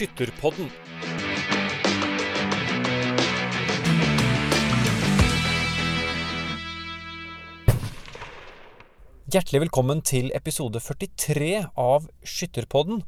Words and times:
Skytterpodden. 0.00 0.70
Hjertelig 9.28 9.60
velkommen 9.60 10.00
til 10.00 10.30
episode 10.32 10.80
43 10.80 11.66
av 11.76 12.08
Skytterpodden. 12.24 13.02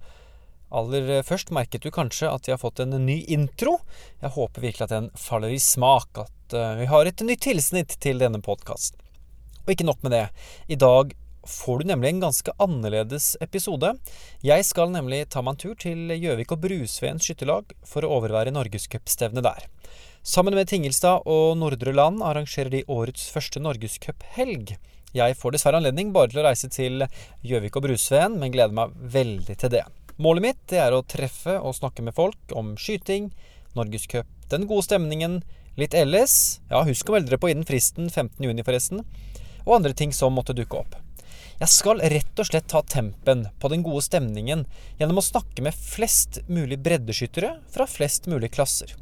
Aller 0.68 1.24
først 1.24 1.48
merket 1.56 1.80
du 1.80 1.88
kanskje 1.88 2.28
at 2.28 2.44
vi 2.44 2.52
har 2.52 2.60
fått 2.60 2.84
en 2.84 2.92
ny 3.06 3.22
intro. 3.24 3.78
Jeg 4.20 4.36
håper 4.36 4.66
virkelig 4.66 4.90
at 4.90 4.92
den 4.92 5.08
faller 5.16 5.56
i 5.56 5.62
smak, 5.64 6.26
at 6.26 6.52
eh, 6.60 6.74
vi 6.82 6.92
har 6.92 7.08
et 7.08 7.24
nytt 7.24 7.46
tilsnitt 7.48 7.96
til 8.04 8.20
denne 8.20 8.44
podkasten. 8.44 9.00
Og 9.64 9.72
ikke 9.72 9.88
nok 9.88 10.04
med 10.04 10.12
det. 10.12 10.26
I 10.68 10.76
dag 10.76 11.16
får 11.48 11.82
du 11.82 11.90
nemlig 11.90 12.12
en 12.12 12.22
ganske 12.24 12.52
annerledes 12.62 13.36
episode. 13.40 13.94
Jeg 14.44 14.64
skal 14.68 14.92
nemlig 14.94 15.24
ta 15.32 15.42
meg 15.42 15.56
en 15.56 15.62
tur 15.62 15.76
til 15.78 16.12
Gjøvik 16.14 16.54
og 16.54 16.62
Brusveens 16.64 17.26
skytterlag 17.26 17.74
for 17.88 18.06
å 18.06 18.12
overvære 18.18 18.54
norgescupstevnet 18.54 19.46
der. 19.46 19.68
Sammen 20.22 20.54
med 20.54 20.70
Tingelstad 20.70 21.26
og 21.26 21.56
Nordre 21.58 21.94
Land 21.96 22.22
arrangerer 22.22 22.70
de 22.70 22.84
årets 22.86 23.26
første 23.34 23.62
norgescuphelg. 23.62 24.76
Jeg 25.12 25.36
får 25.36 25.56
dessverre 25.56 25.82
anledning 25.82 26.12
bare 26.14 26.30
til 26.32 26.40
å 26.40 26.46
reise 26.46 26.70
til 26.72 27.02
Gjøvik 27.44 27.74
og 27.76 27.88
Brusveen, 27.88 28.38
men 28.40 28.54
gleder 28.54 28.76
meg 28.76 28.94
veldig 28.94 29.58
til 29.60 29.74
det. 29.74 29.82
Målet 30.22 30.44
mitt 30.46 30.76
er 30.76 30.94
å 30.94 31.02
treffe 31.02 31.58
og 31.58 31.74
snakke 31.76 32.04
med 32.06 32.14
folk 32.16 32.54
om 32.56 32.76
skyting, 32.80 33.32
norgescup, 33.76 34.28
den 34.52 34.68
gode 34.70 34.86
stemningen, 34.86 35.40
litt 35.80 35.96
LS, 35.96 36.60
ja, 36.70 36.84
husk 36.84 37.08
å 37.08 37.16
melde 37.16 37.32
dere 37.32 37.40
på 37.42 37.50
innen 37.52 37.66
fristen 37.68 38.10
15.6 38.12 38.64
forresten, 38.66 39.06
og 39.64 39.78
andre 39.78 39.94
ting 39.96 40.12
som 40.14 40.36
måtte 40.36 40.56
dukke 40.56 40.84
opp. 40.84 40.96
Jeg 41.60 41.70
skal 41.70 42.00
rett 42.12 42.40
og 42.40 42.48
slett 42.48 42.68
ta 42.70 42.80
tempen 42.88 43.44
på 43.60 43.70
den 43.72 43.84
gode 43.84 44.02
stemningen 44.06 44.64
gjennom 44.98 45.20
å 45.20 45.24
snakke 45.24 45.64
med 45.64 45.76
flest 45.76 46.40
mulig 46.48 46.80
breddeskyttere 46.82 47.58
fra 47.72 47.86
flest 47.90 48.28
mulig 48.30 48.52
klasser. 48.54 48.94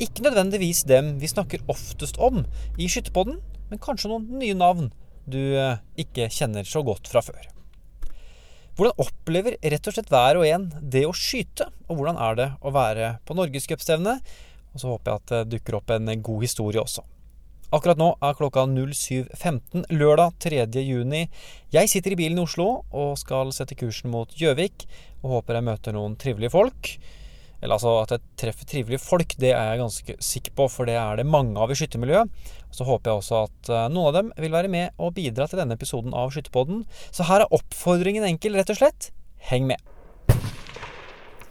Ikke 0.00 0.24
nødvendigvis 0.24 0.86
dem 0.88 1.18
vi 1.20 1.28
snakker 1.28 1.64
oftest 1.68 2.16
om 2.22 2.46
i 2.80 2.88
Skytterpodden, 2.88 3.38
men 3.70 3.82
kanskje 3.84 4.10
noen 4.10 4.26
nye 4.40 4.56
navn 4.56 4.88
du 5.30 5.38
eh, 5.60 5.80
ikke 6.00 6.30
kjenner 6.32 6.64
så 6.66 6.82
godt 6.86 7.10
fra 7.10 7.22
før. 7.22 7.50
Hvordan 8.78 9.02
opplever 9.04 9.58
rett 9.60 9.88
og 9.90 9.92
slett 9.92 10.08
hver 10.08 10.40
og 10.40 10.46
en 10.48 10.70
det 10.80 11.04
å 11.04 11.12
skyte, 11.12 11.68
og 11.90 11.98
hvordan 11.98 12.16
er 12.16 12.38
det 12.38 12.48
å 12.64 12.72
være 12.72 13.14
på 13.28 13.36
norgescupstevne? 13.36 14.16
Og 14.72 14.80
så 14.80 14.88
håper 14.88 15.10
jeg 15.10 15.20
at 15.20 15.32
det 15.34 15.58
dukker 15.58 15.76
opp 15.76 15.92
en 15.92 16.14
god 16.24 16.46
historie 16.46 16.80
også. 16.80 17.04
Akkurat 17.70 18.00
nå 18.00 18.08
er 18.18 18.34
klokka 18.34 18.64
07.15 18.66 19.84
lørdag 19.94 20.32
3. 20.42 20.64
juni. 20.82 21.20
Jeg 21.70 21.90
sitter 21.92 22.16
i 22.16 22.18
bilen 22.18 22.40
i 22.40 22.42
Oslo 22.42 22.64
og 22.90 23.12
skal 23.20 23.52
sette 23.54 23.76
kursen 23.78 24.10
mot 24.10 24.32
Gjøvik, 24.34 24.88
og 25.22 25.36
håper 25.36 25.60
jeg 25.60 25.66
møter 25.68 25.94
noen 25.94 26.16
trivelige 26.18 26.50
folk. 26.50 26.90
Eller 27.60 27.76
altså 27.76 27.92
at 28.00 28.16
jeg 28.16 28.24
treffer 28.42 28.66
trivelige 28.66 29.02
folk, 29.04 29.36
det 29.38 29.52
er 29.54 29.70
jeg 29.70 29.82
ganske 29.84 30.16
sikker 30.32 30.56
på, 30.58 30.66
for 30.72 30.90
det 30.90 30.96
er 30.98 31.20
det 31.20 31.28
mange 31.30 31.62
av 31.62 31.70
i 31.70 31.78
skyttermiljøet. 31.78 32.42
Så 32.74 32.88
håper 32.88 33.12
jeg 33.12 33.22
også 33.22 33.44
at 33.44 33.70
eh, 33.70 33.86
noen 33.94 34.10
av 34.10 34.18
dem 34.18 34.34
vil 34.42 34.56
være 34.58 34.72
med 34.72 34.98
og 34.98 35.14
bidra 35.20 35.46
til 35.46 35.62
denne 35.62 35.78
episoden 35.78 36.16
av 36.16 36.34
Skytterpodden. 36.34 36.82
Så 37.14 37.28
her 37.30 37.44
er 37.44 37.54
oppfordringen 37.54 38.26
enkel, 38.26 38.58
rett 38.58 38.74
og 38.74 38.82
slett. 38.82 39.12
Heng 39.52 39.70
med. 39.70 39.89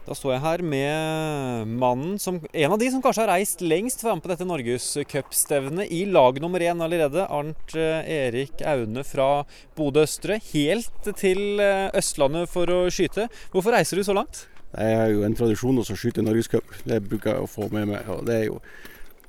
Da 0.10 0.16
står 0.18 0.32
jeg 0.34 0.42
her 0.42 0.62
med 0.66 1.74
mannen 1.78 2.16
som 2.18 2.40
En 2.50 2.74
av 2.74 2.80
de 2.82 2.88
som 2.90 3.02
kanskje 3.04 3.22
har 3.22 3.30
reist 3.36 3.60
lengst 3.62 4.02
for 4.02 4.10
å 4.10 4.10
være 4.10 4.18
med 4.18 4.24
på 4.24 4.32
dette 4.32 4.48
norgescupstevnet 4.50 5.92
i 5.94 6.00
lag 6.10 6.40
nummer 6.42 6.66
én 6.66 6.82
allerede. 6.82 7.28
Arnt 7.30 7.76
eh, 7.78 8.10
Erik 8.10 8.64
Aune 8.66 9.04
fra 9.06 9.44
Bodø 9.78 10.08
Østre. 10.08 10.40
Helt 10.50 11.12
til 11.20 11.62
eh, 11.62 11.94
Østlandet 12.00 12.50
for 12.50 12.74
å 12.74 12.80
skyte. 12.90 13.28
Hvorfor 13.54 13.78
reiser 13.78 14.02
du 14.02 14.08
så 14.08 14.18
langt? 14.18 14.48
Det 14.74 14.90
er 14.98 15.14
jo 15.14 15.22
en 15.28 15.38
tradisjon 15.38 15.78
å 15.78 15.86
skyte 15.86 16.26
norgescup. 16.26 16.74
Det 16.90 17.04
bruker 17.06 17.36
jeg 17.36 17.46
å 17.46 17.54
få 17.54 17.70
med 17.70 17.92
meg. 17.94 18.10
og 18.10 18.26
det 18.26 18.42
er 18.42 18.48
jo 18.50 18.58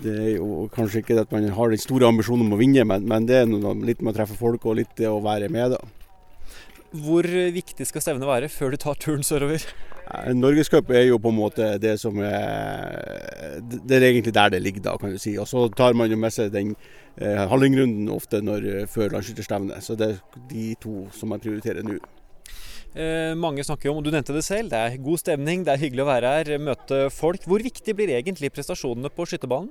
det 0.00 0.16
er 0.16 0.34
jo 0.38 0.64
kanskje 0.72 1.02
ikke 1.02 1.20
at 1.20 1.32
man 1.34 1.44
har 1.52 1.74
den 1.74 1.80
store 1.82 2.08
ambisjonen 2.08 2.46
om 2.46 2.56
å 2.56 2.62
vinne, 2.62 2.86
men, 2.88 3.04
men 3.04 3.28
det 3.28 3.42
er 3.42 3.50
noe, 3.50 3.76
litt 3.84 4.00
med 4.00 4.14
å 4.14 4.16
treffe 4.16 4.38
folk 4.38 4.64
og 4.64 4.78
litt 4.78 4.96
det 4.96 5.12
å 5.12 5.20
være 5.20 5.52
med, 5.52 5.74
da. 5.76 5.99
Hvor 6.90 7.26
viktig 7.54 7.86
skal 7.86 8.02
stevnet 8.02 8.26
være 8.26 8.48
før 8.50 8.74
du 8.74 8.80
tar 8.82 8.98
turen 8.98 9.22
sørover? 9.22 9.62
Norgescup 10.34 10.88
er 10.90 11.04
jo 11.06 11.20
på 11.22 11.30
en 11.30 11.36
måte 11.38 11.66
det 11.78 11.92
som 12.02 12.16
er 12.18 13.60
Det 13.62 13.94
er 13.94 14.06
egentlig 14.08 14.34
der 14.34 14.50
det 14.50 14.62
ligger, 14.62 14.82
da, 14.88 14.96
kan 14.98 15.12
du 15.14 15.18
si. 15.22 15.36
Og 15.38 15.46
så 15.46 15.68
tar 15.70 15.94
man 15.94 16.10
jo 16.10 16.18
med 16.18 16.34
seg 16.34 16.50
den 16.50 16.74
eh, 17.16 17.46
hallingrunden 17.46 18.10
ofte 18.10 18.42
når, 18.42 18.88
før 18.90 19.14
landsskytterstevnet. 19.14 19.84
Så 19.86 19.94
det 19.94 20.16
er 20.16 20.48
de 20.50 20.72
to 20.82 21.06
som 21.14 21.30
jeg 21.36 21.46
prioriterer 21.46 21.86
nå. 21.86 22.00
Eh, 22.90 23.36
mange 23.38 23.62
snakker 23.62 23.92
om, 23.92 24.00
og 24.00 24.06
du 24.06 24.10
nevnte 24.10 24.34
det 24.34 24.42
selv, 24.42 24.72
det 24.72 24.78
er 24.78 24.96
god 24.98 25.20
stemning, 25.22 25.62
det 25.62 25.76
er 25.76 25.82
hyggelig 25.84 26.02
å 26.02 26.08
være 26.08 26.32
her, 26.34 26.48
møte 26.58 27.04
folk. 27.14 27.44
Hvor 27.46 27.62
viktig 27.62 27.94
blir 27.94 28.10
egentlig 28.16 28.50
prestasjonene 28.50 29.12
på 29.14 29.28
skytterbanen? 29.30 29.70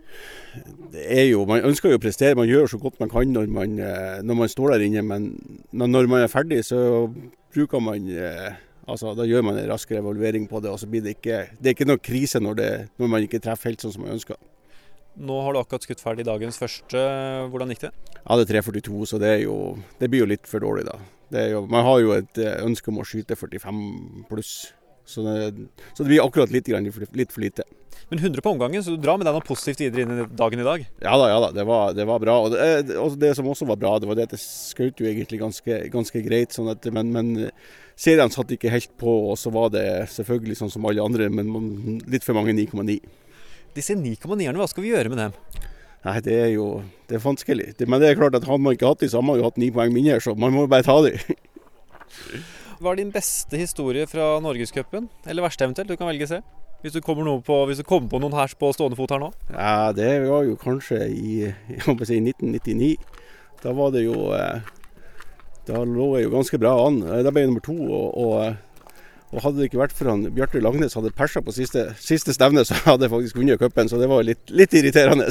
Det 0.93 1.03
er 1.03 1.25
jo, 1.27 1.43
Man 1.49 1.67
ønsker 1.67 1.91
jo 1.91 1.99
å 1.99 2.03
prestere, 2.03 2.37
man 2.39 2.47
gjør 2.47 2.71
så 2.71 2.79
godt 2.79 2.99
man 3.01 3.11
kan 3.11 3.33
når 3.35 3.51
man, 3.51 3.75
eh, 3.79 4.21
når 4.23 4.39
man 4.39 4.51
står 4.51 4.71
der 4.77 4.85
inne. 4.87 5.03
Men 5.03 5.27
når 5.71 6.07
man 6.07 6.23
er 6.23 6.31
ferdig, 6.31 6.63
så 6.63 7.11
bruker 7.51 7.83
man 7.83 8.07
eh, 8.07 8.55
altså 8.87 9.11
Da 9.13 9.25
gjør 9.27 9.43
man 9.45 9.57
en 9.59 9.69
raskere 9.69 9.99
evaluering 9.99 10.47
på 10.47 10.63
det, 10.63 10.71
og 10.71 10.79
så 10.79 10.87
blir 10.87 11.03
det 11.03 11.17
ikke 11.19 11.43
det 11.59 11.67
er 11.67 11.75
ikke 11.75 11.89
noe 11.89 12.01
krise 12.01 12.39
når, 12.39 12.55
det, 12.55 12.71
når 12.97 13.11
man 13.11 13.27
ikke 13.27 13.41
treffer 13.43 13.69
helt 13.69 13.83
sånn 13.83 13.93
som 13.93 14.07
man 14.07 14.15
ønsker. 14.15 14.39
Nå 15.19 15.39
har 15.43 15.55
du 15.55 15.59
akkurat 15.59 15.85
skutt 15.85 16.03
ferdig 16.03 16.25
dagens 16.27 16.59
første. 16.59 16.99
Hvordan 17.51 17.73
gikk 17.73 17.87
det? 17.87 17.93
Ja, 18.19 18.37
det 18.37 18.45
er 18.45 18.61
3,42, 18.61 19.05
så 19.09 19.19
det, 19.21 19.33
jo, 19.43 19.55
det, 19.99 20.09
blir 20.11 20.23
jo 20.23 20.29
litt 20.29 20.47
for 20.47 20.63
dårlig, 20.63 20.85
da. 20.87 20.99
Jo, 21.49 21.63
man 21.69 21.85
har 21.85 21.99
jo 22.01 22.13
et 22.15 22.39
eh, 22.41 22.61
ønske 22.65 22.89
om 22.91 23.01
å 23.01 23.07
skyte 23.07 23.37
45 23.37 23.81
pluss. 24.29 24.53
Så 25.09 25.23
det, 25.25 25.67
så 25.93 26.03
det 26.03 26.11
blir 26.11 26.23
akkurat 26.23 26.51
litt, 26.53 26.69
litt, 26.69 27.33
for 27.33 27.41
lite. 27.41 27.65
Men 28.09 28.21
100 28.21 28.41
på 28.45 28.51
omgangen, 28.53 28.83
så 28.85 28.93
du 28.93 29.01
drar 29.01 29.17
med 29.17 29.25
deg 29.25 29.35
noe 29.35 29.45
positivt 29.45 29.81
videre 29.81 30.05
inn 30.05 30.13
i 30.13 30.25
dagen 30.37 30.61
i 30.61 30.65
dag? 30.65 30.85
Ja 31.01 31.15
da, 31.17 31.29
ja 31.31 31.39
da. 31.41 31.49
Det 31.53 31.65
var, 31.65 31.93
det 31.97 32.05
var 32.09 32.21
bra. 32.21 32.37
Og 32.45 32.53
det, 32.53 32.97
og 32.97 33.17
det, 33.21 33.33
som 33.37 33.49
også 33.49 33.67
var 33.69 33.79
bra, 33.81 33.95
det 34.01 34.09
var 34.09 34.17
det 34.17 34.27
at 34.29 34.35
det 34.35 34.41
skjøt 34.41 35.01
jo 35.01 35.09
egentlig 35.09 35.41
ganske, 35.41 35.79
ganske 35.93 36.23
greit. 36.25 36.53
Sånn 36.53 36.69
at, 36.73 36.85
men, 36.93 37.09
men 37.13 37.49
serien 37.99 38.33
satt 38.33 38.53
ikke 38.53 38.73
helt 38.73 38.93
på, 39.01 39.15
og 39.31 39.37
så 39.41 39.53
var 39.53 39.73
det 39.73 39.87
selvfølgelig 40.13 40.61
sånn 40.61 40.73
som 40.73 40.85
alle 40.89 41.05
andre, 41.05 41.29
men 41.33 41.99
litt 42.09 42.25
for 42.25 42.37
mange 42.37 42.53
9,9. 42.57 42.99
Disse 43.79 43.95
9,9-erne, 43.95 44.59
hva 44.59 44.67
skal 44.69 44.83
vi 44.85 44.91
gjøre 44.93 45.11
med 45.13 45.21
dem? 45.23 45.35
Nei, 46.05 46.17
Det 46.23 46.35
er 46.35 46.49
jo 46.53 46.67
det 47.09 47.17
er 47.17 47.23
vanskelig. 47.23 47.71
Men 47.87 47.99
det 48.03 48.11
er 48.11 48.19
klart 48.19 48.35
at 48.37 48.45
hadde 48.47 48.61
man 48.63 48.75
ikke 48.75 48.87
hatt 48.91 49.01
de, 49.03 49.09
så 49.11 49.19
hadde 49.19 49.27
man 49.31 49.39
jo 49.41 49.47
hatt 49.47 49.57
ni 49.59 49.71
poeng 49.73 49.91
mindre, 49.95 50.19
så 50.23 50.35
man 50.37 50.53
må 50.55 50.67
jo 50.67 50.71
bare 50.71 50.85
ta 50.85 50.95
de. 51.07 51.15
Hva 52.79 52.93
er 52.93 52.99
din 53.01 53.11
beste 53.11 53.59
historie 53.59 54.05
fra 54.07 54.37
Norgescupen? 54.43 55.09
Eller 55.27 55.43
verste 55.43 55.65
eventuelt, 55.67 55.89
du 55.91 55.99
kan 55.99 56.07
velge 56.07 56.29
se. 56.29 56.39
Hvis 56.79 56.93
du 56.95 57.01
kommer 57.03 57.27
på, 57.43 57.55
hvis 57.67 57.81
du 57.81 57.83
kommer 57.83 58.07
på 58.07 58.21
noen 58.23 58.37
her 58.37 58.53
på 58.55 58.69
stående 58.71 58.95
fot 58.95 59.11
her 59.11 59.19
nå? 59.19 59.33
Ja, 59.51 59.91
Det 59.91 60.13
var 60.29 60.45
jo 60.47 60.55
kanskje 60.59 61.01
i 61.11 61.33
jeg 61.75 62.07
si, 62.07 62.19
1999. 62.23 62.93
Da 63.63 63.73
var 63.75 63.91
det 63.91 64.05
jo 64.05 64.29
eh, 64.31 64.61
Da 65.67 65.81
lå 65.83 66.13
jeg 66.15 66.29
jo 66.29 66.31
ganske 66.37 66.59
bra 66.61 66.71
an. 66.85 67.01
Da 67.03 67.33
ble 67.35 67.43
jeg 67.43 67.51
nummer 67.51 67.65
to. 67.65 67.75
og, 67.75 68.15
og 68.15 68.68
og 69.29 69.43
Hadde 69.43 69.61
det 69.61 69.67
ikke 69.69 69.81
vært 69.83 69.93
for 69.93 70.09
han 70.09 70.23
Bjarte 70.33 70.61
Langnes 70.63 70.95
hadde 70.97 71.11
persa 71.13 71.41
på 71.45 71.53
siste, 71.53 71.83
siste 72.01 72.33
stevne, 72.33 72.63
så 72.65 72.77
hadde 72.87 73.05
jeg 73.05 73.13
faktisk 73.13 73.37
vunnet 73.37 73.61
cupen. 73.61 73.91
Så 73.91 73.99
det 74.01 74.09
var 74.09 74.25
litt, 74.25 74.41
litt 74.49 74.73
irriterende. 74.73 75.29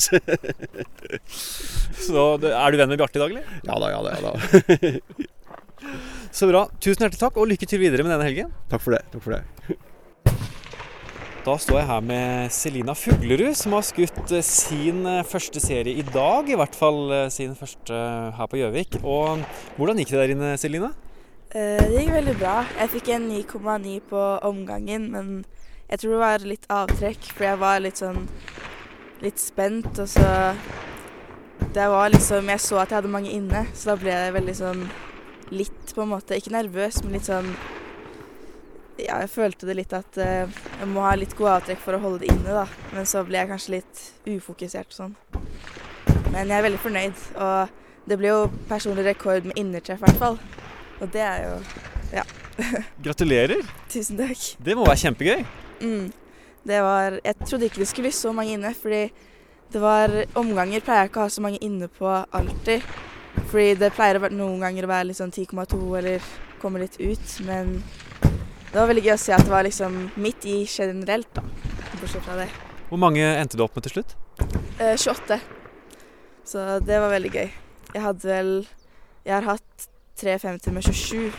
så 2.06 2.28
Er 2.38 2.70
du 2.70 2.78
venn 2.78 2.92
med 2.94 3.00
Bjarte 3.00 3.18
i 3.18 3.24
dag, 3.24 3.34
eller? 3.34 3.58
Ja 3.66 3.80
da, 3.82 3.90
ja 3.90 4.00
da. 4.06 4.14
Ja 4.14 4.20
da. 4.28 5.26
så 6.38 6.50
bra. 6.50 6.68
Tusen 6.78 7.06
hjertelig 7.06 7.24
takk, 7.24 7.42
og 7.42 7.50
lykke 7.50 7.66
til 7.66 7.82
videre 7.82 8.06
med 8.06 8.14
denne 8.14 8.30
helgen. 8.30 8.54
Takk 8.70 8.86
for 8.86 8.94
det. 8.94 9.02
Takk 9.14 9.26
for 9.26 9.38
det. 9.38 9.42
Da 11.48 11.54
står 11.56 11.78
jeg 11.78 11.88
her 11.88 12.00
med 12.04 12.52
Selina 12.52 12.94
Fuglerud, 12.98 13.54
som 13.56 13.72
har 13.72 13.84
skutt 13.86 14.32
eh, 14.36 14.44
sin 14.44 15.06
eh, 15.08 15.24
første 15.24 15.62
serie 15.64 15.96
i 15.96 16.04
dag. 16.04 16.50
I 16.50 16.58
hvert 16.60 16.74
fall 16.76 16.98
eh, 17.14 17.28
sin 17.32 17.54
første 17.56 17.98
her 18.36 18.50
på 18.50 18.58
Gjøvik. 18.60 18.98
Og 19.00 19.40
hvordan 19.78 20.02
gikk 20.02 20.12
det 20.12 20.20
der 20.20 20.34
inne, 20.34 20.50
Selina? 20.60 20.90
Eh, 21.48 21.80
det 21.80 22.02
gikk 22.02 22.10
veldig 22.12 22.34
bra. 22.36 22.56
Jeg 22.76 22.90
fikk 22.92 23.06
en 23.14 23.30
9,9 23.30 24.00
på 24.10 24.22
omgangen, 24.44 25.06
men 25.14 25.28
jeg 25.88 26.02
tror 26.02 26.10
det 26.12 26.18
var 26.20 26.42
litt 26.44 26.66
avtrekk, 26.68 27.30
for 27.32 27.46
jeg 27.46 27.60
var 27.62 27.80
litt 27.80 28.02
sånn 28.02 28.26
litt 29.24 29.40
spent, 29.40 29.96
og 29.98 30.08
så 30.08 30.54
Det 31.74 31.88
var 31.90 32.08
liksom 32.08 32.48
Jeg 32.48 32.60
så 32.60 32.76
at 32.78 32.90
jeg 32.90 32.96
hadde 32.96 33.10
mange 33.10 33.32
inne, 33.32 33.64
så 33.74 33.90
da 33.90 33.96
ble 33.96 34.12
jeg 34.12 34.34
veldig 34.36 34.54
sånn 34.54 34.84
litt, 35.50 35.94
på 35.94 36.04
en 36.04 36.12
måte 36.12 36.36
Ikke 36.36 36.52
nervøs, 36.54 37.00
men 37.02 37.16
litt 37.16 37.26
sånn 37.26 37.48
Ja, 39.00 39.18
jeg 39.24 39.32
følte 39.32 39.66
det 39.66 39.78
litt 39.80 39.92
at 39.96 40.20
uh, 40.20 40.46
jeg 40.78 40.88
må 40.92 41.02
ha 41.02 41.16
litt 41.16 41.34
gode 41.38 41.56
avtrekk 41.58 41.80
for 41.80 41.96
å 41.96 42.02
holde 42.02 42.26
det 42.26 42.32
inne, 42.34 42.60
da. 42.60 42.66
Men 42.92 43.06
så 43.06 43.24
ble 43.24 43.40
jeg 43.40 43.50
kanskje 43.50 43.76
litt 43.78 44.06
ufokusert 44.26 44.90
og 44.90 44.96
sånn. 45.00 45.18
Men 46.32 46.50
jeg 46.50 46.56
er 46.58 46.66
veldig 46.66 46.80
fornøyd, 46.82 47.26
og 47.38 48.08
det 48.10 48.18
ble 48.18 48.32
jo 48.32 48.40
personlig 48.68 49.06
rekord 49.06 49.46
med 49.46 49.60
innertreff, 49.60 50.02
i 50.02 50.08
hvert 50.08 50.24
fall. 50.24 50.40
Og 51.00 51.12
det 51.12 51.22
er 51.24 51.44
jo 51.46 51.56
Ja. 52.12 52.24
Gratulerer. 53.04 53.62
Tusen 53.92 54.18
takk. 54.18 54.40
Det 54.64 54.74
må 54.76 54.86
være 54.88 55.02
kjempegøy. 55.04 55.44
Mm. 55.80 56.12
Det 56.68 56.80
var 56.82 57.18
Jeg 57.24 57.36
trodde 57.44 57.68
ikke 57.68 57.82
det 57.82 57.88
skulle 57.88 58.08
bli 58.08 58.16
så 58.16 58.32
mange 58.32 58.56
inne, 58.56 58.74
fordi 58.74 59.08
det 59.72 59.80
var 59.82 60.10
omganger 60.34 60.80
pleier 60.80 61.04
jeg 61.04 61.10
ikke 61.10 61.20
å 61.20 61.26
ha 61.26 61.32
så 61.32 61.44
mange 61.44 61.60
inne 61.64 61.90
på 61.92 62.08
alltid. 62.08 62.84
Fordi 63.50 63.74
det 63.78 63.92
pleier 63.96 64.30
noen 64.32 64.62
ganger 64.64 64.86
å 64.86 64.90
være 64.90 65.10
litt 65.10 65.20
sånn 65.20 65.32
10,2 65.32 65.80
eller 66.00 66.24
komme 66.58 66.80
litt 66.82 66.96
ut, 66.98 67.34
men 67.46 67.76
det 68.68 68.74
var 68.76 68.88
veldig 68.90 69.04
gøy 69.04 69.14
å 69.14 69.20
se 69.20 69.34
at 69.36 69.44
det 69.44 69.52
var 69.52 69.64
liksom 69.64 69.94
midt 70.20 70.44
i 70.48 70.62
generelt, 70.68 71.28
da. 71.36 71.44
Bortsett 72.00 72.24
fra 72.24 72.40
det. 72.40 72.48
Hvor 72.88 73.00
mange 73.00 73.22
endte 73.22 73.56
du 73.60 73.62
opp 73.64 73.76
med 73.76 73.86
til 73.86 73.98
slutt? 73.98 74.16
Eh, 74.80 74.96
28. 74.96 75.38
Så 76.48 76.64
det 76.84 76.98
var 77.00 77.12
veldig 77.12 77.32
gøy. 77.32 77.48
Jeg 77.94 78.02
hadde 78.04 78.28
vel 78.28 78.52
Jeg 79.24 79.34
har 79.34 79.44
hatt 79.44 79.88
350 80.20 80.74
med 80.74 80.88
27, 80.88 81.30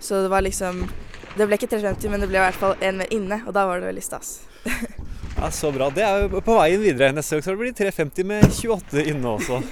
så 0.00 0.22
det 0.24 0.30
var 0.32 0.44
liksom 0.44 0.86
Det 1.34 1.48
ble 1.48 1.56
ikke 1.58 1.66
350, 1.66 2.10
men 2.12 2.22
det 2.22 2.28
ble 2.30 2.38
i 2.38 2.44
hvert 2.44 2.60
fall 2.60 2.76
en 2.78 3.00
mer 3.00 3.10
inne, 3.10 3.40
og 3.42 3.54
da 3.56 3.64
var 3.66 3.80
det 3.82 3.90
veldig 3.90 4.04
stas. 4.06 4.36
Ja, 5.34 5.50
Så 5.50 5.72
bra. 5.74 5.90
Det 5.90 6.04
er 6.06 6.22
jo 6.22 6.40
på 6.40 6.54
veien 6.56 6.80
videre. 6.80 7.12
Neste 7.12 7.34
gang 7.34 7.42
så 7.44 7.54
blir 7.58 7.72
det 7.72 7.80
350 7.82 8.26
med 8.28 8.44
28 8.54 9.02
inne 9.10 9.32
også. 9.34 9.60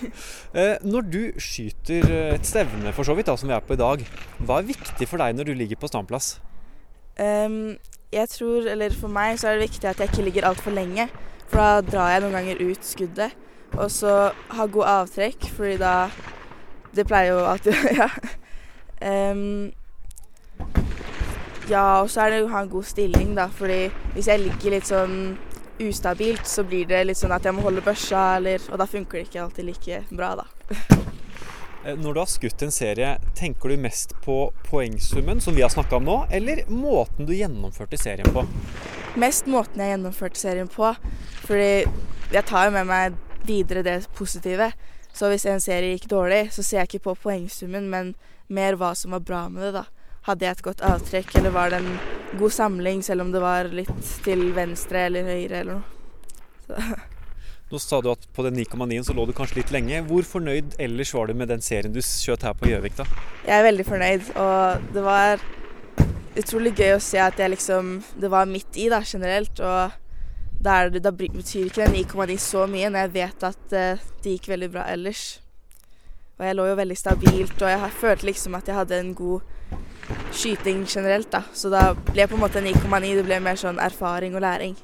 Eh, 0.53 0.75
når 0.85 1.07
du 1.09 1.21
skyter 1.41 2.05
eh, 2.13 2.35
et 2.35 2.45
stevne, 2.45 2.91
for 2.93 3.09
så 3.09 3.15
vidt, 3.17 3.31
da, 3.31 3.39
som 3.41 3.49
vi 3.49 3.55
er 3.57 3.63
på 3.65 3.73
i 3.73 3.81
dag, 3.81 4.03
hva 4.45 4.59
er 4.59 4.67
viktig 4.69 5.07
for 5.09 5.23
deg 5.23 5.39
når 5.39 5.49
du 5.49 5.53
ligger 5.57 5.79
på 5.81 5.89
standplass? 5.89 6.35
Um, 7.17 7.79
jeg 8.13 8.29
tror, 8.29 8.67
eller 8.69 8.93
For 8.93 9.09
meg 9.09 9.39
så 9.41 9.49
er 9.49 9.57
det 9.57 9.71
viktig 9.71 9.89
at 9.89 10.03
jeg 10.03 10.13
ikke 10.13 10.27
ligger 10.27 10.51
altfor 10.51 10.77
lenge. 10.77 11.07
For 11.49 11.57
da 11.63 11.81
drar 11.87 12.13
jeg 12.13 12.25
noen 12.27 12.37
ganger 12.37 12.61
ut 12.69 12.85
skuddet. 12.85 13.39
Og 13.79 13.89
så 13.89 14.13
ha 14.53 14.67
god 14.77 14.91
avtrekk, 14.99 15.49
fordi 15.57 15.79
da 15.81 15.95
Det 16.95 17.07
pleier 17.09 17.33
jo 17.35 17.45
alltid 17.47 17.75
Ja. 17.99 18.09
Um, 19.03 19.73
ja, 21.67 22.03
og 22.03 22.11
så 22.11 22.21
er 22.23 22.31
det 22.31 22.45
å 22.45 22.51
ha 22.53 22.61
en 22.63 22.69
god 22.71 22.87
stilling, 22.87 23.33
da. 23.35 23.49
Fordi 23.51 23.89
hvis 24.15 24.29
jeg 24.31 24.45
ligger 24.45 24.77
litt 24.77 24.87
sånn 24.87 25.17
ustabilt, 25.83 26.47
så 26.47 26.63
blir 26.63 26.87
det 26.87 27.01
litt 27.09 27.19
sånn 27.19 27.35
at 27.35 27.43
jeg 27.43 27.57
må 27.57 27.65
holde 27.67 27.83
børsa, 27.83 28.37
eller 28.39 28.63
Og 28.71 28.79
da 28.79 28.87
funker 28.87 29.19
det 29.19 29.25
ikke 29.27 29.43
alltid 29.43 29.69
like 29.73 30.03
bra, 30.11 30.37
da. 30.43 30.47
Eh, 31.83 31.97
Når 31.99 32.15
du 32.15 32.21
har 32.21 32.29
skutt 32.31 32.63
en 32.63 32.71
serie, 32.71 33.17
tenker 33.35 33.73
du 33.73 33.81
mest 33.83 34.13
på 34.23 34.53
poengsummen, 34.69 35.41
som 35.43 35.57
vi 35.57 35.65
har 35.65 35.73
snakka 35.73 35.97
om 35.99 36.05
nå, 36.07 36.17
eller 36.31 36.61
måten 36.71 37.27
du 37.27 37.33
gjennomførte 37.35 37.99
serien 37.99 38.29
på? 38.31 38.45
Mest 39.19 39.49
måten 39.51 39.83
jeg 39.83 39.97
gjennomførte 39.97 40.39
serien 40.39 40.71
på. 40.71 40.93
Fordi 41.43 41.83
jeg 42.31 42.45
tar 42.47 42.69
jo 42.69 42.77
med 42.77 42.87
meg 42.87 43.19
videre 43.49 43.83
det 43.83 43.97
positive. 44.15 44.71
Så 45.13 45.29
hvis 45.29 45.45
en 45.47 45.61
serie 45.61 45.95
gikk 45.95 46.09
dårlig, 46.13 46.47
så 46.55 46.65
ser 46.65 46.83
jeg 46.83 46.93
ikke 46.93 47.07
på 47.11 47.19
poengsummen, 47.27 47.89
men 47.93 48.15
mer 48.53 48.79
hva 48.81 48.95
som 48.97 49.13
var 49.17 49.25
bra 49.27 49.45
med 49.53 49.69
det, 49.69 49.73
da. 49.83 49.85
Hadde 50.29 50.47
jeg 50.47 50.57
et 50.57 50.67
godt 50.67 50.85
avtrekk, 50.87 51.33
eller 51.39 51.55
var 51.55 51.73
det 51.73 51.83
en 51.83 51.97
god 52.39 52.55
samling, 52.55 53.03
selv 53.05 53.25
om 53.25 53.33
det 53.35 53.43
var 53.43 53.69
litt 53.75 54.13
til 54.25 54.53
venstre 54.57 55.09
eller 55.09 55.27
høyre 55.27 55.63
eller 55.63 55.81
noe. 55.81 56.37
Så. 56.67 56.79
Nå 57.73 57.79
sa 57.81 58.03
du 58.05 58.11
at 58.13 58.27
på 58.37 58.45
den 58.45 58.59
9,9-en 58.61 59.07
så 59.07 59.15
lå 59.17 59.25
du 59.25 59.33
kanskje 59.33 59.63
litt 59.63 59.71
lenge. 59.73 60.03
Hvor 60.05 60.27
fornøyd 60.29 60.75
ellers 60.83 61.15
var 61.17 61.31
du 61.31 61.39
med 61.41 61.49
den 61.49 61.65
serien 61.65 61.95
du 61.95 62.03
skjøt 62.05 62.45
her 62.45 62.53
på 62.59 62.69
Gjøvik, 62.69 62.99
da? 62.99 63.07
Jeg 63.47 63.55
er 63.57 63.65
veldig 63.65 63.87
fornøyd, 63.89 64.27
og 64.37 64.91
det 64.93 65.05
var 65.07 65.45
utrolig 66.37 66.75
gøy 66.77 66.99
å 66.99 67.01
se 67.05 67.21
at 67.21 67.41
jeg 67.41 67.53
liksom 67.53 67.95
Det 68.21 68.29
var 68.33 68.49
midt 68.49 68.77
i, 68.77 68.91
da, 68.93 69.01
generelt. 69.09 69.57
Og 69.65 70.02
da, 70.63 70.89
det, 70.89 71.03
da 71.03 71.11
betyr 71.13 71.67
ikke 71.67 71.87
den 71.87 71.97
9,9 72.05 72.37
så 72.43 72.67
mye 72.71 72.91
når 72.93 73.07
jeg 73.07 73.15
vet 73.17 73.47
at 73.49 73.75
uh, 73.75 74.05
det 74.23 74.37
gikk 74.37 74.53
veldig 74.53 74.71
bra 74.75 74.87
ellers. 74.93 75.25
Og 76.39 76.47
jeg 76.47 76.57
lå 76.59 76.69
jo 76.71 76.79
veldig 76.79 76.99
stabilt, 76.99 77.59
og 77.59 77.69
jeg 77.71 77.91
følte 78.01 78.29
liksom 78.31 78.57
at 78.59 78.71
jeg 78.71 78.79
hadde 78.79 78.99
en 78.99 79.13
god 79.15 79.43
skyting 80.35 80.87
generelt, 80.89 81.29
da. 81.33 81.45
Så 81.55 81.71
da 81.73 81.93
ble 81.95 82.27
på 82.27 82.39
en 82.39 82.43
måte 82.43 82.63
9,9 82.65 83.13
det 83.19 83.27
ble 83.27 83.39
mer 83.45 83.61
sånn 83.61 83.79
erfaring 83.83 84.35
og 84.39 84.43
læring. 84.43 84.75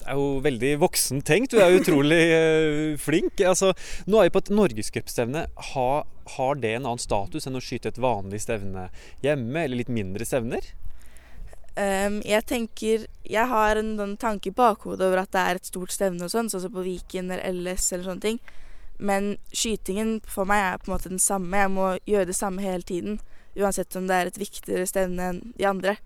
Det 0.00 0.08
er 0.08 0.16
jo 0.16 0.40
veldig 0.44 0.72
voksen 0.80 1.20
tenkt. 1.28 1.52
Du 1.52 1.60
er 1.60 1.76
utrolig 1.76 2.20
eh, 2.40 2.98
flink. 3.00 3.40
Altså, 3.44 3.74
nå 4.08 4.20
er 4.20 4.28
vi 4.28 4.34
på 4.36 4.44
et 4.44 4.52
norgescupstevne. 4.56 5.46
Ha, 5.74 5.88
har 6.36 6.60
det 6.60 6.74
en 6.76 6.86
annen 6.86 7.02
status 7.02 7.48
enn 7.48 7.60
å 7.60 7.64
skyte 7.64 7.92
et 7.92 8.00
vanlig 8.00 8.40
stevne 8.46 8.88
hjemme, 9.24 9.64
eller 9.64 9.82
litt 9.82 9.92
mindre 9.92 10.28
stevner? 10.28 10.72
Ehm, 11.78 12.20
jeg 12.26 12.44
tenker 12.46 13.06
Jeg 13.24 13.46
har 13.46 13.76
en 13.76 14.00
en 14.00 14.16
tanke 14.16 14.48
i 14.48 14.52
bakhodet 14.52 15.06
over 15.06 15.22
at 15.22 15.30
det 15.32 15.40
er 15.40 15.54
et 15.54 15.66
stort 15.66 15.92
stevne 15.92 16.24
og 16.24 16.30
sånn, 16.30 16.50
sånn 16.50 16.60
som 16.60 16.72
på 16.72 16.82
Viken 16.82 17.30
eller 17.30 17.52
LS 17.52 17.92
eller 17.92 18.04
sånne 18.04 18.20
ting. 18.20 18.40
Men 18.98 19.38
skytingen 19.52 20.20
for 20.26 20.44
meg 20.44 20.58
er 20.58 20.78
på 20.78 20.90
en 20.90 20.96
måte 20.96 21.08
den 21.08 21.18
samme. 21.18 21.56
Jeg 21.56 21.70
må 21.70 21.98
gjøre 22.06 22.26
det 22.26 22.36
samme 22.36 22.60
hele 22.62 22.82
tiden. 22.82 23.20
Uansett 23.56 23.96
om 23.96 24.06
det 24.08 24.16
er 24.16 24.26
et 24.26 24.38
viktigere 24.38 24.86
stevne 24.86 25.28
enn 25.30 25.40
de 25.56 25.66
andre. 25.66 25.96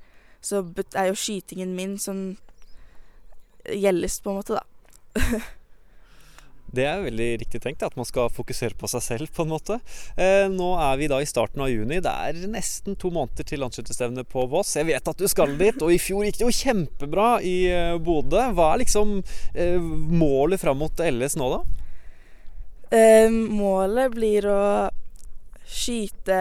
Så 0.41 0.63
er 0.95 1.09
jo 1.09 1.15
skytingen 1.17 1.75
min 1.75 1.99
som 1.99 2.37
gjeldest, 3.65 4.23
på 4.23 4.31
en 4.31 4.37
måte, 4.37 4.61
da. 4.61 4.65
Det 6.75 6.87
er 6.89 7.05
veldig 7.05 7.29
riktig 7.43 7.61
tenkt, 7.63 7.85
at 7.87 7.97
man 7.99 8.09
skal 8.09 8.33
fokusere 8.33 8.77
på 8.79 8.89
seg 8.91 9.05
selv, 9.05 9.31
på 9.35 9.45
en 9.45 9.53
måte. 9.53 9.79
Eh, 10.17 10.47
nå 10.53 10.73
er 10.83 10.99
vi 11.01 11.11
da 11.11 11.21
i 11.23 11.29
starten 11.29 11.63
av 11.65 11.71
juni. 11.71 12.01
Det 12.05 12.11
er 12.11 12.41
nesten 12.51 12.99
to 13.01 13.13
måneder 13.15 13.47
til 13.49 13.63
landsskytterstevnet 13.63 14.29
på 14.31 14.47
Voss. 14.51 14.75
Jeg 14.79 14.89
vet 14.91 15.13
at 15.13 15.21
du 15.21 15.29
skal 15.31 15.55
dit, 15.61 15.79
og 15.79 15.93
i 15.95 16.01
fjor 16.03 16.27
gikk 16.27 16.41
det 16.41 16.47
jo 16.49 16.59
kjempebra 16.59 17.29
i 17.45 17.57
eh, 17.71 17.95
Bodø. 18.03 18.43
Hva 18.57 18.73
er 18.73 18.83
liksom 18.85 19.21
eh, 19.55 19.79
målet 20.25 20.63
fram 20.63 20.83
mot 20.83 21.05
LS 21.05 21.39
nå, 21.41 21.51
da? 21.59 21.65
Målet 22.95 24.13
blir 24.15 24.45
å 24.47 24.65
skyte, 25.67 26.37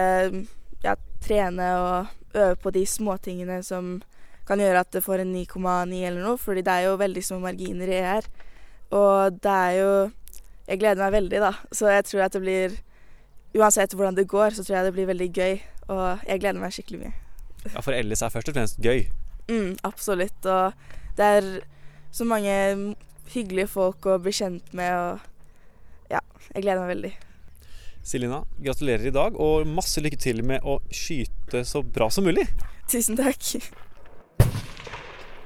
ja, 0.84 0.92
trene 1.24 1.70
og 1.80 2.12
øve 2.36 2.58
på 2.62 2.70
de 2.74 2.84
småtingene 2.86 3.62
som 3.66 3.96
kan 4.48 4.60
gjøre 4.60 4.82
at 4.84 4.92
det 4.92 5.04
får 5.04 5.22
en 5.22 5.32
9,9 5.34 6.02
eller 6.04 6.20
noe, 6.20 6.40
fordi 6.40 6.64
det 6.64 6.74
er 6.74 6.88
jo 6.88 7.00
veldig 7.00 7.22
små 7.24 7.40
marginer 7.46 7.90
i 7.90 8.00
ER. 8.02 8.28
Og 8.94 9.38
det 9.42 9.54
er 9.54 9.78
jo 9.78 9.92
Jeg 10.68 10.80
gleder 10.80 11.02
meg 11.04 11.12
veldig, 11.12 11.40
da. 11.44 11.52
Så 11.74 11.90
jeg 11.92 12.06
tror 12.08 12.26
at 12.26 12.36
det 12.36 12.42
blir 12.44 12.76
Uansett 13.54 13.92
hvordan 13.94 14.16
det 14.16 14.26
går, 14.26 14.50
så 14.56 14.64
tror 14.66 14.80
jeg 14.80 14.86
det 14.88 14.94
blir 14.96 15.06
veldig 15.06 15.28
gøy. 15.30 15.60
Og 15.94 16.24
jeg 16.26 16.40
gleder 16.42 16.58
meg 16.58 16.72
skikkelig 16.74 17.04
mye. 17.04 17.12
Ja, 17.68 17.82
For 17.84 17.94
Ellis 17.94 18.24
er 18.24 18.32
først 18.34 18.50
og 18.50 18.56
fremst 18.56 18.80
gøy. 18.82 19.04
Mm, 19.46 19.76
absolutt. 19.86 20.48
Og 20.50 20.72
det 21.14 21.28
er 21.36 21.46
så 22.10 22.26
mange 22.26 22.56
hyggelige 23.30 23.70
folk 23.70 24.08
å 24.10 24.18
bli 24.22 24.32
kjent 24.34 24.74
med, 24.76 24.90
og 24.90 26.10
ja, 26.12 26.20
jeg 26.50 26.66
gleder 26.66 26.82
meg 26.82 26.92
veldig. 26.96 27.12
Silina, 28.04 28.42
gratulerer 28.60 29.08
i 29.08 29.14
dag, 29.14 29.38
og 29.40 29.70
masse 29.70 30.02
lykke 30.02 30.18
til 30.20 30.42
med 30.44 30.66
å 30.66 30.80
skyte 30.92 31.62
så 31.64 31.80
bra 31.86 32.10
som 32.12 32.26
mulig. 32.26 32.44
Tusen 32.90 33.16
takk. 33.16 33.40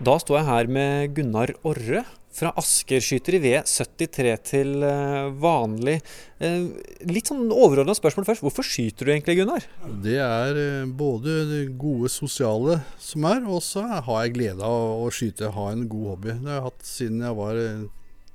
Da 0.03 0.17
står 0.19 0.41
jeg 0.41 0.49
her 0.49 0.73
med 0.75 1.15
Gunnar 1.15 1.53
Orre 1.67 2.03
fra 2.35 2.53
Asker. 2.61 3.03
Skyter 3.03 3.39
i 3.39 3.41
V73 3.43 4.35
til 4.47 4.85
eh, 4.87 5.29
vanlig. 5.43 5.99
Eh, 6.43 6.69
Litt 7.09 7.31
sånn 7.31 7.49
overordna 7.51 7.97
spørsmål 7.97 8.29
først. 8.29 8.45
Hvorfor 8.47 8.67
skyter 8.67 9.09
du 9.09 9.13
egentlig, 9.15 9.39
Gunnar? 9.41 9.67
Det 10.05 10.19
er 10.23 10.63
eh, 10.63 10.89
både 10.89 11.39
det 11.51 11.63
gode 11.81 12.11
sosiale 12.13 12.81
som 13.03 13.27
er, 13.31 13.45
og 13.49 13.63
så 13.65 13.85
har 13.89 14.25
jeg 14.25 14.37
glede 14.39 14.65
av 14.65 15.05
å 15.05 15.13
skyte, 15.15 15.53
ha 15.55 15.69
en 15.73 15.87
god 15.91 16.15
hobby. 16.15 16.35
Det 16.39 16.53
har 16.53 16.61
jeg 16.61 16.69
hatt 16.71 16.91
siden 16.93 17.23
jeg 17.27 17.39
var 17.39 17.63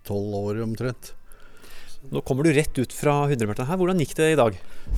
tolv 0.07 0.39
år 0.43 0.63
omtrent. 0.65 1.13
Nå 2.12 2.19
kommer 2.27 2.43
du 2.43 2.51
rett 2.51 2.75
ut 2.75 2.91
fra 2.91 3.21
100-meteren 3.29 3.69
her. 3.69 3.77
Hvordan 3.79 4.01
gikk 4.03 4.17
det 4.17 4.33
i 4.33 4.39
dag? 4.39 4.57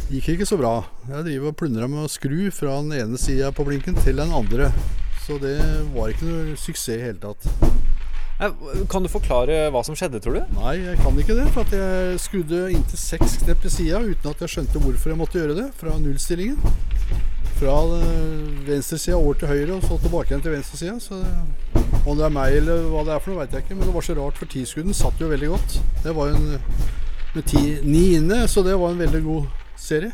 Gikk 0.10 0.32
ikke 0.34 0.48
så 0.50 0.58
bra. 0.58 0.80
Jeg 1.06 1.28
driver 1.28 1.52
og 1.52 1.58
plundra 1.60 1.86
med 1.92 2.08
å 2.08 2.10
skru 2.10 2.48
fra 2.50 2.80
den 2.82 2.96
ene 2.98 3.20
sida 3.22 3.52
på 3.54 3.66
blinken 3.68 3.98
til 4.02 4.18
den 4.18 4.34
andre. 4.34 4.72
Så 5.28 5.38
det 5.42 5.60
var 5.94 6.10
ikke 6.10 6.26
noe 6.26 6.58
suksess 6.58 6.96
i 6.98 7.04
hele 7.04 7.22
tatt. 7.22 7.46
Eh, 8.42 8.52
Kan 8.92 9.04
du 9.06 9.10
forklare 9.12 9.70
hva 9.72 9.84
som 9.88 9.96
skjedde, 9.96 10.20
tror 10.24 10.40
du? 10.40 10.56
Nei, 10.58 10.76
jeg 10.82 10.98
kan 11.00 11.20
ikke 11.22 11.38
det. 11.38 11.46
For 11.56 11.64
at 11.64 11.76
jeg 11.76 12.20
skrudde 12.20 12.66
inntil 12.76 13.00
seks 13.00 13.38
knep 13.44 13.62
til 13.64 13.72
sida 13.72 14.02
uten 14.04 14.32
at 14.34 14.44
jeg 14.44 14.54
skjønte 14.56 14.82
hvorfor 14.84 15.14
jeg 15.14 15.20
måtte 15.22 15.40
gjøre 15.40 15.56
det. 15.62 15.70
Fra 15.80 15.96
nullstillingen. 16.02 16.60
Fra 17.56 17.76
venstresida 18.68 19.16
over 19.16 19.38
til 19.40 19.48
høyre, 19.48 19.78
og 19.78 19.86
så 19.88 19.96
tilbake 20.04 20.34
igjen 20.34 20.44
til 20.44 20.56
venstresida. 20.58 20.98
Så 21.00 21.22
om 22.06 22.18
det 22.20 22.26
er 22.28 22.34
meg 22.36 22.58
eller 22.60 22.90
hva 22.92 23.06
det 23.08 23.16
er 23.16 23.24
for 23.24 23.32
noe, 23.32 23.46
veit 23.46 23.56
jeg 23.56 23.64
ikke. 23.64 23.78
Men 23.80 23.88
det 23.88 23.96
var 23.96 24.06
så 24.10 24.18
rart, 24.20 24.42
for 24.42 24.52
tiskudden 24.52 24.98
satt 24.98 25.24
jo 25.24 25.32
veldig 25.32 25.54
godt. 25.54 25.78
Det 26.04 26.16
var 26.18 26.34
jo 26.34 26.42
en 26.42 26.60
med 27.36 27.48
ti, 27.52 27.62
ni 27.84 28.04
inne, 28.16 28.46
så 28.48 28.62
det 28.64 28.76
var 28.80 28.94
en 28.94 29.00
veldig 29.02 29.20
god 29.26 29.48
serie. 29.80 30.14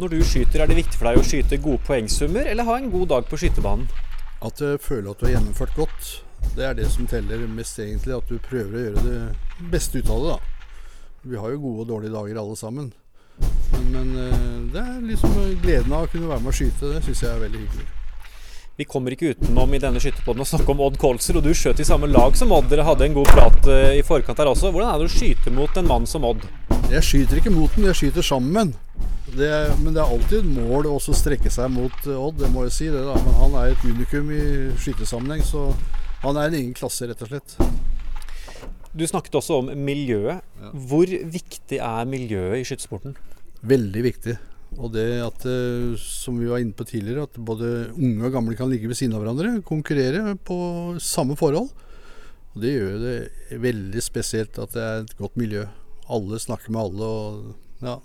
Når 0.00 0.10
du 0.12 0.18
skyter, 0.26 0.60
er 0.60 0.68
det 0.68 0.76
viktig 0.76 0.98
for 0.98 1.08
deg 1.08 1.20
å 1.20 1.24
skyte 1.24 1.60
gode 1.62 1.80
poengsummer, 1.86 2.48
eller 2.50 2.66
ha 2.68 2.74
en 2.80 2.90
god 2.92 3.06
dag 3.12 3.28
på 3.30 3.38
skytebanen? 3.40 3.86
At 4.44 4.60
du 4.60 4.76
føler 4.82 5.12
at 5.12 5.20
du 5.20 5.24
har 5.28 5.36
gjennomført 5.38 5.72
godt, 5.78 6.10
det 6.56 6.64
er 6.68 6.78
det 6.78 6.88
som 6.92 7.06
teller 7.10 7.44
mest 7.50 7.78
egentlig. 7.78 8.16
At 8.16 8.30
du 8.30 8.38
prøver 8.42 8.78
å 8.78 8.86
gjøre 8.86 9.04
det 9.04 9.68
beste 9.72 10.00
ut 10.00 10.10
av 10.14 10.24
det, 10.24 10.32
da. 10.36 10.38
Vi 11.28 11.36
har 11.36 11.52
jo 11.52 11.60
gode 11.60 11.84
og 11.84 11.92
dårlige 11.92 12.14
dager 12.14 12.40
alle 12.40 12.56
sammen. 12.56 12.90
Men, 13.92 14.10
eh, 14.16 14.72
det 14.72 14.82
er 14.82 15.06
liksom 15.06 15.36
gleden 15.62 15.92
av 15.92 16.06
å 16.06 16.10
kunne 16.12 16.30
være 16.30 16.44
med 16.44 16.52
og 16.52 16.58
skyte. 16.58 16.92
Det 16.94 17.04
syns 17.04 17.22
jeg 17.22 17.30
er 17.30 17.46
veldig 17.46 17.62
hyggelig. 17.64 17.88
Vi 18.78 18.84
kommer 18.86 19.10
ikke 19.10 19.32
utenom 19.34 19.72
i 19.74 19.80
denne 19.82 19.98
skytterpodden 19.98 20.44
å 20.44 20.46
snakke 20.46 20.70
om 20.70 20.80
Odd 20.84 21.00
Kolser, 21.02 21.34
og 21.40 21.42
du 21.42 21.50
skjøt 21.50 21.80
i 21.82 21.86
samme 21.86 22.06
lag 22.06 22.36
som 22.38 22.52
Odd. 22.54 22.68
Dere 22.70 22.84
hadde 22.86 23.08
en 23.08 23.16
god 23.16 23.26
prat 23.32 23.66
eh, 23.74 23.96
i 23.98 24.04
forkant 24.06 24.38
her 24.38 24.50
også. 24.52 24.70
Hvordan 24.70 24.92
er 24.92 25.00
det 25.02 25.08
å 25.08 25.14
skyte 25.16 25.50
mot 25.50 25.80
en 25.80 25.88
mann 25.88 26.06
som 26.06 26.26
Odd? 26.28 26.46
Jeg 26.92 27.02
skyter 27.02 27.40
ikke 27.40 27.50
mot 27.50 27.74
den, 27.74 27.88
jeg 27.90 27.98
skyter 27.98 28.22
sammen. 28.22 28.70
Det, 29.34 29.50
men 29.82 29.92
det 29.92 30.00
er 30.00 30.06
alltid 30.06 30.38
et 30.38 30.52
mål 30.62 30.86
å 30.92 30.94
strekke 31.02 31.50
seg 31.50 31.72
mot 31.74 32.06
eh, 32.06 32.14
Odd, 32.14 32.38
det 32.38 32.52
må 32.54 32.68
jeg 32.68 32.76
si. 32.76 32.86
det. 32.94 33.02
Men 33.02 33.34
han 33.40 33.58
er 33.58 33.74
et 33.74 33.82
unikum 33.82 34.30
i 34.30 34.44
skytesammenheng, 34.78 35.42
så 35.42 35.72
han 36.22 36.36
er 36.36 36.48
en 36.48 36.58
egen 36.58 36.74
klasse, 36.76 37.06
rett 37.08 37.22
og 37.22 37.30
slett. 37.30 37.56
Du 38.98 39.04
snakket 39.06 39.36
også 39.38 39.60
om 39.62 39.72
miljøet. 39.84 40.42
Ja. 40.58 40.70
Hvor 40.90 41.06
viktig 41.06 41.78
er 41.78 42.08
miljøet 42.08 42.62
i 42.62 42.66
skytesporten? 42.66 43.14
Veldig 43.68 44.02
viktig. 44.06 44.38
Og 44.76 44.92
det 44.92 45.06
at, 45.24 45.44
eh, 45.48 45.94
som 45.98 46.38
vi 46.38 46.50
var 46.50 46.60
inne 46.62 46.76
på 46.76 46.86
tidligere, 46.86 47.26
at 47.28 47.38
både 47.38 47.92
unge 47.94 48.26
og 48.26 48.34
gamle 48.34 48.56
kan 48.58 48.70
ligge 48.70 48.90
ved 48.90 48.98
siden 48.98 49.14
av 49.16 49.22
hverandre. 49.22 49.62
Konkurrere 49.66 50.34
på 50.36 50.58
samme 51.00 51.38
forhold. 51.38 51.70
Og 52.54 52.62
det 52.62 52.74
gjør 52.74 52.98
det 53.02 53.60
veldig 53.62 54.02
spesielt 54.02 54.58
at 54.58 54.74
det 54.74 54.82
er 54.82 55.02
et 55.04 55.16
godt 55.18 55.38
miljø. 55.38 55.66
Alle 56.08 56.40
snakker 56.40 56.72
med 56.74 56.82
alle 56.82 57.08
og 57.08 57.84
ja, 57.84 57.98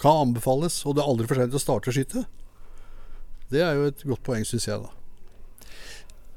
kan 0.00 0.26
anbefales. 0.28 0.78
Og 0.86 0.96
det 0.96 1.04
er 1.04 1.10
aldri 1.12 1.28
for 1.28 1.42
sent 1.42 1.56
å 1.56 1.62
starte 1.62 1.92
å 1.92 1.96
skyte. 1.96 2.24
Det 3.52 3.62
er 3.62 3.76
jo 3.76 3.90
et 3.90 4.06
godt 4.06 4.24
poeng, 4.26 4.46
syns 4.48 4.66
jeg, 4.66 4.80
da. 4.80 5.05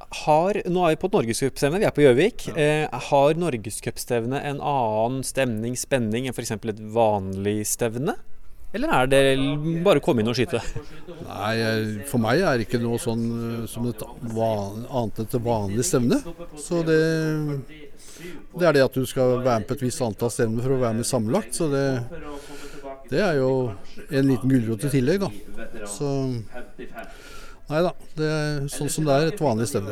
Har, 0.09 0.57
nå 0.65 0.85
er 0.87 0.95
vi 0.95 0.97
på 1.03 1.09
et 1.09 1.15
norgescupstevne, 1.19 1.79
vi 1.83 1.85
er 1.85 1.93
på 1.93 2.01
Gjøvik. 2.01 2.47
Eh, 2.57 2.87
har 2.89 3.37
norgescupstevnet 3.37 4.41
en 4.41 4.57
annen 4.57 5.21
stemning, 5.27 5.75
spenning, 5.77 6.25
enn 6.25 6.33
f.eks. 6.33 6.55
et 6.57 6.81
vanlig 6.95 7.59
stevne? 7.69 8.15
Eller 8.73 8.91
er 8.93 9.07
det 9.09 9.21
bare 9.85 10.01
å 10.01 10.03
komme 10.05 10.21
inn 10.21 10.29
og 10.29 10.37
skyte? 10.37 10.61
Nei, 11.25 11.53
for 12.09 12.21
meg 12.21 12.41
er 12.41 12.57
det 12.57 12.67
ikke 12.67 12.81
noe 12.81 12.97
sånn 13.01 13.23
eh, 13.37 13.63
som 13.69 13.85
et 13.89 14.01
van, 14.33 14.83
annet 14.89 15.21
enn 15.21 15.29
et 15.29 15.39
vanlig 15.45 15.85
stevne. 15.85 16.19
Så 16.57 16.81
det, 16.85 16.99
det 18.57 18.69
er 18.69 18.77
det 18.77 18.85
at 18.85 18.97
du 18.97 19.05
skal 19.09 19.39
være 19.45 19.61
med 19.61 19.69
på 19.69 19.77
et 19.77 19.87
visst 19.87 20.05
antall 20.05 20.33
stevner 20.33 20.65
for 20.65 20.73
å 20.73 20.83
være 20.87 20.99
med 21.03 21.09
sammenlagt. 21.09 21.53
Så 21.57 21.69
det, 21.69 21.85
det 23.13 23.25
er 23.25 23.41
jo 23.43 23.51
en 24.09 24.29
liten 24.33 24.57
gulrot 24.57 24.89
i 24.89 24.93
tillegg, 24.97 25.25
da. 25.25 25.85
Så 25.89 26.13
Nei 27.69 27.83
da. 27.85 27.91
Det 28.17 28.27
er 28.27 28.63
sånn 28.73 28.89
som 28.89 29.05
det 29.05 29.13
er 29.15 29.27
et 29.29 29.41
vanlig 29.43 29.67
sted. 29.69 29.85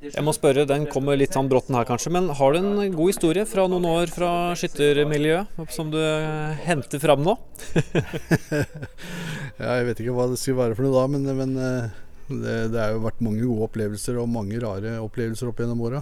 Jeg 0.00 0.24
må 0.24 0.32
spørre, 0.32 0.64
den 0.64 0.86
kommer 0.88 1.18
litt 1.20 1.36
sånn 1.36 1.50
bråtten 1.50 1.76
her 1.76 1.84
kanskje, 1.88 2.12
men 2.16 2.30
har 2.38 2.54
du 2.54 2.58
en 2.62 2.94
god 2.94 3.10
historie 3.12 3.44
fra 3.48 3.66
noen 3.68 3.84
år 3.90 4.12
fra 4.14 4.30
skyttermiljøet 4.56 5.60
som 5.76 5.92
du 5.92 5.98
eh, 6.00 6.56
henter 6.64 7.02
fram 7.02 7.26
nå? 7.26 7.36
Ja, 9.60 9.74
jeg 9.76 9.90
vet 9.90 9.98
ikke 10.00 10.14
hva 10.16 10.24
det 10.30 10.38
skal 10.40 10.56
være 10.56 10.72
for 10.78 10.86
noe 10.86 10.94
da, 10.96 11.04
men, 11.12 11.26
men 11.36 11.50
eh, 11.60 11.98
det, 12.30 12.54
det 12.72 12.80
har 12.80 12.94
jo 12.94 13.04
vært 13.04 13.20
mange 13.26 13.44
gode 13.44 13.66
opplevelser 13.68 14.16
og 14.22 14.30
mange 14.32 14.56
rare 14.62 14.96
opplevelser 15.04 15.50
opp 15.50 15.60
gjennom 15.60 15.82
åra. 15.84 16.00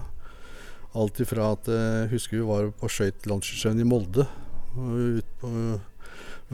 Alt 0.94 1.18
ifra 1.24 1.50
at 1.56 1.66
jeg 1.66 2.12
husker 2.14 2.38
vi 2.38 2.46
var 2.46 2.70
på 2.78 2.90
skøytelandssjøen 2.94 3.82
i 3.82 3.88
Molde. 3.88 4.28
og 4.78 5.18
Ut 5.18 5.32
på 5.42 5.50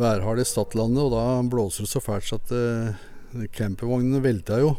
værharde 0.01 0.49
Stadlandet, 0.49 1.05
og 1.05 1.13
da 1.13 1.27
blåser 1.45 1.85
det 1.85 1.93
så 1.93 2.01
fælt 2.03 2.33
at 2.39 2.55
campingvognene 3.55 4.23
velta 4.25 4.61
jo 4.63 4.77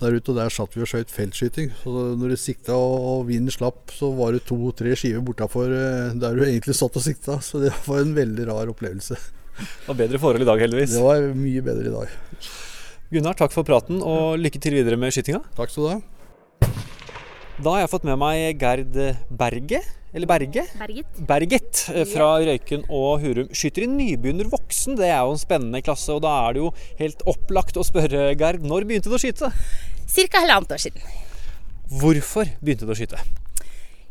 der 0.00 0.16
ute. 0.16 0.32
Og 0.32 0.38
der 0.38 0.52
satt 0.52 0.76
vi 0.76 0.84
og 0.84 0.90
skjøt 0.90 1.12
feltskyting. 1.12 1.72
Så 1.80 1.92
når 2.18 2.34
du 2.34 2.36
sikta 2.40 2.76
og, 2.76 3.26
vinden 3.30 3.52
slapp, 3.54 3.94
så 3.96 4.10
var 4.16 4.36
det 4.36 4.44
to-tre 4.48 4.94
skiver 4.98 5.24
bortafor 5.24 5.72
eh, 5.72 6.14
der 6.20 6.36
du 6.36 6.44
egentlig 6.46 6.76
satt 6.76 6.96
og 6.98 7.04
sikta. 7.04 7.40
Så 7.44 7.62
det 7.64 7.72
var 7.86 8.02
en 8.02 8.14
veldig 8.16 8.48
rar 8.50 8.72
opplevelse. 8.72 9.18
Det 9.56 9.88
var 9.88 10.00
bedre 10.02 10.20
forhold 10.20 10.44
i 10.44 10.48
dag, 10.50 10.62
heldigvis. 10.66 10.96
Det 10.98 11.04
var 11.04 11.30
mye 11.32 11.64
bedre 11.64 11.88
i 11.88 11.94
dag. 11.94 12.50
Gunnar, 13.06 13.36
takk 13.38 13.54
for 13.54 13.64
praten, 13.64 14.02
og 14.02 14.36
lykke 14.42 14.60
til 14.60 14.74
videre 14.76 14.98
med 15.00 15.14
skytinga. 15.14 15.40
Takk 15.56 15.72
skal 15.72 15.86
du 15.86 15.90
ha. 15.94 16.72
Da 17.56 17.72
har 17.72 17.86
jeg 17.86 17.92
fått 17.94 18.04
med 18.04 18.18
meg 18.20 18.60
Gerd 18.60 18.98
Berge, 19.32 19.80
eller 20.16 20.30
Berge? 20.30 20.64
Berget. 20.80 21.18
Berget 21.28 21.82
eh, 21.92 22.06
fra 22.08 22.30
Røyken 22.40 22.86
og 22.88 23.20
Hurum. 23.22 23.50
Skyter 23.52 23.84
i 23.84 23.90
nybegynner 23.92 24.48
voksen, 24.52 24.96
det 24.98 25.10
er 25.12 25.20
jo 25.20 25.34
en 25.36 25.40
spennende 25.42 25.82
klasse. 25.84 26.14
Og 26.16 26.22
da 26.24 26.32
er 26.46 26.56
det 26.56 26.62
jo 26.64 26.70
helt 27.02 27.24
opplagt 27.28 27.76
å 27.76 27.84
spørre 27.86 28.30
Gerd, 28.40 28.64
når 28.64 28.88
begynte 28.88 29.12
du 29.12 29.18
å 29.18 29.20
skyte? 29.20 29.52
Cirka 30.08 30.40
halvannet 30.44 30.72
år 30.76 30.80
siden. 30.88 31.04
Hvorfor 32.00 32.48
begynte 32.64 32.88
du 32.88 32.94
å 32.94 32.98
skyte? 32.98 33.20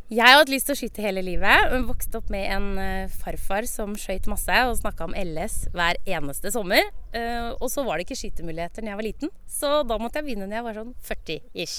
Jeg 0.06 0.22
har 0.22 0.36
hatt 0.38 0.50
lyst 0.52 0.68
til 0.68 0.76
å 0.76 0.78
skyte 0.78 1.02
hele 1.02 1.22
livet. 1.26 1.64
Jeg 1.66 1.82
Vokste 1.88 2.20
opp 2.20 2.28
med 2.30 2.46
en 2.54 2.66
eh, 2.78 3.10
farfar 3.24 3.66
som 3.66 3.96
skøyt 3.98 4.28
masse 4.30 4.60
og 4.68 4.76
snakka 4.78 5.08
om 5.08 5.16
LS 5.18 5.64
hver 5.74 5.98
eneste 6.06 6.52
sommer. 6.54 6.86
Eh, 7.10 7.50
Og 7.58 7.66
så 7.72 7.82
var 7.82 7.98
det 7.98 8.06
ikke 8.06 8.20
skytemuligheter 8.22 8.86
når 8.86 8.92
jeg 8.94 9.00
var 9.00 9.08
liten, 9.08 9.34
så 9.50 9.80
da 9.82 9.98
måtte 9.98 10.22
jeg 10.22 10.28
begynne 10.28 10.46
når 10.46 10.60
jeg 10.60 10.66
var 10.68 10.78
sånn 10.78 10.94
40-ish. 11.10 11.76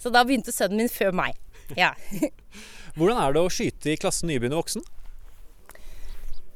Så 0.00 0.10
da 0.10 0.24
begynte 0.24 0.50
sønnen 0.54 0.80
min 0.80 0.90
før 0.90 1.12
meg. 1.14 1.36
Ja. 1.78 1.92
Hvordan 2.96 3.20
er 3.22 3.32
det 3.36 3.42
å 3.44 3.52
skyte 3.52 3.92
i 3.94 3.98
klassen 4.00 4.28
nybegynner 4.28 4.60
voksen? 4.60 4.84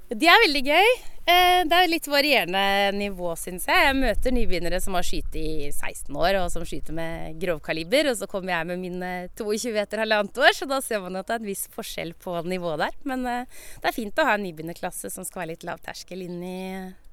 Det 0.06 0.28
er 0.30 0.42
veldig 0.44 0.62
gøy. 0.68 0.88
Eh, 1.26 1.64
Det 1.66 1.74
er 1.74 1.88
litt 1.90 2.06
varierende 2.06 2.60
nivå, 2.94 3.32
syns 3.40 3.64
jeg. 3.66 3.86
Jeg 3.88 3.96
møter 3.98 4.34
nybegynnere 4.36 4.78
som 4.84 4.94
har 4.94 5.02
skutt 5.06 5.34
i 5.40 5.66
16 5.72 6.14
år, 6.14 6.36
og 6.44 6.52
som 6.54 6.62
skyter 6.68 6.94
med 6.94 7.40
grovkaliber. 7.42 8.12
Og 8.12 8.20
så 8.20 8.28
kommer 8.30 8.54
jeg 8.54 8.68
med 8.70 8.78
mine 8.84 9.10
22 9.34 9.74
etter 9.82 10.04
halvannet 10.04 10.38
år, 10.38 10.54
så 10.54 10.68
da 10.70 10.78
ser 10.84 11.02
man 11.02 11.18
at 11.18 11.26
det 11.26 11.34
er 11.34 11.42
en 11.42 11.50
viss 11.50 11.64
forskjell 11.74 12.14
på 12.22 12.36
nivået 12.46 12.84
der. 12.84 12.94
Men 13.10 13.26
eh, 13.26 13.48
det 13.82 13.90
er 13.90 13.96
fint 13.98 14.22
å 14.22 14.28
ha 14.28 14.36
en 14.38 14.46
nybegynnerklasse 14.46 15.10
som 15.10 15.26
skal 15.26 15.42
være 15.42 15.56
litt 15.56 15.66
lavterskel 15.66 16.22
inn 16.28 16.38
i 16.46 16.58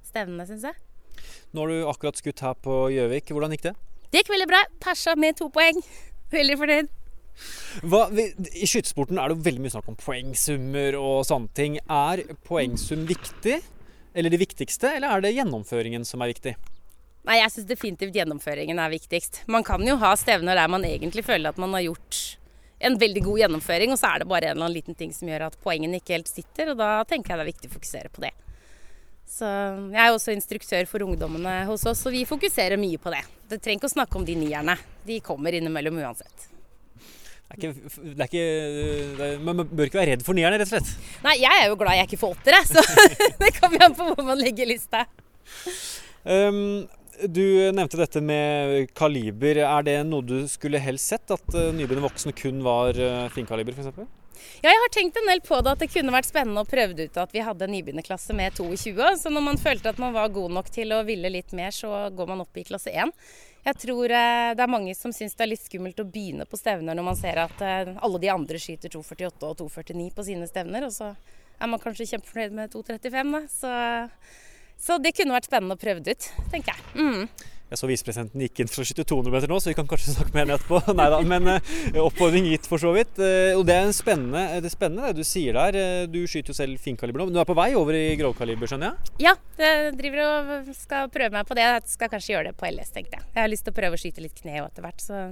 stevnene, 0.05 0.45
syns 0.51 0.67
jeg. 0.69 0.77
Nå 1.55 1.63
har 1.65 1.73
du 1.73 1.89
akkurat 1.89 2.19
skutt 2.21 2.45
her 2.45 2.53
på 2.61 2.77
Gjøvik. 2.93 3.33
Hvordan 3.33 3.57
gikk 3.57 3.65
det? 3.71 3.73
Det 4.13 4.21
gikk 4.21 4.35
veldig 4.35 4.51
bra. 4.53 4.61
Persa 4.83 5.15
med 5.17 5.39
to 5.41 5.49
poeng. 5.53 5.81
Veldig 6.33 6.59
fornøyd. 6.61 6.93
Hva, 7.83 8.05
I 8.13 8.67
skytesporten 8.69 9.19
er 9.19 9.29
det 9.31 9.37
jo 9.37 9.45
veldig 9.47 9.63
mye 9.63 9.73
snakk 9.73 9.89
om 9.91 9.97
poengsummer 9.99 10.97
og 10.99 11.23
sånne 11.27 11.49
ting. 11.57 11.79
Er 11.89 12.23
poengsum 12.47 13.07
viktig, 13.09 13.59
eller 14.13 14.33
det 14.33 14.41
viktigste, 14.43 14.93
eller 14.97 15.09
er 15.09 15.25
det 15.25 15.33
gjennomføringen 15.37 16.05
som 16.07 16.23
er 16.23 16.33
viktig? 16.33 16.55
Nei, 17.23 17.39
jeg 17.39 17.53
syns 17.53 17.67
definitivt 17.69 18.15
gjennomføringen 18.17 18.79
er 18.83 18.91
viktigst. 18.91 19.43
Man 19.51 19.63
kan 19.63 19.83
jo 19.87 19.95
ha 20.01 20.11
stevner 20.19 20.59
der 20.59 20.71
man 20.71 20.83
egentlig 20.87 21.23
føler 21.23 21.53
at 21.53 21.61
man 21.61 21.75
har 21.77 21.85
gjort 21.85 22.21
en 22.83 22.97
veldig 22.99 23.21
god 23.23 23.39
gjennomføring, 23.39 23.93
og 23.93 23.99
så 23.99 24.11
er 24.11 24.21
det 24.21 24.27
bare 24.27 24.49
en 24.49 24.57
eller 24.57 24.67
annen 24.67 24.75
liten 24.75 24.97
ting 24.99 25.13
som 25.15 25.29
gjør 25.31 25.47
at 25.47 25.59
poengene 25.63 26.01
ikke 26.01 26.17
helt 26.17 26.31
sitter, 26.31 26.73
og 26.73 26.81
da 26.81 26.97
tenker 27.07 27.31
jeg 27.31 27.39
det 27.39 27.45
er 27.45 27.51
viktig 27.53 27.71
å 27.71 27.75
fokusere 27.77 28.11
på 28.11 28.25
det. 28.25 28.33
Så 29.33 29.47
Jeg 29.47 30.01
er 30.03 30.11
også 30.11 30.33
instruktør 30.35 30.85
for 30.89 31.05
ungdommene 31.05 31.63
hos 31.69 31.85
oss, 31.89 32.03
og 32.05 32.13
vi 32.13 32.25
fokuserer 32.27 32.77
mye 32.77 32.99
på 33.01 33.13
det. 33.13 33.23
Du 33.47 33.55
trenger 33.55 33.79
ikke 33.79 33.91
å 33.93 33.95
snakke 33.95 34.19
om 34.19 34.27
de 34.27 34.35
nierne. 34.37 34.75
De 35.07 35.21
kommer 35.23 35.55
innimellom 35.55 36.01
uansett. 36.03 36.49
Det 37.53 37.57
er 37.57 37.59
ikke, 37.59 37.99
det 38.01 38.23
er 38.23 38.29
ikke, 38.29 38.45
det 39.17 39.25
er, 39.27 39.41
man 39.45 39.61
bør 39.61 39.85
ikke 39.85 39.99
være 39.99 40.15
redd 40.15 40.25
for 40.25 40.37
nierne, 40.37 40.57
rett 40.57 40.71
og 40.71 40.73
slett. 40.73 40.89
Nei, 41.25 41.35
jeg 41.43 41.59
er 41.61 41.69
jo 41.69 41.77
glad 41.77 41.99
jeg 41.99 42.09
ikke 42.09 42.21
får 42.23 42.33
åttere, 42.37 42.61
så 42.65 42.83
det 43.43 43.51
kommer 43.59 43.85
an 43.85 43.97
på 43.99 44.07
hvor 44.09 44.25
man 44.25 44.41
legger 44.41 44.69
lista. 44.71 45.03
Um, 46.23 46.87
du 47.29 47.43
nevnte 47.75 47.99
dette 47.99 48.23
med 48.25 48.89
kaliber. 48.97 49.61
Er 49.67 49.85
det 49.85 49.99
noe 50.07 50.25
du 50.25 50.47
skulle 50.49 50.81
helst 50.81 51.13
sett? 51.13 51.29
At 51.35 51.45
uh, 51.53 51.69
nybegynner 51.75 52.07
voksne 52.07 52.33
kun 52.37 52.63
var 52.65 52.97
uh, 52.97 53.29
finkaliber, 53.35 53.77
f.eks.? 53.77 54.09
Ja, 54.63 54.71
jeg 54.71 54.79
har 54.79 54.91
tenkt 54.95 55.17
en 55.19 55.29
del 55.29 55.41
på 55.43 55.59
det, 55.61 55.75
at 55.75 55.81
det 55.83 55.91
kunne 55.93 56.13
vært 56.15 56.27
spennende 56.27 56.63
å 56.63 56.67
prøve 56.67 57.05
ut 57.05 57.17
at 57.21 57.33
vi 57.35 57.43
hadde 57.43 57.67
en 57.67 57.73
nybegynnerklasse 57.75 58.35
med 58.35 58.55
22. 58.57 58.95
Så 59.19 59.31
når 59.31 59.45
man 59.45 59.61
følte 59.61 59.93
at 59.93 60.01
man 60.01 60.15
var 60.15 60.33
god 60.33 60.55
nok 60.57 60.71
til 60.73 60.95
å 60.95 61.03
ville 61.07 61.31
litt 61.31 61.53
mer, 61.55 61.73
så 61.75 62.07
går 62.15 62.31
man 62.31 62.43
opp 62.43 62.59
i 62.59 62.65
klasse 62.67 62.91
1. 62.91 63.13
Jeg 63.63 63.79
tror 63.79 64.11
eh, 64.11 64.51
det 64.57 64.63
er 64.63 64.71
mange 64.71 64.93
som 64.97 65.13
syns 65.15 65.37
det 65.39 65.45
er 65.45 65.53
litt 65.53 65.63
skummelt 65.63 66.01
å 66.03 66.07
begynne 66.07 66.47
på 66.49 66.59
stevner 66.59 66.97
når 66.97 67.05
man 67.07 67.19
ser 67.19 67.39
at 67.45 67.63
eh, 67.63 67.93
alle 67.95 68.19
de 68.19 68.31
andre 68.33 68.59
skyter 68.59 68.91
2,48 68.91 69.47
og 69.47 69.61
2,49 69.61 70.09
på 70.17 70.25
sine 70.27 70.49
stevner, 70.49 70.87
og 70.87 70.91
så 70.91 71.13
er 71.13 71.71
man 71.71 71.79
kanskje 71.79 72.09
kjempefornøyd 72.11 72.57
med 72.57 72.73
2,35. 72.75 73.31
da. 73.37 73.41
Så, 73.53 73.71
så 74.83 74.99
det 74.99 75.13
kunne 75.15 75.37
vært 75.37 75.47
spennende 75.47 75.77
å 75.77 75.79
prøve 75.79 76.03
det 76.03 76.17
ut, 76.17 76.29
tenker 76.51 76.75
jeg. 76.75 76.91
Mm. 76.99 77.52
Jeg 77.73 77.79
så 77.81 77.87
visepresidenten 77.89 78.41
gikk 78.43 78.59
inn 78.61 78.67
for 78.69 78.83
å 78.83 78.85
skyte 78.85 79.01
200 79.09 79.33
meter 79.33 79.49
nå, 79.49 79.55
så 79.57 79.71
vi 79.71 79.73
kan 79.73 79.87
kanskje 79.89 80.11
snakke 80.13 80.29
med 80.35 80.43
henne 80.43 80.57
etterpå. 80.59 80.77
Nei 80.99 81.07
da, 81.09 81.17
men 81.25 81.47
eh, 81.55 81.95
oppfordring 82.03 82.45
gitt 82.51 82.67
for 82.69 82.77
så 82.77 82.91
vidt. 82.93 83.17
Eh, 83.17 83.55
og 83.57 83.63
det 83.65 83.73
er 83.73 83.87
en 83.87 83.95
spennende, 83.97 84.43
det 84.61 84.69
er 84.69 84.73
spennende 84.75 85.07
det 85.09 85.23
du 85.23 85.25
sier 85.25 85.57
der. 85.57 85.77
Eh, 85.81 86.03
Du 86.13 86.19
skyter 86.29 86.53
jo 86.53 86.57
selv 86.59 86.77
finkaliber 86.83 87.23
nå, 87.23 87.25
men 87.31 87.33
du 87.33 87.39
er 87.41 87.47
på 87.49 87.55
vei 87.57 87.71
over 87.73 87.97
i 87.97 88.03
grovkaliber, 88.19 88.69
skjønner 88.69 88.91
jeg? 88.91 89.15
Ja, 89.25 89.33
jeg 89.57 89.95
driver 89.97 90.21
og 90.27 90.69
skal 90.77 91.09
prøve 91.15 91.33
meg 91.33 91.49
på 91.49 91.57
det. 91.57 91.65
Jeg 91.65 91.95
skal 91.95 92.11
kanskje 92.13 92.35
gjøre 92.35 92.51
det 92.51 92.59
på 92.61 92.69
LS, 92.69 92.93
tenkte 92.93 93.17
jeg. 93.17 93.25
Jeg 93.31 93.41
har 93.41 93.49
lyst 93.55 93.65
til 93.65 93.73
å 93.73 93.79
prøve 93.79 93.97
å 93.97 94.03
skyte 94.03 94.25
litt 94.27 94.37
kne 94.37 94.59
etter 94.61 94.85
hvert, 94.85 95.01
så 95.01 95.23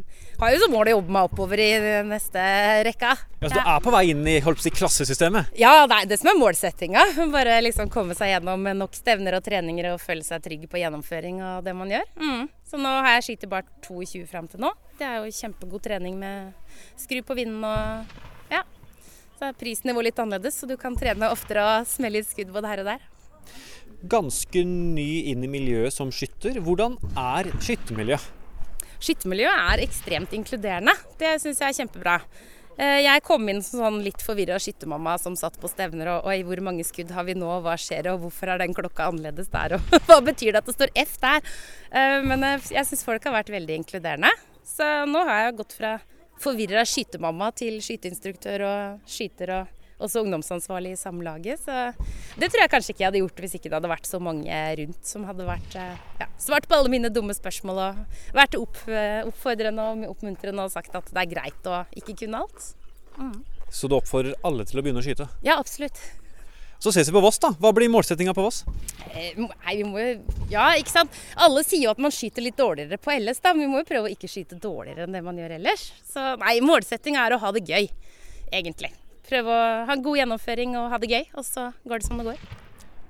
har 0.41 0.55
jo 0.55 0.63
som 0.63 0.73
mål 0.73 0.89
å 0.89 0.95
jobbe 0.95 1.15
meg 1.19 1.29
oppover 1.29 1.61
i 1.61 1.69
neste 2.09 2.47
rekka. 2.89 3.13
Ja, 3.37 3.49
så 3.51 3.53
du 3.53 3.61
er 3.61 3.85
på 3.85 3.93
vei 3.93 4.03
inn 4.15 4.25
i 4.25 4.39
holdt 4.41 4.57
på 4.57 4.65
å 4.65 4.65
si, 4.65 4.73
klassesystemet? 4.81 5.53
Ja, 5.61 5.75
det 5.85 6.01
er 6.01 6.09
det 6.09 6.17
som 6.23 6.33
er 6.33 6.41
målsettinga. 6.41 7.05
Bare 7.37 7.61
liksom 7.61 7.93
komme 7.93 8.17
seg 8.17 8.33
gjennom 8.33 8.65
nok 8.81 8.97
stevner 8.97 9.37
og 9.37 9.45
treninger 9.45 9.91
og 9.93 10.01
føle 10.01 10.25
seg 10.25 10.41
trygg 10.45 10.65
på 10.73 10.81
gjennomføring 10.81 11.41
av 11.45 11.61
det 11.65 11.77
man 11.77 11.93
gjør. 11.93 12.09
Mm. 12.17 12.30
Så 12.67 12.79
nå 12.79 12.91
har 13.03 13.17
jeg 13.17 13.25
skutt 13.27 13.49
bare 13.51 13.67
22 13.83 14.25
fram 14.29 14.47
til 14.51 14.61
nå. 14.63 14.71
Det 14.99 15.07
er 15.07 15.19
jo 15.19 15.33
kjempegod 15.35 15.83
trening 15.83 16.17
med 16.19 16.53
skru 16.99 17.19
på 17.25 17.35
vinden 17.37 17.63
og 17.67 18.51
ja. 18.51 18.61
Så 19.37 19.49
er 19.49 19.57
prisnivået 19.57 20.11
litt 20.11 20.21
annerledes, 20.21 20.59
så 20.61 20.69
du 20.69 20.77
kan 20.79 20.95
trene 20.97 21.31
oftere 21.33 21.65
og 21.65 21.89
smelle 21.89 22.21
litt 22.21 22.29
skudd 22.29 22.53
både 22.53 22.71
her 22.71 22.83
og 22.83 22.91
der. 22.93 23.07
Ganske 24.11 24.63
ny 24.67 25.09
inn 25.31 25.43
i 25.45 25.49
miljøet 25.51 25.93
som 25.93 26.13
skytter. 26.13 26.61
Hvordan 26.63 26.95
er 27.17 27.51
skyttermiljøet? 27.57 28.29
Skyttermiljøet 29.01 29.67
er 29.73 29.81
ekstremt 29.81 30.33
inkluderende. 30.37 30.93
Det 31.17 31.33
syns 31.41 31.61
jeg 31.61 31.73
er 31.73 31.77
kjempebra. 31.79 32.19
Eh, 32.79 33.01
Jeg 33.03 33.23
kom 33.27 33.47
inn 33.51 33.61
som 33.65 33.81
sånn 33.83 33.99
litt 34.05 34.21
forvirra 34.23 34.57
skyttermamma 34.61 35.17
som 35.19 35.35
satt 35.35 35.57
på 35.61 35.69
stevner 35.69 36.07
og 36.15 36.29
Oi, 36.31 36.37
hvor 36.47 36.61
mange 36.63 36.85
skudd 36.87 37.11
har 37.11 37.25
vi 37.27 37.35
nå, 37.37 37.49
hva 37.65 37.75
skjer, 37.79 38.07
og 38.13 38.23
hvorfor 38.25 38.53
er 38.53 38.61
den 38.63 38.73
klokka 38.77 39.09
annerledes 39.11 39.51
der, 39.53 39.75
og 39.77 39.91
hva 40.07 40.21
betyr 40.25 40.53
det 40.55 40.61
at 40.63 40.69
det 40.71 40.77
står 40.77 40.93
F 41.03 41.17
der? 41.21 41.51
Eh, 41.91 42.21
Men 42.27 42.43
eh, 42.47 42.71
jeg 42.71 42.87
syns 42.87 43.03
folk 43.07 43.27
har 43.27 43.35
vært 43.35 43.51
veldig 43.53 43.81
inkluderende. 43.81 44.31
Så 44.65 44.87
nå 45.09 45.25
har 45.27 45.47
jeg 45.49 45.57
gått 45.59 45.75
fra 45.77 45.97
forvirra 46.41 46.81
skytemamma 46.87 47.51
til 47.53 47.75
skyteinstruktør 47.83 48.63
og 48.65 49.09
skyter 49.09 49.51
og, 49.59 49.75
også 50.01 50.23
ungdomsansvarlig 50.25 50.95
i 50.95 50.99
samlaget. 50.99 51.61
Så 51.65 51.75
det 52.41 52.49
tror 52.49 52.63
jeg 52.63 52.73
kanskje 52.73 52.93
ikke 52.93 53.05
jeg 53.05 53.09
hadde 53.11 53.23
gjort 53.23 53.43
hvis 53.45 53.57
ikke 53.57 53.69
det 53.69 53.77
hadde 53.79 53.93
vært 53.93 54.09
så 54.09 54.21
mange 54.23 54.61
rundt 54.81 55.11
som 55.13 55.27
hadde 55.29 55.47
vært, 55.47 55.77
eh, 55.79 56.05
ja, 56.21 56.29
svart 56.41 56.67
på 56.69 56.77
alle 56.77 56.93
mine 56.93 57.11
dumme 57.13 57.35
spørsmål 57.37 57.83
og 57.85 58.01
vært 58.37 58.57
opp, 58.59 58.81
eh, 58.89 59.21
oppfordrende 59.27 59.87
og 59.91 60.07
oppmuntrende 60.15 60.67
og 60.67 60.73
sagt 60.73 60.95
at 60.97 61.11
det 61.11 61.25
er 61.25 61.33
greit 61.35 61.69
å 61.69 61.83
ikke 61.97 62.17
kunne 62.23 62.43
alt. 62.45 62.73
Mm. 63.17 63.37
Så 63.71 63.87
du 63.87 63.95
oppfordrer 63.95 64.35
alle 64.43 64.65
til 64.67 64.81
å 64.81 64.83
begynne 64.83 64.99
å 64.99 65.05
skyte? 65.05 65.29
Ja, 65.45 65.59
absolutt. 65.59 65.99
Så 66.81 66.89
ses 66.89 67.07
vi 67.07 67.13
på 67.13 67.21
Voss, 67.21 67.37
da. 67.37 67.51
Hva 67.61 67.69
blir 67.77 67.91
målsettinga 67.93 68.33
på 68.33 68.41
Voss? 68.41 68.63
Eh, 69.13 69.37
nei, 69.37 69.75
vi 69.77 69.83
må 69.85 70.01
jo 70.01 70.15
Ja, 70.49 70.71
ikke 70.73 70.89
sant. 70.89 71.19
Alle 71.37 71.61
sier 71.63 71.85
jo 71.85 71.91
at 71.93 72.01
man 72.01 72.13
skyter 72.13 72.41
litt 72.41 72.57
dårligere 72.57 72.97
på 72.97 73.13
LS, 73.13 73.43
da. 73.43 73.53
Men 73.53 73.67
vi 73.67 73.69
må 73.69 73.83
jo 73.83 73.89
prøve 73.91 74.09
å 74.09 74.11
ikke 74.11 74.29
skyte 74.31 74.57
dårligere 74.57 75.05
enn 75.05 75.13
det 75.13 75.21
man 75.21 75.37
gjør 75.37 75.53
ellers. 75.59 75.91
Så 76.09 76.23
nei, 76.41 76.55
målsettinga 76.65 77.27
er 77.27 77.35
å 77.37 77.39
ha 77.43 77.51
det 77.53 77.67
gøy, 77.69 77.85
egentlig. 78.49 78.89
Prøve 79.31 79.47
å 79.47 79.59
ha 79.87 79.95
en 79.95 80.01
god 80.03 80.17
gjennomføring 80.19 80.73
og 80.75 80.89
ha 80.91 80.97
det 80.99 81.07
gøy, 81.07 81.21
og 81.39 81.45
så 81.47 81.69
går 81.87 82.01
det 82.01 82.07
som 82.09 82.19
det 82.19 82.25
går. 82.27 82.41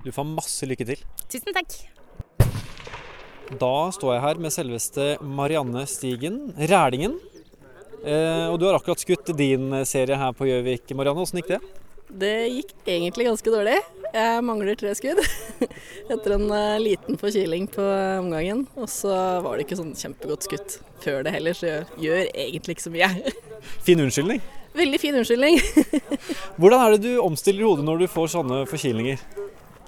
Du 0.05 0.11
får 0.13 0.27
masse 0.29 0.67
lykke 0.69 0.85
til. 0.85 1.01
Tusen 1.25 1.55
takk. 1.55 1.73
Da 3.57 3.73
står 3.95 4.13
jeg 4.13 4.23
her 4.27 4.41
med 4.45 4.53
selveste 4.53 5.07
Marianne 5.25 5.87
Stigen, 5.89 6.37
Rælingen. 6.69 7.17
Eh, 8.05 8.45
og 8.51 8.59
du 8.61 8.67
har 8.67 8.77
akkurat 8.77 9.01
skutt 9.01 9.33
din 9.33 9.73
serie 9.89 10.21
her 10.21 10.37
på 10.37 10.45
Gjøvik. 10.45 10.93
Marianne, 10.93 11.25
åssen 11.25 11.41
gikk 11.41 11.55
det? 11.55 11.59
Det 12.21 12.35
gikk 12.53 12.77
egentlig 12.85 13.29
ganske 13.31 13.57
dårlig. 13.57 13.81
Jeg 14.11 14.45
mangler 14.45 14.77
tre 14.77 14.93
skudd 14.99 15.21
etter 16.13 16.33
en 16.35 16.47
uh, 16.51 16.77
liten 16.83 17.17
forkiling 17.17 17.65
på 17.71 17.81
omgangen. 18.21 18.67
Og 18.77 18.93
så 18.93 19.17
var 19.41 19.57
det 19.57 19.65
ikke 19.65 19.81
sånn 19.81 19.93
kjempegodt 19.97 20.45
skutt 20.45 20.81
før 21.01 21.23
det 21.25 21.33
heller, 21.33 21.57
så 21.57 21.69
jeg 21.69 21.85
gjør 22.05 22.25
egentlig 22.29 22.77
ikke 22.77 22.89
så 22.91 22.93
mye. 22.93 23.13
Fin 23.87 24.05
unnskyldning? 24.05 24.43
Veldig 24.77 24.99
fin 25.01 25.17
unnskyldning. 25.19 25.59
Hvordan 26.59 26.79
er 26.79 26.95
det 26.95 27.01
du 27.03 27.11
omstiller 27.23 27.67
hodet 27.67 27.85
når 27.87 28.03
du 28.03 28.11
får 28.11 28.31
sånne 28.37 28.63
forkilninger? 28.71 29.23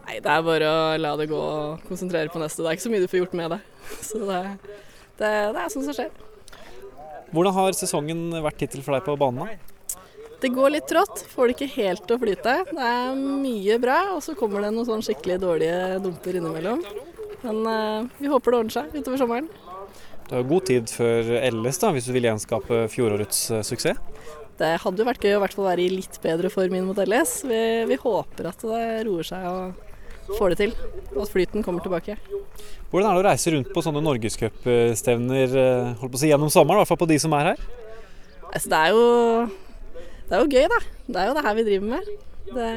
Nei, 0.04 0.18
Det 0.20 0.30
er 0.30 0.44
bare 0.46 0.70
å 0.70 0.80
la 1.00 1.13
det 1.20 1.30
gå 1.32 1.40
og 1.40 1.86
konsentrere 1.88 2.32
på 2.32 2.42
neste. 2.42 2.62
Det 2.62 2.72
er 2.72 2.78
ikke 2.78 2.88
så 2.88 2.92
mye 2.94 3.04
du 3.04 3.12
får 3.12 3.22
gjort 3.24 3.38
med 3.40 3.56
det. 3.56 3.62
Så 4.10 4.20
det, 4.28 4.42
det, 5.20 5.30
det 5.56 5.62
er 5.63 5.72
sånn 5.72 5.88
som 5.88 5.96
skjer. 5.96 6.12
Hvordan 7.34 7.56
har 7.56 7.78
sesongen 7.78 8.28
vært 8.44 8.66
hittil 8.66 8.84
for 8.86 8.98
deg 8.98 9.08
på 9.08 9.16
banen? 9.18 9.56
Det 10.44 10.52
går 10.52 10.74
litt 10.74 10.90
trått, 10.92 11.22
får 11.32 11.48
det 11.48 11.54
ikke 11.56 11.75
helt 11.78 12.04
til 12.04 12.18
å 12.18 12.20
flyte. 12.20 12.54
Det 12.68 12.88
er 12.92 13.13
mye 13.16 13.78
bra, 13.80 14.00
og 14.12 14.20
så 14.25 14.36
kommer 14.36 14.60
det 14.60 14.74
noen 14.75 14.90
sånn 14.90 15.04
skikkelig 15.06 15.38
dårlige 15.40 16.02
dumper 16.04 16.36
innimellom. 16.36 16.84
Men 17.46 17.62
uh, 17.63 18.10
vi 18.20 18.28
håper 18.32 18.52
det 18.52 18.60
ordner 18.60 18.75
seg 18.75 18.98
utover 18.98 19.22
sommeren. 19.22 19.48
Du 20.28 20.36
har 20.36 20.46
god 20.50 20.68
tid 20.68 20.92
før 20.92 21.32
LS 21.48 21.80
da, 21.80 21.94
hvis 21.96 22.10
du 22.10 22.13
vil 22.16 22.28
gjenskape 22.28 22.84
fjorårets 22.92 23.40
uh, 23.56 23.62
suksess? 23.63 23.98
Det 24.60 24.75
hadde 24.83 25.01
jo 25.01 25.07
vært 25.07 25.25
gøy 25.25 25.38
å 25.38 25.41
hvert 25.41 25.55
fall 25.57 25.69
være 25.72 25.83
i 25.83 25.95
litt 25.95 26.19
bedre 26.24 26.51
form 26.53 26.75
inn 26.77 26.86
mot 26.86 27.00
LS. 27.01 27.39
Vi, 27.50 27.63
vi 27.89 27.98
håper 28.03 28.51
at 28.51 28.65
det 28.69 28.83
roer 29.07 29.27
seg 29.27 29.48
og 29.50 30.38
får 30.38 30.53
det 30.53 30.60
til, 30.62 30.75
og 31.15 31.24
at 31.25 31.33
flyten 31.33 31.65
kommer 31.65 31.83
tilbake. 31.83 32.15
Hvordan 32.91 33.10
er 33.10 33.17
det 33.17 33.24
å 33.24 33.27
reise 33.27 33.51
rundt 33.55 33.74
på 33.74 33.83
sånne 33.83 34.03
norgescupstevner 34.05 35.57
uh, 35.57 36.05
si, 36.15 36.29
gjennom 36.29 36.53
sommeren, 36.53 36.79
i 36.79 36.83
hvert 36.83 36.93
fall 36.93 37.01
på 37.01 37.10
de 37.10 37.17
som 37.19 37.33
er 37.36 37.53
her? 37.53 37.65
Altså, 38.53 38.69
det 38.69 38.79
er 38.79 38.93
jo 38.93 39.03
det 40.29 40.38
er 40.38 40.43
jo 40.43 40.50
gøy, 40.50 40.67
da. 40.72 40.79
Det 41.05 41.19
er 41.19 41.27
jo 41.27 41.33
det 41.36 41.43
her 41.45 41.57
vi 41.57 41.65
driver 41.67 41.89
med. 41.91 42.07
Det... 42.53 42.69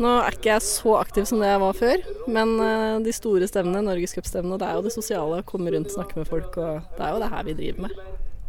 Nå 0.00 0.12
er 0.22 0.36
ikke 0.36 0.52
jeg 0.54 0.64
så 0.64 0.94
aktiv 0.96 1.26
som 1.28 1.42
det 1.42 1.50
jeg 1.50 1.60
var 1.60 1.76
før, 1.76 2.04
men 2.30 2.54
eh, 2.64 3.00
de 3.04 3.12
store 3.12 3.48
stevnene, 3.50 3.82
norgescupstevnene, 3.84 4.56
det 4.58 4.68
er 4.68 4.78
jo 4.78 4.84
det 4.86 4.94
sosiale. 4.94 5.42
Komme 5.46 5.74
rundt, 5.74 5.92
snakke 5.92 6.16
med 6.16 6.30
folk, 6.30 6.56
og 6.56 6.94
det 6.96 7.04
er 7.04 7.12
jo 7.12 7.20
det 7.20 7.30
her 7.34 7.44
vi 7.46 7.56
driver 7.58 7.84
med. 7.84 7.98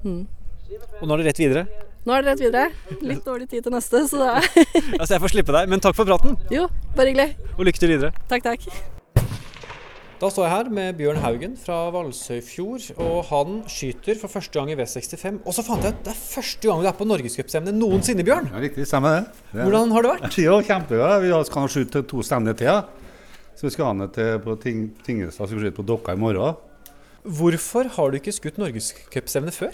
Mm. 0.05 0.21
Og 1.01 1.08
nå 1.08 1.16
er 1.16 1.22
det 1.22 1.32
rett 1.32 1.42
videre? 1.42 1.66
Nå 2.06 2.16
er 2.16 2.24
det 2.24 2.32
rett 2.32 2.42
videre. 2.42 3.01
Litt 3.04 3.25
dårlig 3.28 3.50
tid 3.51 3.66
til 3.66 3.74
neste, 3.75 4.06
så 4.10 4.24
er 4.24 4.40
Altså, 4.98 5.12
jeg 5.16 5.22
får 5.25 5.34
slippe 5.36 5.54
deg, 5.56 5.70
men 5.70 5.84
takk 5.84 5.98
for 5.98 6.08
praten. 6.08 6.38
Jo, 6.54 6.68
bare 6.96 7.12
hyggelig. 7.12 7.51
Og 7.58 7.68
lykke 7.68 7.82
til 7.82 7.92
videre. 7.96 8.12
Takk, 8.32 8.48
takk. 8.48 8.68
Da 10.22 10.30
står 10.30 10.46
jeg 10.46 10.54
her 10.54 10.68
med 10.70 10.98
Bjørn 11.00 11.18
Haugen 11.24 11.54
fra 11.58 11.80
Valsøyfjord, 11.96 12.92
og 13.01 13.15
han 13.32 13.56
skyter 13.74 14.19
for 14.22 14.30
første 14.30 14.54
gang 14.60 14.69
i 14.69 14.78
V65. 14.78 15.39
Og 15.50 15.56
så 15.58 15.65
fant 15.65 15.82
jeg 15.82 15.95
ut 15.95 16.04
det 16.06 16.13
er 16.13 16.19
første 16.22 16.69
gang 16.69 16.84
du 16.84 16.89
er 16.91 16.98
på 17.00 17.08
norgescupstevne 17.10 17.74
noensinne, 17.74 18.26
Bjørn. 18.28 18.52
Ja, 18.54 18.62
Riktig, 18.62 18.86
stemmer 18.89 19.17
det. 19.17 19.45
det 19.50 19.65
Hvordan 19.65 19.95
har 19.98 20.06
det 20.06 20.13
vært? 20.13 20.38
Jo, 20.45 20.60
kjempebra. 20.67 21.15
Vi 21.26 21.34
kan 21.58 21.72
skyte 21.74 22.06
to 22.13 22.22
stevner 22.26 22.58
til. 22.58 22.84
Så 23.58 23.65
vi 23.65 23.74
skal 23.74 23.89
ha 23.89 23.95
ned 23.98 24.13
til 24.13 24.38
på 24.45 24.56
ting, 24.62 24.86
Tingestad, 25.06 25.50
så 25.50 25.50
vi 25.50 25.58
skal 25.58 25.67
skyte 25.72 25.80
på 25.82 25.89
Dokka 25.89 26.13
i 26.13 26.22
morgen. 26.22 26.62
Hvorfor 27.26 27.89
har 27.98 28.13
du 28.13 28.22
ikke 28.22 28.34
skutt 28.34 28.62
norgescupstevne 28.62 29.54
før? 29.54 29.74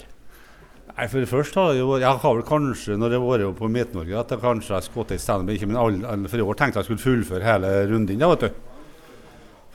Nei, 0.98 1.04
for 1.06 1.22
det 1.22 1.30
første 1.30 1.62
har 1.62 1.76
jeg, 1.76 1.86
jeg 2.02 2.18
har 2.24 2.32
vel 2.34 2.42
kanskje, 2.42 2.96
når 2.98 3.12
jeg 3.14 3.22
har 3.22 3.28
vært 3.28 3.58
på 3.60 3.68
Midt-Norge, 3.70 4.14
at 4.18 4.32
jeg 4.34 4.42
kanskje 4.42 4.72
har 4.74 4.82
skutt 4.82 5.12
i 5.14 5.18
stevne, 5.22 5.54
men 5.70 5.78
all, 5.78 6.00
for 6.26 6.42
i 6.42 6.42
år 6.42 6.58
tenkte 6.58 6.82
jeg 6.82 6.88
skulle 6.88 7.04
fullføre 7.04 7.46
hele 7.46 7.70
runden. 7.92 8.18
Ja, 8.18 8.26
vet 8.32 8.48
du. 8.48 8.56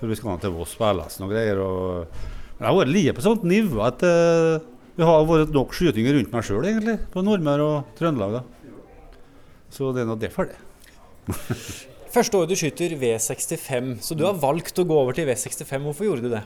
For 0.02 0.12
vi 0.12 0.18
skal 0.20 0.42
til 0.44 0.52
Voss 0.52 0.74
spilles 0.76 1.16
noen 1.22 1.32
greier. 1.32 1.62
Og, 1.64 2.26
men 2.58 2.66
jeg 2.66 2.68
har 2.68 2.76
vært 2.82 2.92
like 2.92 3.16
på 3.16 3.24
sånt 3.24 3.48
nivå 3.48 3.80
at 3.88 4.04
uh, 4.04 4.60
det 5.00 5.08
har 5.08 5.24
vært 5.32 5.56
nok 5.56 5.72
skyting 5.80 6.12
rundt 6.12 6.36
meg 6.36 6.44
sjøl, 6.50 6.68
egentlig. 6.74 6.98
På 7.16 7.24
Nordmøre 7.24 7.70
og 7.70 7.96
Trøndelag. 7.96 8.42
da. 8.42 8.76
Så 9.72 9.96
det 9.96 10.04
er 10.04 10.12
nå 10.12 10.20
derfor, 10.20 10.52
det. 10.52 10.60
Første 12.20 12.36
året 12.36 12.52
du 12.52 12.60
skyter 12.60 13.00
V65, 13.00 13.96
så 14.04 14.20
du 14.20 14.28
har 14.28 14.36
valgt 14.44 14.76
å 14.76 14.90
gå 14.92 15.00
over 15.06 15.16
til 15.16 15.32
V65. 15.32 15.88
Hvorfor 15.88 16.12
gjorde 16.12 16.28
du 16.28 16.34
det? 16.36 16.44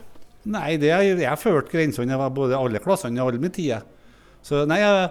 Nei, 0.53 0.77
det 0.77 0.93
jeg, 0.93 1.17
jeg 1.25 1.41
følte 1.41 1.73
grensene. 1.73 2.13
Jeg 2.13 2.21
var 2.21 2.37
både 2.37 2.61
alle 2.61 2.85
klassene 2.85 3.17
i 3.17 3.25
alle 3.25 3.41
mine 3.41 3.57
tider. 3.57 3.81
Så 4.47 4.63
nei, 4.69 4.79
jeg, 4.79 5.07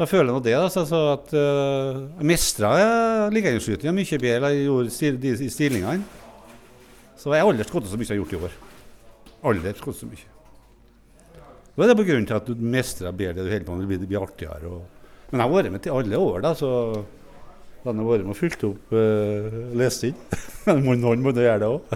jeg 0.00 0.10
føler 0.10 0.32
nå 0.32 0.40
det. 0.42 0.56
Altså, 0.58 0.84
at 1.14 1.34
uh, 1.36 2.06
jeg 2.18 2.30
mestra 2.32 2.70
liggeunderskytinga 3.34 3.94
mye 3.94 4.22
bedre 4.22 4.50
enn 4.50 4.56
jeg 4.56 4.70
gjorde 4.70 5.12
de 5.22 5.50
stillingene. 5.54 6.24
Så 7.16 7.32
jeg 7.32 7.42
har 7.44 7.50
aldri 7.50 7.66
skutt 7.66 7.86
så 7.88 7.98
mye 7.98 8.08
jeg 8.08 8.16
har 8.16 8.24
gjort 8.24 8.34
i 8.34 8.40
år. 8.48 8.56
Aldri 9.50 9.76
skutt 9.78 10.00
så 10.00 10.08
mye. 10.10 10.32
Da 11.76 11.84
er 11.84 11.92
det 11.92 11.98
på 11.98 12.06
grunn 12.08 12.26
til 12.26 12.38
at 12.38 12.46
du 12.48 12.60
mestrer 12.72 13.12
bedre, 13.12 13.44
du 13.44 13.50
holder 13.52 13.66
på, 13.68 13.74
det 13.82 13.88
blir, 13.90 13.98
det 14.00 14.08
blir 14.10 14.24
artigere. 14.24 14.70
Og... 14.72 15.08
Men 15.30 15.42
jeg 15.42 15.44
har 15.44 15.54
vært 15.54 15.72
med 15.74 15.82
til 15.84 15.96
alle 15.98 16.20
år, 16.24 16.38
da, 16.44 16.52
så 16.56 16.70
da 17.86 17.94
jeg 17.94 18.06
vært 18.08 18.26
med 18.26 18.34
og 18.34 18.38
fulgt 18.38 18.64
opp 18.66 18.94
uh, 18.94 19.58
lest 19.78 20.06
inn. 20.08 20.16
Noen 20.86 21.22
må 21.22 21.32
gjøre 21.32 21.58
det 21.62 21.68
òg. 21.70 21.92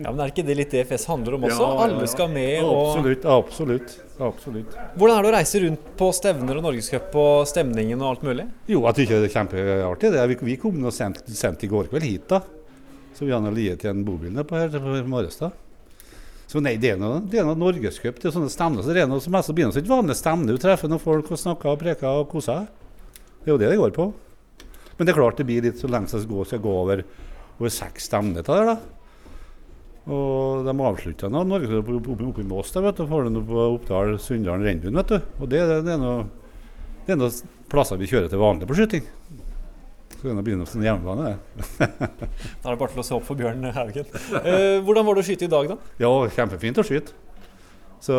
ja, 0.00 0.06
men 0.08 0.22
er 0.24 0.32
ikke 0.32 0.46
det 0.48 0.56
litt 0.58 0.72
DFS 0.72 1.04
handler 1.10 1.36
om 1.36 1.46
også? 1.48 1.68
Ja, 1.68 1.86
alle 1.86 2.08
skal 2.10 2.32
med. 2.32 2.54
Og... 2.64 2.80
Absolutt, 2.80 3.26
absolutt, 3.36 3.96
absolutt. 4.18 4.78
Hvordan 4.96 5.18
er 5.18 5.26
det 5.26 5.32
å 5.32 5.36
reise 5.36 5.62
rundt 5.66 5.90
på 6.00 6.10
stevner 6.16 6.60
og 6.60 6.66
norgescup 6.66 7.18
og 7.22 7.44
stemningen 7.50 8.00
og 8.00 8.14
alt 8.14 8.26
mulig? 8.26 8.48
Jo, 8.70 8.86
jeg 8.88 9.02
syns 9.02 9.12
det 9.12 9.20
er 9.28 9.36
kjempeartig. 9.36 10.14
Vi, 10.32 10.38
vi 10.52 10.58
kom 10.64 10.80
nå 10.80 10.94
sent, 10.94 11.20
sent 11.36 11.62
i 11.62 11.70
går 11.70 11.92
kveld 11.92 12.08
hit, 12.08 12.26
da. 12.32 12.42
Så 13.12 13.28
vi 13.28 13.34
har 13.36 13.52
liet 13.52 13.84
igjen 13.84 14.00
en 14.00 14.06
bobil 14.06 14.40
på 14.48 14.56
her 14.56 14.72
på 14.72 15.02
Morestad. 15.12 15.52
Så 16.52 16.60
nei, 16.60 16.74
det 16.76 16.90
er 16.92 16.98
noe, 17.00 17.22
det 17.32 17.38
er 17.40 17.46
noe 17.48 17.56
norgescup. 17.56 18.18
Det 18.20 18.28
er 18.28 18.34
sånne 18.34 18.52
stemner. 18.52 18.84
Så 18.84 18.92
det 18.92 19.00
er 19.00 19.08
noe 19.08 19.22
som 19.24 19.32
mest 19.32 19.48
begynner 19.56 19.72
som 19.72 19.80
et 19.80 19.88
vanlig 19.88 20.16
stevne. 20.18 20.52
Du 20.52 20.60
treffer 20.60 20.90
noen 20.90 21.00
folk 21.00 21.30
og 21.32 21.40
snakker 21.40 21.70
og 21.72 21.80
preker 21.80 22.20
og 22.20 22.26
koser 22.28 22.66
Det 23.40 23.48
er 23.48 23.54
jo 23.54 23.60
det 23.62 23.70
det 23.72 23.78
går 23.80 23.94
på. 23.96 24.10
Men 24.96 25.06
det 25.06 25.14
er 25.14 25.20
klart 25.20 25.38
det 25.40 25.46
blir 25.48 25.64
litt 25.64 25.80
så 25.80 25.90
lenge 25.90 26.10
det 26.12 26.28
går, 26.30 26.48
skal 26.48 26.62
gå 26.64 26.74
over, 26.82 27.04
over 27.58 27.72
seks 27.72 28.10
stevner 28.10 28.44
til 28.46 28.60
det. 28.60 28.74
da. 28.74 29.02
Og 30.10 30.64
de 30.66 30.72
avslutta 30.74 31.28
nå 31.30 31.44
Norge 31.46 31.78
oppe, 31.78 32.40
i 32.42 32.46
Mås. 32.46 32.72
Der, 32.74 32.82
vet 32.82 32.98
du. 32.98 33.06
Får 33.06 33.28
du 33.28 33.40
på 33.46 33.66
Oppdal, 33.76 34.16
Sunndalen, 34.18 34.66
Rennbuen, 34.66 34.98
vet 34.98 35.12
du. 35.14 35.18
Og 35.38 35.50
det, 35.50 35.62
det, 35.86 35.94
er 35.94 36.00
noe, 36.00 36.24
det 37.06 37.14
er 37.14 37.20
noen 37.20 37.52
plasser 37.70 38.00
vi 38.00 38.10
kjører 38.10 38.32
til 38.32 38.42
vanlig 38.42 38.68
på 38.68 38.78
skyting. 38.78 39.06
Så 40.16 40.26
kan 40.26 40.42
begynne 40.42 40.66
som 40.70 40.82
hjemmebane. 40.82 41.36
da 41.78 41.86
er 41.86 42.74
det 42.74 42.78
bare 42.80 42.90
til 42.90 43.02
å 43.02 43.06
se 43.06 43.14
opp 43.14 43.26
for 43.26 43.38
Bjørn 43.38 43.70
Haugen. 43.74 44.10
Eh, 44.42 44.80
hvordan 44.82 45.06
var 45.06 45.18
det 45.18 45.22
å 45.22 45.28
skyte 45.30 45.46
i 45.46 45.52
dag, 45.54 45.70
da? 45.70 45.78
Ja, 46.02 46.10
kjempefint 46.34 46.82
å 46.82 46.86
skyte. 46.86 47.14
Så 48.02 48.16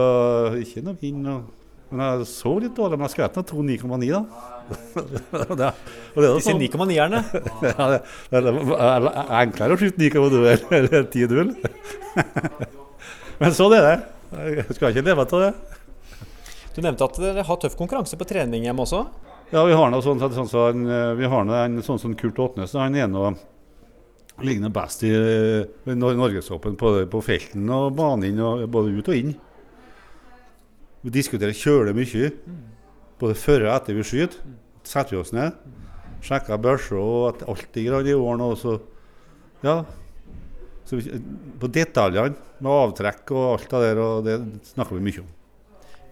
ikke 0.64 0.84
noe 0.88 1.00
vind. 1.00 1.28
Og, 1.28 1.52
men 1.94 2.04
jeg 2.06 2.28
så 2.30 2.54
litt 2.60 2.76
dårlig, 2.78 2.98
men 3.00 3.08
jeg 3.08 3.16
skjøt 3.16 3.38
2,9,9 3.54 4.10
da. 4.12 4.22
det, 5.60 5.70
Disse 6.16 6.50
sånn. 6.50 6.62
9,9-erne? 6.62 7.22
ja, 7.70 7.88
det, 7.94 8.00
det, 8.34 8.54
er 8.74 9.08
enklere 9.42 9.76
å 9.76 9.80
skyte 9.80 10.02
9,0 10.02 10.48
enn 10.50 11.12
10 11.14 11.28
0 11.34 11.54
men 13.42 13.56
sånn 13.56 13.74
er 13.76 13.86
det. 13.86 13.96
Jeg 14.60 14.78
skal 14.78 14.94
ikke 14.94 15.06
leve 15.06 15.26
av 15.26 15.42
det. 15.42 15.54
Du 16.74 16.82
nevnte 16.82 17.06
at 17.06 17.18
dere 17.22 17.46
har 17.46 17.58
tøff 17.62 17.76
konkurranse 17.78 18.18
på 18.18 18.28
trening 18.30 18.66
hjemme 18.66 18.86
også? 18.86 19.04
Ja, 19.54 19.62
vi 19.68 19.76
har 19.78 19.92
noe 19.94 20.02
sånn, 20.02 20.22
sånn, 20.22 20.50
sånn, 20.50 20.86
vi 21.20 21.30
har 21.30 21.44
noe, 21.46 21.66
en 21.68 21.84
sånn 21.86 22.00
som 22.02 22.16
Kurt 22.18 22.40
Åtnes. 22.42 22.74
Han 22.80 22.96
er 22.98 23.10
noe 23.12 23.36
ligner 24.42 24.72
best 24.74 25.04
i, 25.06 25.12
Norgesåpen 25.86 26.78
på, 26.80 26.94
på 27.10 27.22
felten 27.22 27.70
og 27.70 27.92
banen, 27.98 28.40
både 28.72 28.96
ut 28.98 29.12
og 29.12 29.20
inn. 29.20 29.36
Vi 31.04 31.12
diskuterer 31.12 31.56
kjølig 31.56 31.94
mye, 31.98 32.30
både 33.20 33.36
før 33.36 33.68
og 33.68 33.74
etter 33.76 33.98
vi 33.98 34.06
skyter. 34.08 34.40
Setter 34.88 35.16
vi 35.16 35.20
oss 35.20 35.34
ned, 35.36 35.56
sjekker 36.24 36.60
børser 36.64 37.00
og 37.00 37.30
at 37.34 37.46
alt 37.52 37.78
grann 37.86 38.08
i 38.08 38.16
orden. 38.16 38.44
Og 38.48 38.58
så, 38.60 38.78
ja, 39.64 39.82
så 40.88 41.00
vi, 41.00 41.20
på 41.60 41.70
detaljene 41.72 42.36
med 42.64 42.72
avtrekk 42.72 43.32
og 43.36 43.46
alt 43.54 43.70
det 43.72 43.82
der, 43.84 44.02
og 44.04 44.28
det 44.28 44.38
snakker 44.72 45.00
vi 45.00 45.06
mye 45.10 45.24
om. 45.24 45.32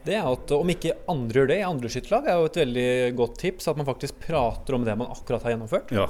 Det 0.01 0.15
er 0.17 0.25
at 0.25 0.51
om 0.56 0.69
ikke 0.73 0.95
andre 1.13 1.43
gjør 1.43 1.49
det 1.51 1.58
i 1.62 1.65
andre 1.67 1.89
skytterlag, 1.93 2.27
er 2.27 2.39
jo 2.39 2.47
et 2.49 2.62
veldig 2.63 2.91
godt 3.19 3.36
tips. 3.43 3.67
At 3.69 3.80
man 3.80 3.88
faktisk 3.88 4.17
prater 4.23 4.75
om 4.75 4.88
det 4.88 4.95
man 4.97 5.12
akkurat 5.13 5.43
har 5.45 5.54
gjennomført. 5.54 5.91
Ja, 5.93 6.08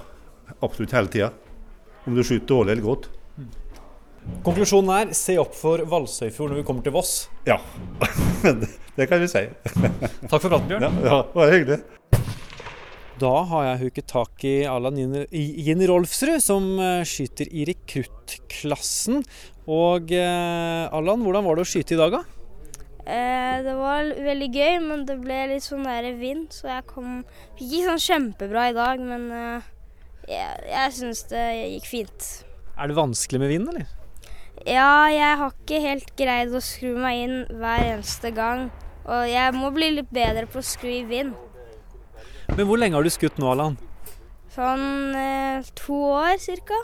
absolutt 0.61 0.95
hele 0.95 1.11
tida. 1.11 1.31
Om 2.07 2.15
du 2.15 2.23
skyter 2.23 2.47
dårlig 2.53 2.77
eller 2.77 2.87
godt. 2.87 3.09
Konklusjonen 4.45 4.91
er 4.95 5.15
se 5.17 5.35
opp 5.41 5.55
for 5.57 5.81
Valsøyfjord 5.89 6.53
når 6.53 6.61
vi 6.61 6.65
kommer 6.67 6.85
til 6.85 6.93
Voss. 6.95 7.29
Ja, 7.47 7.57
det 8.97 9.07
kan 9.09 9.21
vi 9.21 9.29
si. 9.31 9.47
Takk 10.29 10.37
for 10.37 10.49
praten, 10.49 10.69
Bjørn. 10.69 10.85
Ja, 10.85 11.09
ja 11.09 11.19
var 11.33 11.53
hyggelig. 11.53 11.81
Da 13.21 13.31
har 13.51 13.65
jeg 13.67 13.81
huket 13.83 14.07
tak 14.09 14.43
i 14.49 14.55
Allan 14.65 14.97
Jenny 14.97 15.85
Rolfsrud, 15.89 16.39
som 16.41 16.71
eh, 16.81 17.03
skyter 17.05 17.49
i 17.53 17.67
rekruttklassen. 17.69 19.21
Og 19.69 20.13
eh, 20.17 20.85
Allan, 20.89 21.21
hvordan 21.21 21.45
var 21.45 21.59
det 21.59 21.67
å 21.67 21.69
skyte 21.69 21.93
i 21.93 21.99
dag, 22.01 22.17
da? 22.17 22.23
Eh, 23.05 23.61
det 23.65 23.75
var 23.77 24.09
veldig 24.25 24.49
gøy, 24.49 24.75
men 24.87 25.05
det 25.05 25.19
ble 25.21 25.39
litt 25.53 25.65
sånn 25.65 25.85
der 25.85 26.09
vind, 26.17 26.49
så 26.53 26.69
jeg 26.69 26.87
kom 26.89 27.21
Fikk 27.59 27.67
ikke 27.67 27.87
sånn 27.91 28.05
kjempebra 28.07 28.67
i 28.71 28.77
dag, 28.77 29.01
men 29.05 29.29
eh, 29.37 29.71
jeg, 30.29 30.67
jeg 30.73 30.97
syns 30.97 31.25
det 31.29 31.47
gikk 31.75 31.89
fint. 31.89 32.29
Er 32.73 32.89
det 32.89 32.97
vanskelig 32.97 33.41
med 33.41 33.53
vind, 33.53 33.69
eller? 33.69 34.00
Ja, 34.67 35.09
jeg 35.09 35.37
har 35.39 35.53
ikke 35.55 35.79
helt 35.81 36.11
greid 36.19 36.53
å 36.53 36.61
skru 36.61 36.93
meg 37.01 37.23
inn 37.23 37.37
hver 37.49 37.85
eneste 37.95 38.29
gang. 38.35 38.67
Og 39.09 39.23
jeg 39.25 39.55
må 39.57 39.71
bli 39.73 39.89
litt 39.95 40.11
bedre 40.13 40.45
på 40.49 40.61
å 40.61 40.65
skru 40.65 40.91
i 40.91 41.05
vind. 41.07 41.33
Men 42.51 42.67
hvor 42.67 42.77
lenge 42.77 42.97
har 42.97 43.05
du 43.05 43.09
skutt 43.13 43.39
nå, 43.41 43.47
Allan? 43.49 43.77
Sånn 44.51 45.15
eh, 45.15 45.69
to 45.79 45.97
år 46.11 46.35
cirka. 46.43 46.77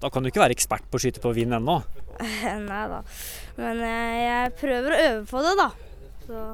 Da 0.00 0.08
kan 0.12 0.24
du 0.24 0.30
ikke 0.30 0.44
være 0.44 0.54
ekspert 0.56 0.86
på 0.88 0.96
å 0.96 1.02
skyte 1.02 1.20
på 1.20 1.34
vind 1.36 1.56
ennå. 1.56 1.80
Nei 2.70 2.84
da. 2.92 3.02
Men 3.58 3.82
eh, 3.84 4.16
jeg 4.22 4.54
prøver 4.62 4.94
å 4.94 5.02
øve 5.10 5.26
på 5.28 5.44
det, 5.44 5.54
da. 5.60 5.68
Så 6.24 6.46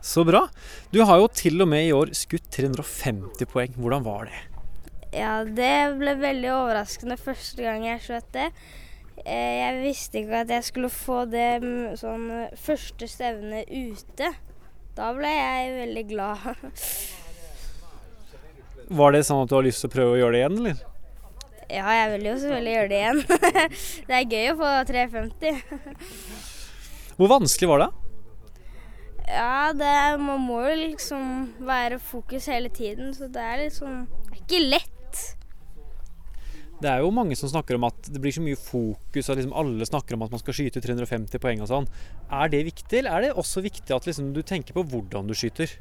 Så 0.00 0.24
bra. 0.28 0.46
Du 0.92 1.02
har 1.04 1.20
jo 1.20 1.28
til 1.32 1.60
og 1.62 1.68
med 1.72 1.86
i 1.86 1.92
år 1.96 2.12
skutt 2.16 2.50
350 2.56 3.48
poeng. 3.48 3.76
Hvordan 3.78 4.04
var 4.04 4.28
det? 4.28 4.46
ja, 5.10 5.40
det 5.42 5.96
ble 5.98 6.14
veldig 6.20 6.50
overraskende 6.54 7.16
første 7.18 7.64
gang 7.64 7.82
jeg 7.86 8.02
skjøt 8.04 8.28
det. 8.36 8.44
Eh, 9.24 9.60
jeg 9.60 9.80
visste 9.82 10.18
ikke 10.22 10.40
at 10.44 10.50
jeg 10.54 10.64
skulle 10.64 10.88
få 10.92 11.24
det 11.28 11.62
mm, 11.62 11.96
sånn 12.00 12.30
eh, 12.32 12.52
første 12.60 13.08
stevne 13.10 13.64
ute. 13.68 14.28
Da 14.96 15.12
ble 15.16 15.30
jeg 15.30 15.74
veldig 15.76 16.04
glad. 16.08 16.38
Var 19.00 19.10
det 19.14 19.26
sånn 19.28 19.42
at 19.44 19.50
du 19.50 19.54
har 19.58 19.66
lyst 19.66 19.80
til 19.84 19.90
å 19.90 19.94
prøve 19.94 20.12
å 20.16 20.20
gjøre 20.20 20.34
det 20.34 20.40
igjen, 20.40 20.58
eller? 20.62 20.76
Ja, 21.70 21.86
jeg 21.94 22.06
vil 22.16 22.24
jo 22.26 22.34
selvfølgelig 22.42 22.74
gjøre 22.74 22.90
det 22.90 22.98
igjen. 22.98 23.20
det 24.08 24.14
er 24.16 24.32
gøy 24.34 24.46
å 24.50 24.58
få 24.58 24.68
350. 24.88 25.60
Hvor 27.20 27.28
vanskelig 27.30 27.68
var 27.70 27.78
det? 27.84 27.90
Ja, 29.30 29.70
det, 29.76 29.92
man 30.18 30.40
må 30.42 30.58
jo 30.64 30.74
liksom 30.80 31.22
være 31.62 32.00
fokus 32.02 32.50
hele 32.50 32.70
tiden, 32.74 33.14
så 33.14 33.24
det 33.30 33.42
er 33.44 33.60
litt 33.60 33.76
sånn 33.76 34.08
Det 34.08 34.32
er 34.32 34.40
ikke 34.40 34.62
lett. 34.64 34.99
Det 36.80 36.88
er 36.88 37.02
jo 37.04 37.10
mange 37.12 37.36
som 37.36 37.50
snakker 37.52 37.76
om 37.76 37.84
at 37.90 38.08
det 38.08 38.20
blir 38.24 38.32
så 38.32 38.40
mye 38.40 38.56
fokus, 38.56 39.28
og 39.28 39.36
liksom 39.36 39.52
alle 39.60 39.84
snakker 39.84 40.16
om 40.16 40.22
at 40.24 40.32
man 40.32 40.40
skal 40.40 40.56
skyte 40.56 40.80
350 40.80 41.42
poeng 41.42 41.60
og 41.60 41.68
sånn. 41.68 41.88
Er 42.32 42.48
det 42.48 42.62
viktig, 42.70 43.02
eller 43.02 43.12
er 43.18 43.26
det 43.26 43.34
også 43.36 43.60
viktig 43.66 43.92
at 43.92 44.08
liksom 44.08 44.32
du 44.32 44.40
tenker 44.42 44.72
på 44.78 44.86
hvordan 44.88 45.28
du 45.28 45.36
skyter? 45.36 45.76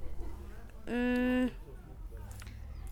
Mm, 0.89 1.49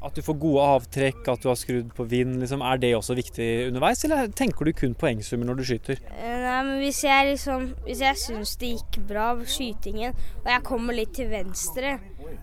At 0.08 0.14
du 0.14 0.22
får 0.22 0.36
gode 0.40 0.62
avtrekk, 0.78 1.24
at 1.34 1.42
du 1.42 1.48
har 1.50 1.56
skrudd 1.58 1.90
på 1.98 2.06
vind, 2.08 2.36
liksom. 2.40 2.62
Er 2.62 2.78
det 2.78 2.92
også 2.96 3.16
viktig 3.18 3.48
underveis, 3.72 4.04
eller 4.06 4.28
tenker 4.30 4.70
du 4.70 4.72
kun 4.78 4.94
poengsummer 4.94 5.50
når 5.50 5.58
du 5.58 5.64
skyter? 5.66 5.98
eh, 6.14 6.36
nei, 6.44 6.60
men 6.68 6.78
hvis 6.84 7.00
jeg 7.04 7.32
liksom 7.34 7.66
Hvis 7.88 8.04
jeg 8.06 8.16
syns 8.22 8.54
det 8.62 8.70
gikk 8.76 9.00
bra 9.10 9.32
skytingen, 9.42 10.14
og 10.46 10.52
jeg 10.54 10.64
kommer 10.70 10.94
litt 10.94 11.16
til 11.18 11.28
venstre 11.34 11.98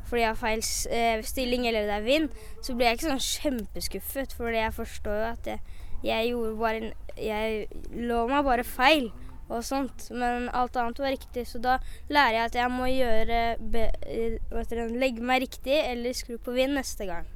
fordi 0.09 0.23
jeg 0.23 0.31
har 0.31 0.40
feil 0.40 0.62
eh, 0.99 1.23
stilling 1.27 1.66
eller 1.70 1.88
det 1.88 1.97
er 1.99 2.07
vind, 2.07 2.29
så 2.62 2.75
blir 2.75 2.88
jeg 2.90 2.99
ikke 2.99 3.11
sånn 3.12 3.27
kjempeskuffet, 3.29 4.35
fordi 4.38 4.62
jeg 4.62 4.77
forstår 4.77 5.18
jo 5.20 5.27
at 5.33 5.51
jeg, 5.53 5.61
jeg 6.05 6.31
gjorde 6.33 6.57
bare 6.61 6.81
en 6.83 6.92
Jeg 7.14 7.68
lå 7.94 8.25
meg 8.27 8.42
bare 8.42 8.64
feil 8.66 9.05
og 9.53 9.61
sånt, 9.62 10.09
men 10.11 10.49
alt 10.57 10.75
annet 10.81 10.99
var 10.99 11.12
riktig, 11.12 11.44
så 11.47 11.61
da 11.62 11.77
lærer 12.11 12.38
jeg 12.38 12.49
at 12.49 12.57
jeg 12.59 12.73
må 12.73 12.88
gjøre 12.90 13.40
be, 13.61 13.85
eh, 14.09 14.88
Legge 14.90 15.23
meg 15.23 15.44
riktig 15.44 15.77
eller 15.79 16.16
skru 16.16 16.38
på 16.42 16.57
vind 16.57 16.75
neste 16.75 17.07
gang. 17.07 17.29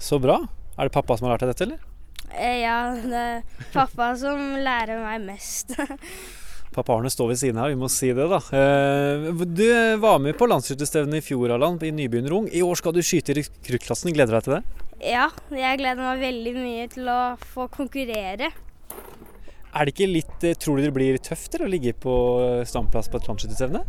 Så 0.00 0.18
bra. 0.18 0.40
Er 0.78 0.88
det 0.88 0.94
pappa 0.96 1.16
som 1.18 1.28
har 1.28 1.36
lært 1.36 1.44
deg 1.44 1.52
dette, 1.52 1.68
eller? 1.68 1.86
Eh, 2.32 2.62
Ja, 2.64 2.78
det 2.96 3.22
er 3.22 3.42
pappa 3.74 4.14
som 4.18 4.40
lærer 4.64 5.02
meg 5.04 5.28
mest. 5.28 5.76
Pappa 6.70 6.94
Arne 6.94 7.10
står 7.10 7.32
ved 7.32 7.38
siden 7.40 7.58
her, 7.58 7.72
vi 7.72 7.78
må 7.80 7.88
si 7.90 8.12
det, 8.14 8.26
da. 8.30 8.38
Eh, 8.54 9.44
Du 9.44 9.66
var 9.98 10.20
med 10.22 10.36
på 10.38 10.46
landsskytterstevnet 10.46 11.18
i 11.18 11.24
fjor, 11.24 11.50
Allan, 11.56 11.80
i 11.82 11.90
nybegynnerung. 11.90 12.46
I 12.54 12.62
år 12.62 12.78
skal 12.78 12.94
du 12.94 13.02
skyte 13.02 13.34
i 13.34 13.40
rekruttklassen. 13.40 14.12
Gleder 14.14 14.30
du 14.30 14.38
deg 14.38 14.46
til 14.46 14.54
det? 14.58 14.86
Ja, 15.10 15.26
jeg 15.50 15.80
gleder 15.80 15.98
meg 15.98 16.22
veldig 16.22 16.52
mye 16.60 16.86
til 16.92 17.08
å 17.10 17.20
få 17.54 17.66
konkurrere. 17.74 18.52
Er 19.70 19.86
det 19.86 19.94
ikke 19.94 20.10
litt 20.10 20.44
eh, 20.46 20.54
Tror 20.58 20.78
du 20.78 20.82
det 20.86 20.94
blir 20.94 21.18
tøft 21.22 21.54
eller, 21.54 21.66
å 21.68 21.74
ligge 21.74 21.94
på 21.98 22.14
eh, 22.44 22.64
standplass 22.66 23.10
på 23.10 23.18
et 23.18 23.28
landsskytterstevne? 23.30 23.82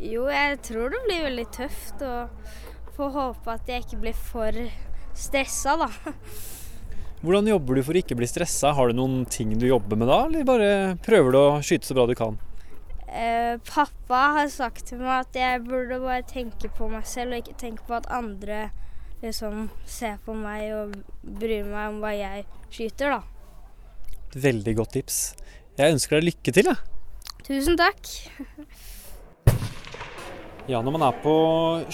Jo, 0.00 0.26
jeg 0.32 0.58
tror 0.64 0.92
det 0.92 1.04
blir 1.06 1.24
veldig 1.24 1.46
tøft, 1.56 2.02
og 2.04 2.92
får 2.96 3.14
håpe 3.14 3.54
at 3.60 3.68
jeg 3.72 3.84
ikke 3.84 4.00
blir 4.04 4.16
for 4.16 4.58
stressa, 5.16 5.76
da. 5.84 5.90
Hvordan 7.26 7.48
jobber 7.50 7.74
du 7.74 7.82
for 7.82 7.98
å 7.98 7.98
ikke 7.98 8.14
bli 8.14 8.26
stressa? 8.30 8.70
Har 8.76 8.86
du 8.86 8.94
noen 8.94 9.24
ting 9.26 9.50
du 9.58 9.64
jobber 9.66 9.98
med 9.98 10.06
da, 10.06 10.20
eller 10.28 10.44
bare 10.46 10.68
prøver 11.02 11.34
du 11.34 11.38
å 11.40 11.46
skyte 11.58 11.88
så 11.88 11.96
bra 11.98 12.04
du 12.06 12.14
kan? 12.14 12.36
Eh, 13.10 13.56
pappa 13.66 14.20
har 14.36 14.50
sagt 14.52 14.92
til 14.92 15.00
meg 15.02 15.24
at 15.24 15.38
jeg 15.40 15.64
burde 15.66 15.98
bare 16.04 16.22
tenke 16.22 16.70
på 16.78 16.86
meg 16.92 17.02
selv, 17.10 17.34
og 17.34 17.42
ikke 17.42 17.58
tenke 17.58 17.82
på 17.88 17.96
at 17.98 18.06
andre 18.14 18.68
liksom 19.24 19.72
ser 19.90 20.20
på 20.22 20.36
meg 20.38 20.70
og 20.76 20.94
bryr 21.22 21.66
meg 21.66 21.96
om 21.96 21.98
hva 22.04 22.14
jeg 22.14 22.46
skyter, 22.70 23.16
da. 23.16 23.22
Veldig 24.46 24.76
godt 24.78 24.94
tips. 25.00 25.20
Jeg 25.80 25.96
ønsker 25.96 26.20
deg 26.20 26.28
lykke 26.30 26.54
til, 26.54 26.70
jeg. 26.70 26.78
Tusen 27.42 27.80
takk. 27.82 28.06
Ja, 30.66 30.80
når 30.82 30.96
man 30.96 31.02
er 31.06 31.18
på 31.22 31.32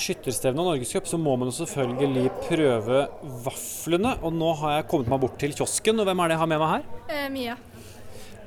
skytterstevne 0.00 0.62
og 0.62 0.70
norgescup, 0.70 1.04
så 1.04 1.18
må 1.20 1.34
man 1.36 1.50
jo 1.50 1.56
selvfølgelig 1.58 2.30
prøve 2.46 3.02
vaflene. 3.44 4.14
Og 4.24 4.32
nå 4.32 4.48
har 4.62 4.78
jeg 4.78 4.86
kommet 4.88 5.10
meg 5.12 5.20
bort 5.20 5.36
til 5.42 5.52
kiosken, 5.58 6.00
og 6.00 6.08
hvem 6.08 6.22
er 6.24 6.32
det 6.32 6.38
jeg 6.38 6.40
har 6.40 6.48
med 6.48 6.62
meg 6.62 6.70
her? 6.70 6.86
Eh, 7.12 7.26
Mia. 7.34 7.56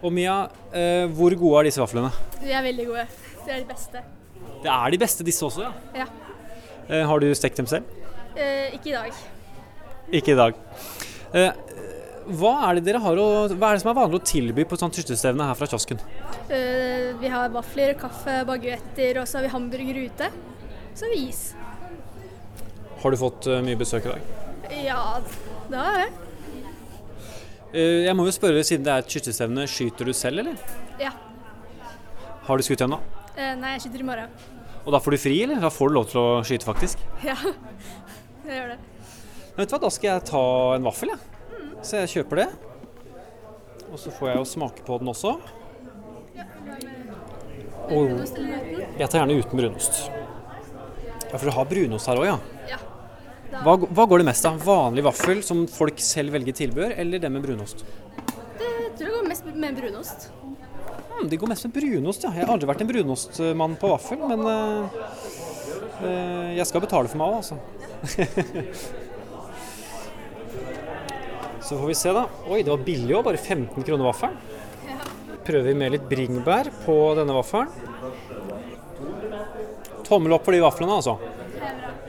Og 0.02 0.16
Mia, 0.16 0.38
eh, 0.74 1.06
hvor 1.14 1.36
gode 1.38 1.60
er 1.60 1.70
disse 1.70 1.84
vaflene? 1.84 2.10
De 2.42 2.50
er 2.50 2.66
veldig 2.66 2.88
gode. 2.90 3.06
De 3.46 3.54
er 3.54 3.62
de 3.62 3.70
beste. 3.70 4.02
Det 4.64 4.72
er 4.74 4.96
de 4.96 5.02
beste 5.06 5.28
disse 5.30 5.46
også, 5.46 5.68
ja. 5.68 6.02
Ja. 6.02 6.10
Eh, 6.90 7.06
har 7.06 7.22
du 7.22 7.30
stekt 7.38 7.62
dem 7.62 7.70
selv? 7.70 7.86
Eh, 8.34 8.74
ikke 8.80 8.90
i 8.90 8.98
dag. 8.98 9.22
Ikke 10.10 10.34
i 10.34 10.40
dag. 10.42 10.58
Hva 12.26 12.54
er 12.66 12.80
det 12.80 12.88
dere 12.88 13.00
har 13.04 13.20
å, 13.22 13.26
hva 13.54 13.70
er 13.70 13.78
det 13.78 13.84
som 13.84 13.92
er 13.92 13.98
vanlig 14.00 14.18
å 14.18 14.26
tilby 14.26 14.64
på 14.66 14.74
et 14.74 14.82
sånt 14.82 14.98
skytterstevne 14.98 15.46
her 15.46 15.58
fra 15.60 15.68
kiosken? 15.70 16.00
Uh, 16.50 17.14
vi 17.22 17.30
har 17.30 17.52
vafler, 17.54 17.94
kaffe, 18.00 18.40
baguetter, 18.48 19.20
og 19.22 19.28
så 19.30 19.38
har 19.38 19.46
vi 19.46 19.52
hamburger 19.54 20.00
ute. 20.08 20.30
Så 20.98 21.06
har 21.06 21.14
vi 21.14 21.28
is. 21.30 21.44
Har 23.04 23.14
du 23.14 23.20
fått 23.22 23.46
uh, 23.52 23.60
mye 23.66 23.78
besøk 23.78 24.08
i 24.08 24.16
dag? 24.16 24.32
Ja, 24.88 25.04
det 25.70 25.84
har 25.84 26.00
jeg. 26.02 26.16
Uh, 27.76 28.02
jeg 28.08 28.18
må 28.18 28.26
jo 28.26 28.34
spørre, 28.34 28.66
siden 28.66 28.88
det 28.88 28.96
er 28.96 29.06
et 29.06 29.14
skytterstevne, 29.14 29.68
skyter 29.70 30.10
du 30.10 30.16
selv, 30.18 30.42
eller? 30.42 30.58
Ja. 31.02 31.14
Har 32.50 32.58
du 32.58 32.66
skutt 32.66 32.82
ennå? 32.88 32.98
Nei, 33.36 33.76
jeg 33.76 33.86
skyter 33.86 34.02
i 34.02 34.08
morgen. 34.08 34.36
Og 34.86 34.94
da 34.96 35.02
får 35.04 35.14
du 35.14 35.22
fri, 35.28 35.38
eller? 35.46 35.62
Da 35.62 35.70
får 35.74 35.94
du 35.94 35.98
lov 36.00 36.10
til 36.10 36.24
å 36.24 36.28
skyte, 36.46 36.66
faktisk. 36.66 37.06
Ja, 37.26 37.38
jeg 38.48 38.62
gjør 38.64 38.74
det. 38.74 38.82
Men 39.56 39.62
vet 39.62 39.70
du 39.70 39.78
hva, 39.78 39.84
da 39.86 39.94
skal 39.94 40.12
jeg 40.16 40.28
ta 40.34 40.46
en 40.80 40.90
vaffel, 40.90 41.14
jeg. 41.14 41.35
Så 41.86 42.02
jeg 42.02 42.14
kjøper 42.16 42.42
det. 42.42 42.48
Og 43.92 44.00
så 44.02 44.12
får 44.12 44.32
jeg 44.32 44.40
jo 44.40 44.46
smake 44.50 44.86
på 44.88 44.98
den 45.02 45.12
også. 45.12 45.36
Og 47.86 48.16
jeg 48.98 49.08
tar 49.12 49.20
gjerne 49.20 49.38
uten 49.38 49.60
brunost. 49.60 50.00
Ja, 51.30 51.38
for 51.38 51.46
du 51.46 51.54
har 51.54 51.68
brunost 51.70 52.10
her 52.10 52.22
òg, 52.22 52.26
ja. 52.32 52.40
Ja. 52.72 52.80
Hva, 53.62 53.76
hva 53.86 54.08
går 54.10 54.24
det 54.24 54.28
mest 54.32 54.48
av? 54.50 54.58
Vanlig 54.66 55.06
vaffel 55.06 55.44
som 55.46 55.64
folk 55.70 56.02
selv 56.02 56.34
velger 56.34 56.58
tilbehør, 56.58 56.96
eller 57.04 57.22
det 57.22 57.32
med 57.32 57.46
brunost? 57.46 57.86
Det 58.58 58.74
tror 58.98 59.06
jeg 59.06 59.14
går 59.14 59.30
mest 59.30 59.54
med 59.54 59.80
brunost. 59.80 60.28
Hmm, 60.42 61.30
de 61.30 61.40
går 61.40 61.54
mest 61.54 61.70
med 61.70 61.78
brunost, 61.78 62.26
ja. 62.26 62.34
Jeg 62.34 62.48
har 62.48 62.58
aldri 62.58 62.72
vært 62.72 62.82
en 62.82 62.92
brunostmann 62.96 63.78
på 63.80 63.94
vaffel, 63.94 64.26
men 64.34 64.42
uh, 64.50 65.00
uh, 66.02 66.52
jeg 66.58 66.66
skal 66.66 66.84
betale 66.88 67.14
for 67.14 67.22
meg 67.22 67.28
òg, 67.30 67.42
altså. 67.46 67.62
Så 71.66 71.78
får 71.78 71.88
vi 71.88 71.96
se, 71.98 72.12
da. 72.14 72.28
Oi, 72.46 72.60
det 72.62 72.70
var 72.70 72.84
billig 72.86 73.16
òg. 73.18 73.24
Bare 73.26 73.40
15 73.42 73.82
kroner 73.82 74.06
vaffelen. 74.06 74.36
Prøver 75.46 75.66
vi 75.72 75.74
med 75.80 75.96
litt 75.96 76.04
bringebær 76.06 76.70
på 76.84 76.94
denne 77.18 77.34
vaffelen. 77.34 77.72
Tommel 80.06 80.36
opp 80.38 80.46
for 80.46 80.54
de 80.54 80.62
vaflene, 80.62 81.00
altså. 81.00 81.16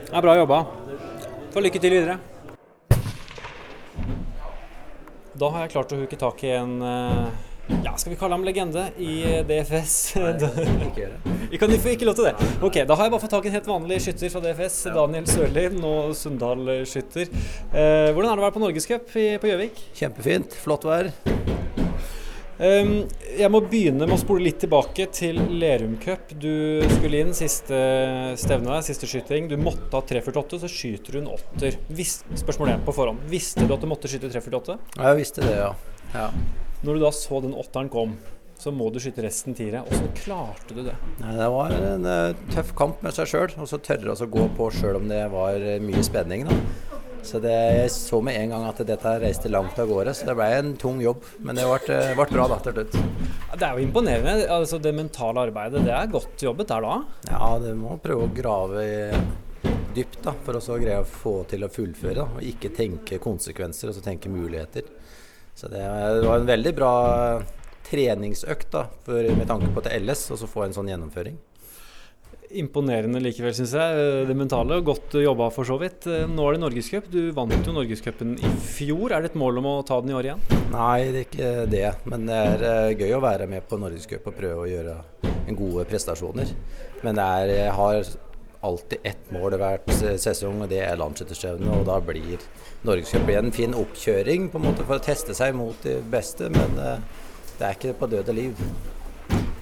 Det 0.05 0.13
er 0.13 0.25
bra 0.27 0.35
jobba. 0.37 0.59
Få 1.55 1.63
lykke 1.65 1.81
til 1.81 1.95
videre. 1.95 2.19
Da 5.37 5.49
har 5.53 5.65
jeg 5.65 5.73
klart 5.73 5.93
å 5.93 6.01
huke 6.03 6.21
tak 6.21 6.45
i 6.45 6.53
en 6.53 6.77
eh, 6.85 7.46
Ja, 7.83 7.93
skal 7.97 8.13
vi 8.13 8.17
kalle 8.19 8.37
ham 8.37 8.45
legende 8.47 8.87
i 8.97 9.41
DFS? 9.47 9.95
Ikke 10.87 11.01
gjøre. 11.01 11.17
Vi 11.51 11.59
kan 11.59 11.71
få 11.71 11.93
ikke 11.95 12.07
lov 12.09 12.17
til 12.17 12.25
det. 12.27 12.47
Ok, 12.59 12.81
Da 12.87 12.95
har 12.97 13.07
jeg 13.07 13.13
bare 13.13 13.23
fått 13.23 13.31
tak 13.31 13.45
i 13.47 13.47
en 13.47 13.55
helt 13.55 13.69
vanlig 13.69 14.01
skytter 14.03 14.33
fra 14.33 14.41
DFS. 14.43 14.81
Daniel 14.91 15.29
Sørli, 15.31 15.63
nå 15.77 15.93
Sunndal-skytter. 16.17 17.31
Eh, 17.71 18.09
hvordan 18.11 18.33
er 18.33 18.35
det 18.35 18.43
å 18.43 18.47
være 18.49 18.57
på 18.57 18.63
Norgescup 18.65 19.07
på 19.15 19.51
Gjøvik? 19.53 19.79
Kjempefint. 19.95 20.59
Flott 20.59 20.87
vær. 20.87 21.13
Um, 22.57 23.03
jeg 23.37 23.51
må 23.53 23.59
begynne 23.69 24.07
med 24.07 24.15
å 24.15 24.19
spole 24.19 24.41
litt 24.47 24.57
tilbake 24.63 25.05
til 25.13 25.37
Lerum 25.61 25.93
Cup. 26.01 26.31
Du 26.41 26.81
skulle 26.95 27.21
inn 27.21 27.35
siste 27.37 27.81
stevne 28.41 28.73
der, 28.73 28.85
siste 28.87 29.09
skyting. 29.09 29.47
Du 29.51 29.59
måtte 29.61 29.93
ha 29.93 30.01
3,48, 30.01 30.63
så 30.63 30.71
skyter 30.71 31.15
du 31.15 31.21
en 31.21 31.33
åtter. 31.35 31.77
Vis, 31.93 32.19
spørsmål 32.41 32.73
1 32.79 32.87
på 32.87 32.95
forhånd. 32.97 33.27
Visste 33.29 33.67
du 33.67 33.75
at 33.75 33.83
du 33.83 33.89
måtte 33.91 34.09
skyte 34.09 34.33
3,48? 34.33 34.79
Ja, 34.97 35.11
jeg 35.11 35.21
visste 35.21 35.45
det, 35.45 35.59
ja. 35.59 35.75
ja. 36.17 36.31
Når 36.85 36.97
du 36.99 37.03
da 37.05 37.11
så 37.15 37.39
den 37.43 37.55
åtteren 37.57 37.89
kom, 37.89 38.17
så 38.57 38.71
må 38.73 38.87
du 38.93 38.99
skyte 39.01 39.21
resten 39.25 39.53
tiere. 39.57 39.83
Åssen 39.85 40.09
klarte 40.17 40.73
du 40.77 40.83
det? 40.85 40.95
Nei, 41.21 41.33
det 41.37 41.47
var 41.53 41.73
en 41.77 42.05
uh, 42.09 42.37
tøff 42.53 42.71
kamp 42.77 43.01
med 43.05 43.13
seg 43.13 43.29
sjøl, 43.29 43.53
og 43.61 43.69
så 43.69 43.77
tørre 43.85 44.13
å 44.15 44.29
gå 44.33 44.47
på 44.57 44.69
sjøl 44.73 44.97
om 45.01 45.07
det 45.09 45.23
var 45.33 45.57
eh, 45.61 45.77
mye 45.83 46.01
spenning. 46.05 46.47
da. 46.49 46.57
Så 47.27 47.41
det, 47.43 47.51
jeg 47.51 47.89
så 47.91 48.21
med 48.23 48.37
en 48.39 48.53
gang 48.53 48.65
at 48.69 48.77
dette 48.87 49.13
reiste 49.19 49.49
langt 49.51 49.77
av 49.81 49.89
gårde, 49.89 50.13
så 50.15 50.29
det 50.29 50.35
ble 50.37 50.45
en 50.57 50.69
tung 50.79 51.01
jobb. 51.03 51.25
Men 51.43 51.57
det 51.59 51.65
ble, 51.67 51.97
ble 52.15 52.27
bra 52.31 52.45
da 52.53 52.59
til 52.63 52.77
slutt. 52.77 52.95
Det 53.57 53.65
er 53.67 53.73
jo 53.81 53.83
imponerende. 53.83 54.35
Altså, 54.53 54.79
det 54.81 54.93
mentale 54.95 55.43
arbeidet, 55.49 55.81
det 55.85 55.91
er 55.97 56.13
godt 56.13 56.45
jobbet 56.45 56.69
der 56.71 56.85
da? 56.87 56.95
Ja, 57.33 57.49
du 57.61 57.67
må 57.81 57.97
prøve 58.01 58.29
å 58.29 58.33
grave 58.37 58.85
i- 58.85 59.73
dypt 59.97 60.21
da, 60.23 60.31
for 60.45 60.55
å 60.55 60.61
så 60.63 60.77
greie 60.79 61.01
å 61.01 61.09
få 61.09 61.39
til 61.49 61.65
å 61.65 61.71
fullføre. 61.73 62.21
Da, 62.21 62.27
og 62.37 62.45
ikke 62.45 62.69
tenke 62.77 63.19
konsekvenser, 63.21 63.89
og 63.91 63.97
så 63.97 64.05
tenke 64.05 64.29
muligheter. 64.31 64.85
Så 65.57 65.69
det, 65.71 65.81
det 65.81 66.27
var 66.27 66.37
en 66.37 66.49
veldig 66.49 66.73
bra 66.77 66.93
treningsøkt 67.87 68.73
da, 68.73 68.85
for, 69.05 69.29
med 69.37 69.47
tanke 69.49 69.69
på 69.73 69.83
til 69.85 70.03
LS, 70.05 70.27
og 70.35 70.41
så 70.41 70.49
få 70.49 70.67
en 70.67 70.75
sånn 70.75 70.91
gjennomføring. 70.91 71.37
Imponerende 72.61 73.19
likevel, 73.19 73.51
syns 73.57 73.73
jeg. 73.75 74.03
Det 74.29 74.35
mentale. 74.37 74.77
Godt 74.85 75.17
jobba 75.19 75.49
for 75.51 75.67
så 75.67 75.75
vidt. 75.81 76.05
Nå 76.31 76.45
er 76.47 76.55
det 76.55 76.61
Norgescup. 76.61 77.09
Du 77.11 77.33
vant 77.35 77.51
jo 77.51 77.73
Norgescupen 77.75 78.37
i 78.39 78.51
fjor. 78.63 79.11
Er 79.11 79.25
det 79.25 79.33
et 79.33 79.39
mål 79.39 79.59
om 79.59 79.67
å 79.67 79.73
ta 79.87 79.97
den 79.99 80.13
i 80.13 80.15
år 80.15 80.29
igjen? 80.29 80.45
Nei, 80.71 81.09
det 81.11 81.19
er 81.19 81.25
ikke 81.25 81.49
det. 81.73 81.89
Men 82.07 82.23
det 82.29 82.37
er 82.37 82.63
eh, 82.69 82.93
gøy 83.01 83.17
å 83.17 83.23
være 83.25 83.49
med 83.51 83.67
på 83.67 83.81
Norgescup 83.81 84.29
og 84.31 84.37
prøve 84.37 84.63
å 84.63 84.69
gjøre 84.69 84.95
gode 85.57 85.83
prestasjoner. 85.89 86.55
Men 87.03 87.19
det 87.19 87.27
er, 87.41 87.53
jeg 87.65 87.75
har 87.81 88.15
alltid 88.65 88.99
ett 89.03 89.31
mål 89.33 89.57
hvert 89.59 89.89
sesong, 89.93 90.61
og 90.65 90.71
det 90.71 90.81
er 90.85 90.99
landseterstevnet. 90.99 91.69
Og 91.73 91.85
da 91.87 91.99
blir 92.03 92.43
Norgescup 92.87 93.29
en 93.33 93.53
fin 93.55 93.75
oppkjøring 93.77 94.49
på 94.51 94.61
en 94.61 94.67
måte 94.69 94.85
for 94.85 94.97
å 94.97 95.03
teste 95.03 95.35
seg 95.37 95.55
mot 95.57 95.77
de 95.85 95.97
beste. 96.11 96.49
Men 96.53 96.77
eh, 96.81 97.25
det 97.57 97.65
er 97.65 97.79
ikke 97.79 97.97
på 98.01 98.11
død 98.11 98.33
og 98.33 98.37
liv. 98.37 98.67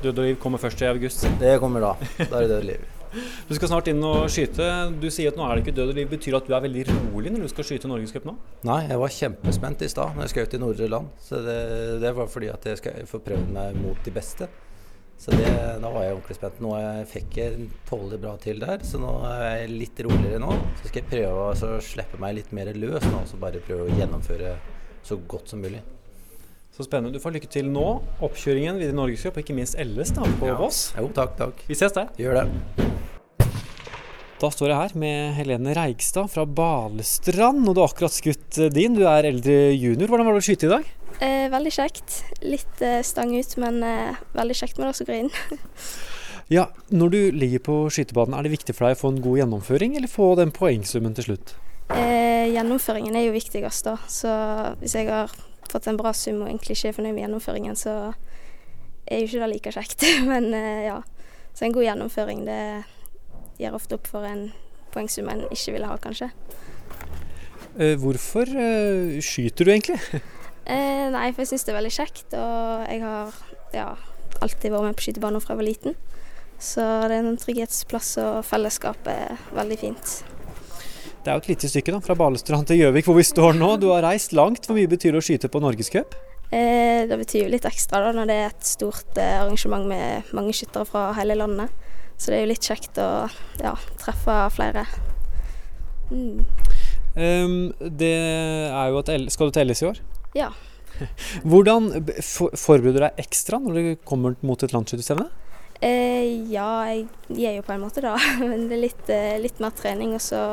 Død 0.03 0.19
og 0.19 0.27
liv 0.27 0.36
kommer 0.41 0.62
først 0.62 0.84
i 0.84 0.89
august. 0.89 1.25
Det 1.41 1.55
kommer 1.63 1.84
da. 1.84 1.95
Da 2.19 2.29
er 2.29 2.45
det 2.45 2.51
død 2.53 2.60
og 2.60 2.69
liv. 2.73 2.91
Du 3.47 3.53
skal 3.55 3.69
snart 3.71 3.88
inn 3.88 4.01
og 4.03 4.25
skyte. 4.27 4.65
Du 4.99 5.08
sier 5.13 5.31
at 5.31 5.38
nå 5.39 5.45
er 5.45 5.55
det 5.55 5.63
ikke 5.63 5.75
død 5.77 5.93
og 5.93 5.99
liv. 6.01 6.10
Betyr 6.12 6.34
det 6.34 6.39
at 6.41 6.49
du 6.49 6.55
er 6.58 6.65
veldig 6.65 6.84
rolig 6.89 7.31
når 7.31 7.45
du 7.45 7.51
skal 7.53 7.67
skyte 7.69 7.88
Norgescup 7.88 8.27
nå? 8.27 8.36
Nei, 8.67 8.81
jeg 8.89 8.99
var 8.99 9.13
kjempespent 9.19 9.86
i 9.86 9.89
stad 9.93 10.17
når 10.17 10.27
jeg 10.27 10.34
skjøt 10.34 10.58
i 10.58 10.62
Nordre 10.65 10.89
Land. 10.91 11.13
Så 11.23 11.39
det, 11.45 11.60
det 12.03 12.12
var 12.17 12.27
fordi 12.31 12.51
at 12.51 12.67
jeg 12.67 12.81
skal 12.81 13.08
få 13.08 13.23
prøvd 13.23 13.53
meg 13.55 13.79
mot 13.79 14.01
de 14.03 14.15
beste. 14.15 14.49
Så 15.17 15.32
det, 15.32 15.47
da 15.82 15.89
var 15.89 16.04
jeg 16.04 16.15
ordentlig 16.17 16.36
spent. 16.38 16.62
Nå 16.62 16.75
fikk 17.10 17.38
jeg 17.39 17.67
tålelig 17.89 18.19
bra 18.21 18.36
til 18.41 18.60
der, 18.62 18.84
så 18.86 18.99
nå 19.01 19.13
er 19.30 19.45
jeg 19.62 19.73
litt 19.73 20.01
roligere 20.06 20.41
nå. 20.43 20.51
Så 20.82 20.89
skal 20.89 21.01
jeg 21.01 21.10
prøve 21.13 21.34
å 21.34 21.49
altså, 21.54 21.71
slippe 21.84 22.19
meg 22.21 22.38
litt 22.41 22.51
mer 22.56 22.71
løs 22.75 23.08
nå, 23.08 23.23
og 23.23 23.30
så 23.32 23.39
bare 23.41 23.63
prøve 23.63 23.88
å 23.88 23.99
gjennomføre 23.99 24.56
så 25.06 25.17
godt 25.30 25.54
som 25.54 25.63
mulig. 25.63 25.82
Så 26.75 26.84
spennende. 26.84 27.15
Du 27.15 27.23
får 27.23 27.38
lykke 27.38 27.47
til 27.47 27.69
nå. 27.71 27.86
Oppkjøringen 28.25 28.75
videre 28.82 28.91
i 28.91 28.97
Norgescup, 28.97 29.38
og 29.38 29.45
ikke 29.45 29.56
minst 29.56 29.80
LS 29.80 30.12
da, 30.17 30.28
på 30.41 30.51
Voss. 30.60 30.89
Jo, 30.99 31.08
takk, 31.15 31.38
takk. 31.39 31.63
Vi 31.69 31.78
ses 31.80 31.95
der. 31.95 32.12
Gjør 32.19 32.41
det. 32.41 32.86
Da 34.41 34.49
står 34.51 34.73
jeg 34.73 34.82
her 34.82 34.97
med 34.99 35.38
Helene 35.38 35.71
Reigstad 35.78 36.28
fra 36.34 36.43
Balestrand, 36.43 37.63
og 37.63 37.78
du 37.78 37.80
har 37.80 37.93
akkurat 37.93 38.12
skutt 38.12 38.60
din. 38.75 38.97
Du 38.99 39.06
er 39.08 39.30
eldre 39.32 39.56
junior. 39.71 40.12
Hvordan 40.12 40.28
var 40.28 40.36
det 40.36 40.43
å 40.43 40.47
skyte 40.49 40.67
i 40.67 40.73
dag? 40.73 40.89
Eh, 41.23 41.47
veldig 41.51 41.71
kjekt. 41.71 42.23
Litt 42.43 42.82
eh, 42.84 42.99
stang 43.06 43.32
ut, 43.38 43.56
men 43.62 43.80
eh, 43.86 44.17
veldig 44.36 44.58
kjekt 44.58 44.78
med 44.78 44.86
det 44.88 44.91
også 44.93 45.08
å 45.08 45.12
gå 45.12 45.23
inn. 45.23 45.34
Ja, 46.47 46.67
Når 46.93 47.10
du 47.10 47.32
ligger 47.34 47.62
på 47.65 47.75
skytebanen, 47.89 48.36
er 48.38 48.45
det 48.45 48.51
viktig 48.54 48.75
for 48.78 48.86
deg 48.86 48.99
å 48.99 48.99
få 48.99 49.10
en 49.10 49.21
god 49.23 49.39
gjennomføring, 49.39 49.95
eller 49.97 50.12
få 50.12 50.28
den 50.38 50.51
poengsummen 50.54 51.15
til 51.17 51.25
slutt? 51.25 51.56
Eh, 51.89 52.51
gjennomføringen 52.54 53.17
er 53.17 53.25
jo 53.25 53.34
viktigst, 53.34 53.88
da. 53.88 53.95
Så 54.06 54.30
hvis 54.78 54.93
jeg 54.93 55.10
har 55.10 55.34
fått 55.71 55.89
en 55.89 55.97
bra 55.97 56.13
sum 56.13 56.43
og 56.43 56.51
egentlig 56.51 56.78
ikke 56.78 56.91
er 56.91 56.97
fornøyd 56.99 57.15
med 57.15 57.25
gjennomføringen, 57.25 57.80
så 57.82 57.95
er 59.10 59.23
jo 59.23 59.32
ikke 59.32 59.41
det 59.41 59.49
like 59.56 59.73
kjekt. 59.73 60.06
Men 60.30 60.51
eh, 60.54 60.86
ja. 60.86 60.99
Så 61.58 61.65
en 61.65 61.73
god 61.73 61.88
gjennomføring, 61.88 62.45
det 62.45 62.62
gir 63.58 63.73
ofte 63.73 63.97
opp 63.97 64.06
for 64.12 64.30
en 64.30 64.51
poengsum 64.93 65.34
en 65.34 65.47
ikke 65.49 65.80
ville 65.80 65.89
ha, 65.89 65.97
kanskje. 65.97 66.30
Eh, 67.80 67.97
hvorfor 67.97 68.54
skyter 69.25 69.65
du 69.65 69.73
egentlig? 69.73 70.21
Eh, 70.65 71.08
nei, 71.13 71.30
for 71.32 71.43
jeg 71.43 71.54
syns 71.54 71.65
det 71.65 71.73
er 71.73 71.80
veldig 71.80 71.93
kjekt, 71.93 72.28
og 72.34 72.86
jeg 72.89 73.01
har 73.04 73.34
ja, 73.75 73.89
alltid 74.41 74.73
vært 74.73 74.88
med 74.88 74.97
på 74.97 75.06
skytebanen 75.06 75.43
fra 75.43 75.54
jeg 75.54 75.62
var 75.62 75.69
liten. 75.69 75.97
Så 76.62 76.86
det 77.10 77.19
er 77.19 77.28
en 77.28 77.38
trygghetsplass, 77.38 78.15
og 78.23 78.39
fellesskapet 78.47 79.12
er 79.13 79.43
veldig 79.54 79.78
fint. 79.82 80.15
Det 81.25 81.32
er 81.32 81.38
jo 81.38 81.41
et 81.43 81.51
lite 81.56 81.69
stykke 81.69 81.93
da, 81.93 81.99
fra 82.06 82.15
Balestrand 82.17 82.67
til 82.69 82.84
Gjøvik 82.84 83.08
hvor 83.08 83.17
vi 83.17 83.25
står 83.25 83.58
nå. 83.58 83.71
Du 83.82 83.89
har 83.89 84.06
reist 84.06 84.34
langt. 84.38 84.67
Hvor 84.67 84.78
mye 84.78 84.89
betyr 84.89 85.15
det 85.15 85.21
å 85.23 85.25
skyte 85.25 85.49
på 85.49 85.62
Norgescup? 85.62 86.13
Eh, 86.54 87.01
det 87.10 87.17
betyr 87.17 87.47
jo 87.47 87.54
litt 87.56 87.65
ekstra 87.65 88.04
da, 88.06 88.12
når 88.13 88.30
det 88.30 88.36
er 88.38 88.51
et 88.51 88.67
stort 88.69 89.17
eh, 89.17 89.39
arrangement 89.39 89.89
med 89.89 90.30
mange 90.38 90.54
skyttere 90.54 90.86
fra 90.86 91.08
hele 91.17 91.38
landet. 91.39 91.73
Så 92.15 92.30
det 92.30 92.38
er 92.38 92.45
jo 92.45 92.51
litt 92.54 92.69
kjekt 92.69 93.01
å 93.01 93.10
ja, 93.58 93.73
treffe 94.01 94.38
flere. 94.54 94.86
Mm. 96.13 96.45
Um, 97.15 97.58
det 97.80 98.13
er 98.69 98.91
jo 98.91 98.99
at 98.99 99.10
Skal 99.34 99.49
du 99.49 99.56
til 99.56 99.71
LS 99.71 99.82
i 99.82 99.88
år? 99.89 100.01
Ja. 100.36 100.52
Hvordan 101.50 101.89
forbereder 102.19 102.95
du 102.95 103.02
deg 103.04 103.26
ekstra 103.26 103.60
når 103.62 103.80
du 103.80 104.06
kommer 104.08 104.38
mot 104.45 104.63
et 104.63 104.76
landsskytterstevne? 104.76 105.28
Eh, 105.84 106.48
ja, 106.52 106.69
jeg 106.88 107.08
gir 107.28 107.58
jo 107.58 107.65
på 107.67 107.76
en 107.76 107.84
måte 107.84 108.04
da, 108.04 108.15
men 108.43 108.69
det 108.69 108.78
er 108.78 108.84
litt, 108.86 109.12
eh, 109.12 109.36
litt 109.41 109.60
mer 109.63 109.76
trening, 109.76 110.15
og 110.15 110.24
så 110.24 110.43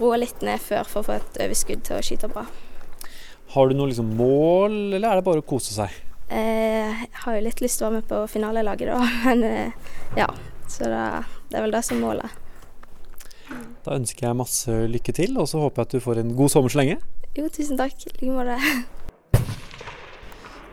roe 0.00 0.18
litt 0.20 0.42
ned 0.46 0.62
før 0.62 0.86
for 0.86 1.02
å 1.02 1.06
få 1.06 1.16
et 1.18 1.40
overskudd 1.46 1.82
til 1.86 1.98
å 1.98 2.04
skyte 2.04 2.30
bra. 2.30 2.44
Har 3.54 3.70
du 3.70 3.74
noe 3.74 3.90
liksom 3.90 4.12
mål, 4.18 4.76
eller 4.94 5.08
er 5.08 5.20
det 5.20 5.26
bare 5.26 5.42
å 5.42 5.46
kose 5.46 5.74
seg? 5.74 5.94
Eh, 6.30 7.02
jeg 7.06 7.22
har 7.24 7.34
jo 7.34 7.46
litt 7.46 7.62
lyst 7.62 7.80
til 7.80 7.86
å 7.86 7.90
være 7.90 8.00
med 8.00 8.10
på 8.10 8.20
finalelaget 8.30 8.92
da, 8.92 9.00
men 9.26 9.46
eh, 9.46 9.90
ja. 10.18 10.30
Så 10.70 10.86
da, 10.86 11.24
det 11.50 11.58
er 11.58 11.64
vel 11.66 11.74
det 11.74 11.82
som 11.82 11.98
er 11.98 12.04
målet. 12.04 12.38
Da 13.82 13.96
ønsker 13.96 14.28
jeg 14.28 14.38
masse 14.38 14.76
lykke 14.92 15.14
til, 15.16 15.34
og 15.42 15.48
så 15.50 15.64
håper 15.64 15.82
jeg 15.82 15.88
at 15.88 15.96
du 15.96 16.04
får 16.04 16.20
en 16.22 16.36
god 16.38 16.52
sommer 16.52 16.70
så 16.70 16.78
lenge. 16.78 17.00
Jo, 17.34 17.48
tusen 17.50 17.78
takk. 17.78 17.98
I 18.06 18.12
like 18.20 18.34
måte. 18.34 18.99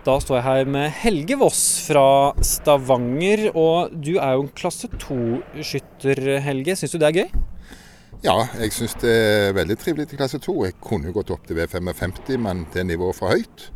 Da 0.08 0.13
står 0.24 0.38
jeg 0.38 0.46
her 0.46 0.70
med 0.72 0.86
Helge 1.02 1.36
Voss 1.36 1.62
fra 1.84 2.32
Stavanger, 2.39 3.50
og 3.60 3.91
du 3.91 4.13
er 4.15 4.38
jo 4.38 4.46
en 4.46 4.54
klasse 4.56 4.88
2-skytter, 4.93 6.22
Helge. 6.46 6.78
Syns 6.80 6.93
du 6.93 7.02
det 7.02 7.10
er 7.10 7.17
gøy? 7.17 7.41
Ja, 8.24 8.38
jeg 8.56 8.72
syns 8.72 8.96
det 9.02 9.12
er 9.12 9.58
veldig 9.58 9.76
trivelig 9.82 10.06
til 10.08 10.22
klasse 10.22 10.39
2. 10.39 10.56
Jeg 10.70 10.78
kunne 10.80 11.12
jo 11.12 11.17
gått 11.17 11.34
opp 11.36 11.43
til 11.50 11.60
V55, 11.60 12.38
men 12.39 12.63
det 12.72 12.86
er 12.86 12.88
nivået 12.88 13.20
for 13.20 13.36
høyt. 13.36 13.67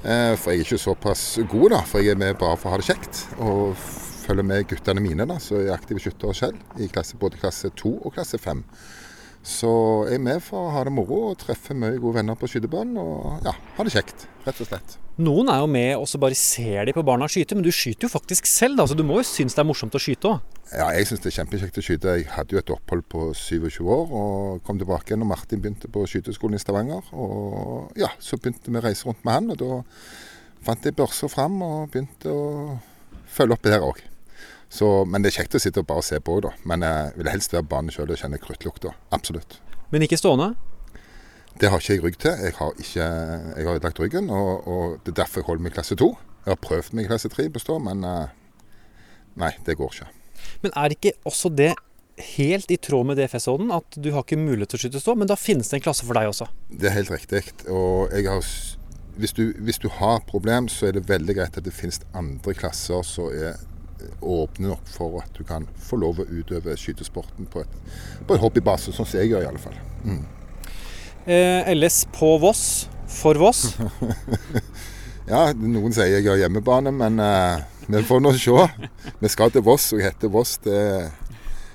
Eh, 0.00 0.32
For 0.40 0.54
jeg 0.54 0.62
er 0.62 0.64
ikke 0.64 0.80
såpass 0.86 1.26
god, 1.52 1.68
da. 1.76 1.84
For 1.90 2.00
jeg 2.00 2.16
er 2.16 2.22
med 2.24 2.40
bare 2.40 2.56
for 2.56 2.70
å 2.70 2.78
ha 2.78 2.80
det 2.80 2.88
kjekt. 2.88 3.20
Og 3.44 3.76
følger 4.24 4.48
med 4.54 4.64
guttene 4.72 5.04
mine, 5.04 5.28
da, 5.28 5.36
som 5.36 5.60
er 5.60 5.74
aktive 5.76 6.00
skyttere 6.00 6.32
selv. 6.40 6.64
I 6.80 6.88
klasse, 6.88 7.20
både 7.20 7.44
klasse 7.44 7.68
2 7.76 7.92
og 8.00 8.16
klasse 8.16 8.40
5. 8.40 8.64
Så 9.44 9.70
jeg 10.08 10.16
er 10.16 10.24
med 10.24 10.40
for 10.40 10.70
å 10.70 10.72
ha 10.72 10.82
det 10.86 10.92
moro 10.96 11.20
og 11.30 11.40
treffe 11.42 11.76
mye 11.76 11.98
gode 12.00 12.16
venner 12.22 12.36
på 12.40 12.48
skytebanen. 12.48 12.96
Og 12.96 13.44
ja, 13.44 13.52
ha 13.52 13.84
det 13.84 13.92
kjekt, 13.92 14.24
rett 14.46 14.62
og 14.64 14.70
slett. 14.70 14.94
Noen 15.20 15.46
er 15.52 15.60
jo 15.62 15.66
med 15.70 15.92
og 15.94 16.08
så 16.10 16.18
bare 16.18 16.34
ser 16.34 16.88
de 16.88 16.94
på 16.96 17.04
barna 17.06 17.28
skyte, 17.30 17.54
men 17.54 17.62
du 17.62 17.70
skyter 17.70 18.08
jo 18.08 18.10
faktisk 18.10 18.48
selv, 18.50 18.80
da, 18.80 18.86
så 18.88 18.96
du 18.98 19.04
må 19.06 19.20
jo 19.20 19.26
synes 19.28 19.54
det 19.54 19.60
er 19.62 19.68
morsomt 19.68 19.94
å 19.94 20.00
skyte 20.02 20.32
òg. 20.32 20.56
Ja, 20.72 20.88
jeg 20.96 21.06
synes 21.06 21.22
det 21.22 21.30
er 21.30 21.36
kjempekjekt 21.36 21.78
å 21.78 21.84
skyte. 21.86 22.14
Jeg 22.16 22.30
hadde 22.32 22.56
jo 22.56 22.62
et 22.62 22.72
opphold 22.74 23.04
på 23.12 23.28
27 23.36 23.78
år 23.84 24.16
og 24.16 24.64
kom 24.66 24.80
tilbake 24.80 25.12
igjen 25.12 25.22
når 25.22 25.30
Martin 25.34 25.62
begynte 25.62 25.92
på 25.92 26.06
skyteskolen 26.10 26.58
i 26.58 26.62
Stavanger. 26.64 27.12
Og 27.12 28.00
ja, 28.00 28.10
så 28.18 28.40
begynte 28.40 28.72
vi 28.72 28.80
å 28.80 28.84
reise 28.88 29.06
rundt 29.06 29.22
med 29.28 29.38
han, 29.38 29.52
og 29.54 29.60
da 29.60 29.78
fant 30.64 30.88
jeg 30.88 30.96
børsa 30.96 31.28
fram 31.30 31.60
og 31.62 31.92
begynte 31.92 32.32
å 32.32 32.80
følge 33.36 33.58
opp 33.58 33.68
der 33.68 33.84
òg. 33.84 34.02
Men 34.82 35.22
det 35.22 35.30
er 35.30 35.40
kjekt 35.40 35.54
å 35.54 35.62
sitte 35.62 35.82
og 35.84 35.88
bare 35.88 36.02
se 36.02 36.18
på, 36.24 36.40
da. 36.42 36.50
Men 36.66 36.82
jeg 36.86 37.14
vil 37.18 37.30
helst 37.30 37.54
være 37.54 37.66
på 37.66 37.74
banen 37.76 37.94
sjøl 37.94 38.10
og 38.10 38.20
kjenne 38.20 38.40
kruttlukta. 38.42 38.94
Absolutt. 39.14 39.58
Men 39.94 40.02
ikke 40.06 40.18
stående? 40.18 40.54
Det 41.60 41.70
har 41.70 41.78
ikke 41.78 41.94
jeg 41.94 42.02
rygg 42.02 42.18
til. 42.18 42.34
Jeg 42.42 42.56
har, 42.58 42.72
ikke, 42.82 43.08
jeg 43.54 43.66
har 43.66 43.76
ødelagt 43.76 44.00
ryggen, 44.02 44.30
og, 44.34 44.66
og 44.66 44.96
det 45.04 45.14
er 45.14 45.20
derfor 45.22 45.42
jeg 45.42 45.48
holder 45.48 45.66
meg 45.66 45.74
i 45.74 45.76
klasse 45.76 45.98
2. 46.00 46.08
Jeg 46.44 46.50
har 46.50 46.60
prøvd 46.60 46.96
meg 46.98 47.06
i 47.06 47.10
klasse 47.12 47.30
3 47.30 47.46
på 47.54 47.62
stå, 47.62 47.78
men 47.86 48.02
eh, 48.08 48.32
nei, 49.40 49.52
det 49.66 49.76
går 49.78 49.94
ikke. 49.94 50.08
Men 50.64 50.74
er 50.80 50.96
ikke 50.96 51.14
også 51.30 51.52
det 51.54 51.72
helt 52.34 52.70
i 52.70 52.78
tråd 52.78 53.06
med 53.08 53.18
DFS-ånden 53.18 53.70
at 53.74 53.96
du 53.98 54.10
har 54.14 54.26
ikke 54.26 54.38
mulighet 54.38 54.74
til 54.74 54.80
å 54.80 54.82
skyte 54.84 55.02
stå, 55.02 55.14
men 55.18 55.30
da 55.30 55.38
finnes 55.38 55.70
det 55.70 55.78
en 55.78 55.86
klasse 55.86 56.06
for 56.06 56.18
deg 56.18 56.30
også? 56.30 56.50
Det 56.70 56.90
er 56.90 56.98
helt 56.98 57.14
riktig. 57.14 57.44
Og 57.70 58.10
jeg 58.14 58.26
har 58.30 58.50
hvis 59.14 59.32
du, 59.32 59.52
hvis 59.62 59.78
du 59.78 59.88
har 59.94 60.24
problem, 60.26 60.66
så 60.68 60.88
er 60.88 60.96
det 60.96 61.08
veldig 61.08 61.36
greit 61.38 61.58
at 61.58 61.66
det 61.66 61.74
finnes 61.74 62.00
andre 62.18 62.54
klasser 62.58 63.06
som 63.06 63.30
er 63.30 63.60
åpne 64.20 64.70
nok 64.70 64.88
for 64.90 65.20
at 65.22 65.36
du 65.36 65.44
kan 65.46 65.66
få 65.80 65.98
lov 66.00 66.22
å 66.22 66.28
utøve 66.28 66.76
skytesporten 66.78 67.48
på, 67.50 67.64
et, 67.64 67.76
på 68.26 68.36
en 68.36 68.42
hobbybase, 68.42 68.94
sånn 68.94 69.08
som 69.08 69.20
jeg 69.20 69.32
gjør 69.32 69.44
i 69.46 69.50
alle 69.50 69.62
fall. 69.62 69.76
Mm. 70.04 70.24
Eh, 71.24 71.70
LS 71.74 72.04
på 72.12 72.34
Voss 72.42 72.64
for 73.08 73.38
Voss? 73.40 73.76
ja, 75.32 75.46
noen 75.56 75.94
sier 75.94 76.18
jeg 76.18 76.28
har 76.28 76.42
hjemmebane, 76.42 76.92
men 76.94 77.20
eh, 77.22 77.62
vi 77.88 78.02
får 78.04 78.22
nå 78.24 78.32
se. 78.36 78.66
Vi 79.20 79.30
skal 79.32 79.52
til 79.54 79.64
Voss, 79.64 79.92
og 79.92 80.02
jeg 80.02 80.12
heter 80.12 80.32
Voss. 80.32 80.56
Det, 80.64 80.80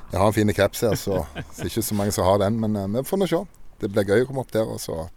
jeg 0.10 0.18
har 0.18 0.28
en 0.28 0.36
fin 0.36 0.54
caps 0.54 0.84
her, 0.86 0.98
så 0.98 1.24
det 1.36 1.65
er 1.65 1.72
ikke 1.72 1.86
så 1.86 1.98
mange 1.98 2.13
som 2.15 2.28
har 2.28 2.42
den, 2.44 2.60
men 2.62 2.78
eh, 2.78 2.92
vi 2.98 3.06
får 3.08 3.22
nå 3.22 3.30
se. 3.30 3.44
Det 3.80 3.92
blir 3.94 4.10
gøy 4.10 4.26
å 4.26 4.30
komme 4.30 4.44
opp 4.44 4.54
der 4.54 4.68
og 4.68 4.82
så 4.84 5.08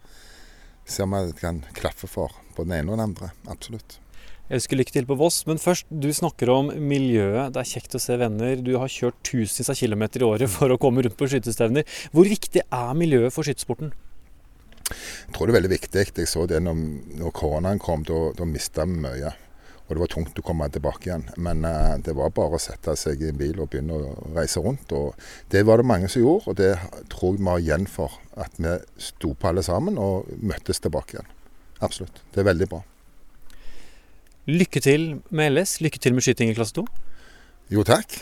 se 0.88 1.04
om 1.04 1.14
jeg 1.16 1.36
kan 1.38 1.62
klaffe 1.76 2.08
for 2.10 2.34
både 2.56 2.68
den 2.68 2.78
ene 2.80 2.92
og 2.92 2.98
den 2.98 3.06
andre. 3.10 3.32
Absolutt. 3.50 3.98
Jeg 4.50 4.58
ønsker 4.58 4.78
lykke 4.80 4.92
til 4.92 5.06
på 5.08 5.16
Voss, 5.20 5.44
men 5.46 5.60
først, 5.62 5.86
du 5.88 6.08
snakker 6.12 6.50
om 6.52 6.72
miljøet. 6.74 7.54
Det 7.54 7.60
er 7.62 7.68
kjekt 7.68 7.94
å 7.96 8.00
se 8.02 8.16
venner. 8.20 8.58
Du 8.58 8.74
har 8.80 8.90
kjørt 8.90 9.20
tusenvis 9.24 9.70
av 9.70 9.78
kilometer 9.78 10.24
i 10.24 10.26
året 10.26 10.50
for 10.50 10.74
å 10.74 10.78
komme 10.82 11.04
rundt 11.04 11.16
på 11.16 11.28
skytestevner. 11.30 11.86
Hvor 12.12 12.28
viktig 12.28 12.64
er 12.66 12.98
miljøet 12.98 13.32
for 13.32 13.46
skytesporten? 13.46 13.94
Jeg 14.90 15.32
tror 15.36 15.48
det 15.48 15.54
er 15.54 15.60
veldig 15.60 15.72
viktig. 15.72 16.04
Jeg 16.18 16.28
så 16.28 16.44
det 16.50 16.60
når, 16.66 16.82
når 17.22 17.32
koronaen 17.38 17.80
kom, 17.80 18.04
da, 18.04 18.18
da 18.36 18.48
mista 18.48 18.84
vi 18.88 18.98
mye. 19.06 19.32
Og 19.86 19.94
det 19.94 20.02
var 20.02 20.12
tungt 20.12 20.38
å 20.40 20.44
komme 20.46 20.68
tilbake 20.72 21.08
igjen. 21.08 21.26
Men 21.40 21.64
uh, 21.64 21.96
det 22.02 22.18
var 22.18 22.34
bare 22.34 22.58
å 22.58 22.62
sette 22.62 22.98
seg 22.98 23.22
i 23.22 23.30
en 23.30 23.40
bil 23.40 23.62
og 23.62 23.72
begynne 23.72 23.96
å 23.96 24.14
reise 24.36 24.60
rundt. 24.64 24.92
Og 24.92 25.16
det 25.54 25.64
var 25.68 25.80
det 25.80 25.88
mange 25.88 26.12
som 26.12 26.26
gjorde, 26.26 26.52
og 26.52 26.60
det 26.60 26.72
tror 27.14 27.36
jeg 27.36 27.42
vi 27.42 27.52
har 27.54 27.64
igjen 27.64 27.88
for. 27.90 28.20
At 28.36 28.58
vi 28.60 28.76
sto 29.00 29.32
på 29.32 29.52
alle 29.52 29.64
sammen 29.64 30.00
og 30.02 30.28
møttes 30.42 30.82
tilbake 30.82 31.18
igjen. 31.18 31.36
Absolutt. 31.82 32.24
Det 32.34 32.42
er 32.42 32.52
veldig 32.52 32.70
bra. 32.74 32.84
Lykke 34.50 34.80
til 34.82 35.02
med 35.30 35.52
LS. 35.54 35.76
Lykke 35.84 36.00
til 36.02 36.16
med 36.16 36.24
skyting 36.26 36.48
i 36.50 36.54
klasse 36.56 36.74
2. 36.74 36.82
Jo, 37.70 37.84
takk. 37.86 38.16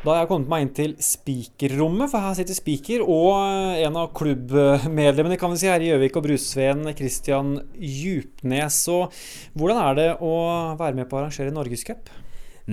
Da 0.00 0.08
har 0.08 0.22
jeg 0.24 0.30
kommet 0.32 0.50
meg 0.50 0.64
inn 0.64 0.72
til 0.74 0.94
spikerrommet, 1.04 2.08
for 2.10 2.24
her 2.24 2.34
sitter 2.34 2.56
spiker 2.56 3.04
og 3.04 3.36
en 3.78 3.98
av 4.00 4.08
klubbmedlemmene 4.18 5.38
kan 5.38 5.52
vi 5.52 5.60
si 5.60 5.68
her 5.70 5.84
i 5.84 5.92
Gjøvik 5.92 6.18
og 6.18 6.24
Brusveen, 6.24 6.82
Christian 6.98 7.52
Djupnes. 7.76 8.80
Og 8.90 9.14
hvordan 9.54 9.78
er 9.84 10.00
det 10.00 10.08
å 10.26 10.32
være 10.80 10.98
med 10.98 11.06
på 11.06 11.20
å 11.20 11.22
arrangere 11.22 11.54
Norgescup? 11.54 12.10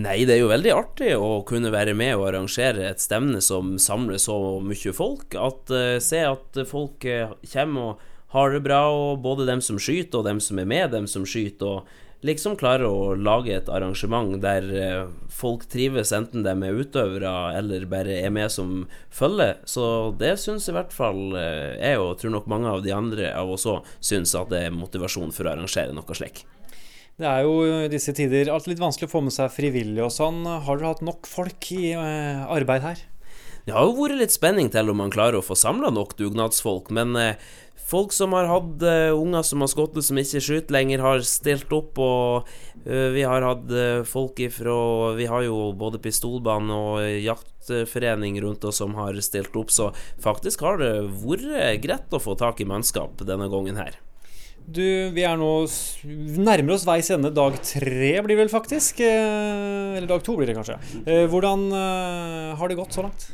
Nei, 0.01 0.17
det 0.25 0.39
er 0.39 0.41
jo 0.41 0.49
veldig 0.49 0.73
artig 0.73 1.13
å 1.19 1.43
kunne 1.45 1.69
være 1.73 1.93
med 1.99 2.15
og 2.15 2.31
arrangere 2.31 2.89
et 2.89 3.03
stevne 3.03 3.43
som 3.45 3.75
samler 3.81 4.17
så 4.23 4.39
mye 4.65 4.95
folk. 4.95 5.37
At 5.37 5.69
uh, 5.69 6.01
Se 6.01 6.25
at 6.25 6.63
folk 6.65 7.05
uh, 7.05 7.37
kommer 7.53 7.91
og 7.91 8.05
har 8.33 8.51
det 8.51 8.65
bra, 8.65 8.81
og 8.91 9.21
både 9.23 9.45
dem 9.47 9.61
som 9.63 9.77
skyter, 9.79 10.19
og 10.19 10.27
dem 10.27 10.41
som 10.43 10.57
er 10.59 10.67
med 10.67 10.91
dem 10.97 11.05
som 11.07 11.23
skyter. 11.29 11.77
og 11.77 12.06
liksom 12.25 12.57
klarer 12.57 12.87
å 12.89 13.13
lage 13.13 13.53
et 13.53 13.69
arrangement 13.69 14.35
der 14.41 14.67
uh, 14.73 15.11
folk 15.29 15.67
trives, 15.69 16.13
enten 16.15 16.45
de 16.45 16.53
er 16.53 16.81
utøvere 16.81 17.33
eller 17.59 17.85
bare 17.89 18.19
er 18.21 18.33
med 18.33 18.51
som 18.53 18.85
følge. 19.13 19.53
Så 19.69 20.13
det 20.19 20.35
syns 20.41 20.69
i 20.69 20.75
hvert 20.77 20.93
fall 20.95 21.35
jeg, 21.37 21.99
og 22.01 22.17
tror 22.21 22.37
nok 22.37 22.49
mange 22.49 22.71
av 22.71 22.85
de 22.85 22.95
andre 22.95 23.33
av 23.37 23.53
oss 23.53 23.67
òg, 23.69 23.85
syns 23.99 24.35
at 24.37 24.49
det 24.53 24.67
er 24.67 24.77
motivasjon 24.77 25.35
for 25.35 25.45
å 25.45 25.53
arrangere 25.53 25.95
noe 25.95 26.17
slik. 26.17 26.45
Det 27.17 27.25
er 27.25 27.47
jo 27.47 27.61
i 27.65 27.89
disse 27.89 28.13
tider 28.13 28.51
alltid 28.53 28.75
litt 28.75 28.81
vanskelig 28.83 29.07
å 29.09 29.13
få 29.15 29.23
med 29.25 29.33
seg 29.33 29.49
frivillige 29.49 30.05
og 30.05 30.13
sånn. 30.13 30.43
Har 30.45 30.77
dere 30.77 30.91
hatt 30.91 31.05
nok 31.05 31.25
folk 31.25 31.71
i 31.73 31.95
eh, 31.97 32.43
arbeid 32.53 32.85
her? 32.85 33.01
Det 33.67 33.73
har 33.75 33.83
jo 33.83 33.97
vært 33.97 34.21
litt 34.21 34.31
spenning 34.31 34.69
til 34.71 34.87
om 34.87 35.01
man 35.01 35.09
klarer 35.11 35.41
å 35.41 35.43
få 35.43 35.55
samla 35.59 35.89
nok 35.91 36.13
dugnadsfolk, 36.15 36.87
men 36.95 37.17
eh, 37.19 37.41
folk 37.87 38.13
som 38.15 38.31
har 38.31 38.47
hatt 38.47 38.79
uh, 38.79 39.11
unger 39.11 39.43
som 39.43 39.59
har 39.59 39.67
skutt 39.67 39.97
som 40.07 40.19
ikke 40.21 40.39
skyter 40.39 40.71
lenger, 40.71 41.01
har 41.03 41.23
stilt 41.27 41.73
opp. 41.75 41.99
Og 41.99 42.47
uh, 42.47 43.09
vi 43.11 43.25
har 43.27 43.43
hatt 43.43 43.73
folk 44.07 44.39
ifra 44.39 44.77
Vi 45.17 45.27
har 45.27 45.43
jo 45.43 45.73
både 45.75 45.99
pistolbane 45.99 46.77
og 46.77 47.01
jaktforening 47.19 48.37
rundt 48.45 48.63
oss 48.69 48.79
som 48.79 48.95
har 48.95 49.19
stilt 49.19 49.55
opp, 49.59 49.73
så 49.75 49.89
faktisk 50.23 50.63
har 50.63 50.79
det 50.79 50.93
vært 51.25 51.83
greit 51.83 52.15
å 52.15 52.21
få 52.23 52.37
tak 52.39 52.63
i 52.63 52.67
mannskap 52.69 53.19
denne 53.27 53.49
gangen 53.51 53.81
her. 53.81 53.99
Du, 54.63 55.11
vi 55.11 55.27
er 55.27 55.35
nå 55.39 55.51
nærmer 56.39 56.77
oss 56.77 56.87
veis 56.87 57.11
ende. 57.11 57.33
Dag 57.35 57.59
tre 57.67 58.13
blir 58.23 58.39
vel 58.39 58.51
faktisk. 58.51 59.03
Eller 59.03 60.07
dag 60.07 60.23
to 60.23 60.39
blir 60.39 60.47
det 60.47 60.55
kanskje. 60.55 60.79
Hvordan 61.31 61.67
har 61.75 62.71
det 62.71 62.79
gått 62.79 62.95
så 62.95 63.03
langt? 63.07 63.27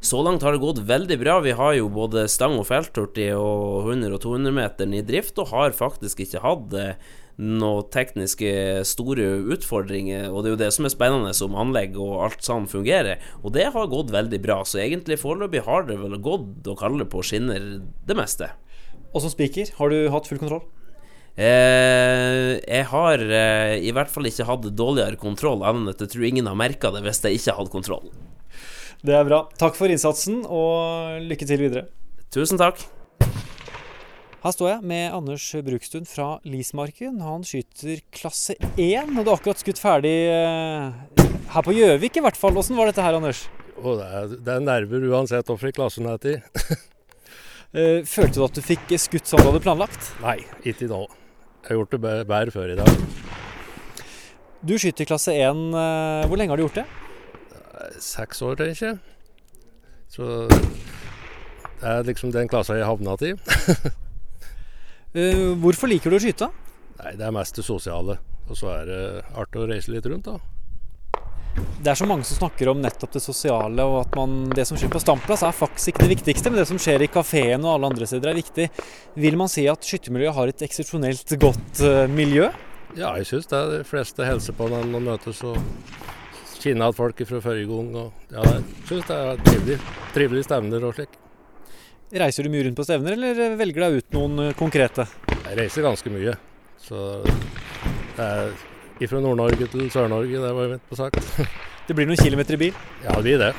Så 0.00 0.22
langt 0.24 0.40
har 0.42 0.56
det 0.56 0.62
gått 0.62 0.78
veldig 0.88 1.16
bra. 1.20 1.40
Vi 1.44 1.52
har 1.52 1.74
jo 1.76 1.90
både 1.92 2.24
stang 2.32 2.54
og 2.56 2.64
feltorti 2.70 3.26
og 3.36 3.90
100- 3.92 4.14
og 4.16 4.22
200-meteren 4.24 4.94
i 4.96 5.02
drift, 5.04 5.36
og 5.42 5.52
har 5.52 5.76
faktisk 5.76 6.22
ikke 6.24 6.40
hatt 6.40 6.72
noen 7.40 7.88
tekniske 7.92 8.80
store 8.88 9.26
utfordringer. 9.52 10.30
Og 10.32 10.40
det 10.40 10.50
er 10.50 10.54
jo 10.54 10.62
det 10.62 10.70
som 10.76 10.88
er 10.88 10.94
spennende, 10.94 11.34
om 11.44 11.60
anlegg 11.60 12.00
og 12.00 12.16
alt 12.24 12.44
sånn 12.44 12.68
fungerer. 12.68 13.20
Og 13.44 13.52
det 13.56 13.68
har 13.76 13.92
gått 13.92 14.12
veldig 14.12 14.40
bra. 14.40 14.62
Så 14.64 14.80
egentlig 14.80 15.20
foreløpig 15.20 15.66
har 15.68 15.84
det 15.88 16.00
vel 16.00 16.16
gått 16.24 16.68
å 16.68 16.78
kalle 16.80 17.04
på 17.04 17.20
skinner 17.24 17.68
det 17.84 18.16
meste. 18.16 18.50
Og 19.12 19.20
som 19.24 19.32
spiker, 19.32 19.72
har 19.76 19.92
du 19.92 20.08
hatt 20.12 20.28
full 20.32 20.40
kontroll? 20.40 20.64
Eh, 21.40 22.56
jeg 22.58 22.88
har 22.90 23.22
eh, 23.22 23.76
i 23.84 23.92
hvert 23.94 24.10
fall 24.12 24.28
ikke 24.28 24.48
hatt 24.48 24.66
dårligere 24.76 25.20
kontroll, 25.20 25.62
enn 25.64 25.92
at 25.92 26.02
jeg 26.02 26.12
tror 26.12 26.26
ingen 26.28 26.48
har 26.50 26.58
merka 26.58 26.90
det 26.92 27.04
hvis 27.04 27.22
jeg 27.24 27.40
ikke 27.40 27.56
hadde 27.60 27.76
kontroll. 27.76 28.10
Det 29.00 29.14
er 29.16 29.24
bra. 29.24 29.44
Takk 29.56 29.78
for 29.78 29.88
innsatsen, 29.88 30.42
og 30.44 31.22
lykke 31.24 31.46
til 31.48 31.62
videre. 31.62 31.86
Tusen 32.34 32.60
takk. 32.60 32.82
Her 34.40 34.52
står 34.52 34.68
jeg 34.70 34.88
med 34.90 35.14
Anders 35.16 35.46
Brukstuen 35.64 36.04
fra 36.08 36.34
Lismarken. 36.48 37.16
Han 37.24 37.42
skyter 37.44 38.02
klasse 38.12 38.58
1, 38.76 39.14
og 39.16 39.24
du 39.24 39.30
har 39.30 39.38
akkurat 39.38 39.60
skutt 39.60 39.80
ferdig 39.80 40.12
her 40.30 41.64
på 41.64 41.76
Gjøvik 41.76 42.20
i 42.20 42.24
hvert 42.24 42.40
fall. 42.40 42.60
Åssen 42.60 42.76
var 42.76 42.92
dette 42.92 43.04
her, 43.04 43.16
Anders? 43.16 43.46
Oh, 43.80 43.96
det, 43.96 44.04
er, 44.04 44.36
det 44.36 44.54
er 44.58 44.64
nerver 44.68 45.08
uansett 45.08 45.48
hvilken 45.48 45.76
klassen 45.80 46.08
er 46.08 46.20
til. 46.20 46.38
Følte 48.14 48.36
du 48.36 48.44
at 48.44 48.56
du 48.56 48.64
fikk 48.64 48.96
skutt 49.00 49.28
som 49.32 49.40
du 49.40 49.48
hadde 49.48 49.64
planlagt? 49.64 50.12
Nei, 50.20 50.42
ikke 50.60 50.92
nå. 50.92 51.06
Jeg 51.64 51.72
har 51.72 51.80
gjort 51.80 51.96
det 51.96 52.04
bedre 52.04 52.52
før 52.52 52.72
i 52.76 52.80
dag. 52.80 53.04
Du 54.60 54.76
skyter 54.76 55.08
klasse 55.08 55.32
1. 55.40 55.70
Hvor 56.28 56.36
lenge 56.36 56.52
har 56.52 56.60
du 56.60 56.68
gjort 56.68 56.82
det? 56.82 56.90
Seks 58.02 58.42
år, 58.46 58.58
tenker 58.60 58.86
jeg. 58.92 58.98
Så 60.10 60.26
det 61.80 61.88
er 61.88 62.06
liksom 62.08 62.32
den 62.34 62.48
klassa 62.50 62.76
jeg 62.76 62.88
havna 62.88 63.16
i. 63.24 63.34
Hvorfor 65.62 65.90
liker 65.90 66.12
du 66.12 66.18
å 66.18 66.22
skyte? 66.22 66.50
Nei, 67.00 67.14
Det 67.16 67.26
er 67.26 67.34
mest 67.34 67.56
det 67.56 67.64
sosiale. 67.66 68.18
Og 68.50 68.58
så 68.58 68.72
er 68.74 68.88
det 68.88 69.02
artig 69.38 69.62
å 69.62 69.68
reise 69.70 69.92
litt 69.94 70.08
rundt, 70.10 70.26
da. 70.26 70.38
Det 71.80 71.90
er 71.90 71.98
så 71.98 72.06
mange 72.06 72.26
som 72.26 72.38
snakker 72.38 72.68
om 72.70 72.80
nettopp 72.82 73.14
det 73.16 73.22
sosiale, 73.24 73.84
og 73.86 73.96
at 74.04 74.16
man, 74.18 74.34
det 74.54 74.66
som 74.68 74.78
skjer 74.78 74.90
på 74.92 75.00
standplass 75.02 75.42
er 75.46 75.56
faktisk 75.56 75.92
ikke 75.92 76.04
det 76.04 76.12
viktigste, 76.12 76.50
men 76.50 76.60
det 76.60 76.68
som 76.68 76.78
skjer 76.80 77.02
i 77.02 77.10
kafeen 77.10 77.64
og 77.64 77.72
alle 77.74 77.90
andre 77.90 78.08
steder 78.10 78.32
er 78.32 78.38
viktig. 78.38 78.66
Vil 79.24 79.38
man 79.40 79.50
si 79.50 79.64
at 79.70 79.86
skyttermiljøet 79.86 80.36
har 80.36 80.52
et 80.52 80.64
eksepsjonelt 80.66 81.34
godt 81.40 81.82
uh, 81.82 82.04
miljø? 82.12 82.50
Ja, 82.98 83.14
jeg 83.18 83.30
syns 83.30 83.48
det. 83.50 83.58
Er 83.58 83.80
De 83.80 83.88
fleste 83.88 84.26
hilser 84.26 84.56
på 84.58 84.68
når 84.70 84.86
man 84.92 85.08
møtes 85.12 85.42
og 85.46 85.58
kjenner 86.60 86.86
igjen 86.86 86.96
folk 86.96 87.22
fra 87.28 87.40
forrige 87.44 87.68
gang. 87.70 87.90
Og, 88.02 88.28
ja, 88.34 88.44
jeg 88.46 88.86
syns 88.90 89.08
det 89.08 89.16
er 89.16 89.42
trivelig. 89.46 89.78
Trivelige 90.14 90.48
stevner 90.48 90.86
og 90.86 90.94
slik. 90.98 91.18
Reiser 92.20 92.46
du 92.46 92.50
mye 92.50 92.66
rundt 92.66 92.78
på 92.78 92.86
stevner, 92.86 93.14
eller 93.14 93.56
velger 93.58 93.86
deg 93.86 94.00
ut 94.00 94.16
noen 94.16 94.54
konkrete? 94.58 95.06
Jeg 95.30 95.58
reiser 95.60 95.86
ganske 95.86 96.10
mye. 96.12 96.34
Så 96.82 97.02
det 98.16 98.26
er 98.26 99.10
fra 99.10 99.20
Nord-Norge 99.22 99.68
til 99.70 99.86
Sør-Norge, 99.92 100.40
det 100.42 100.54
var 100.56 100.72
mitt 100.74 100.88
på 100.90 100.98
sagt. 100.98 101.20
det 101.86 101.96
blir 101.96 102.08
noen 102.10 102.20
kilometer 102.20 102.58
i 102.58 102.64
bil? 102.66 102.80
Ja, 103.04 103.14
det 103.14 103.22
blir 103.28 103.44
det. 103.44 103.52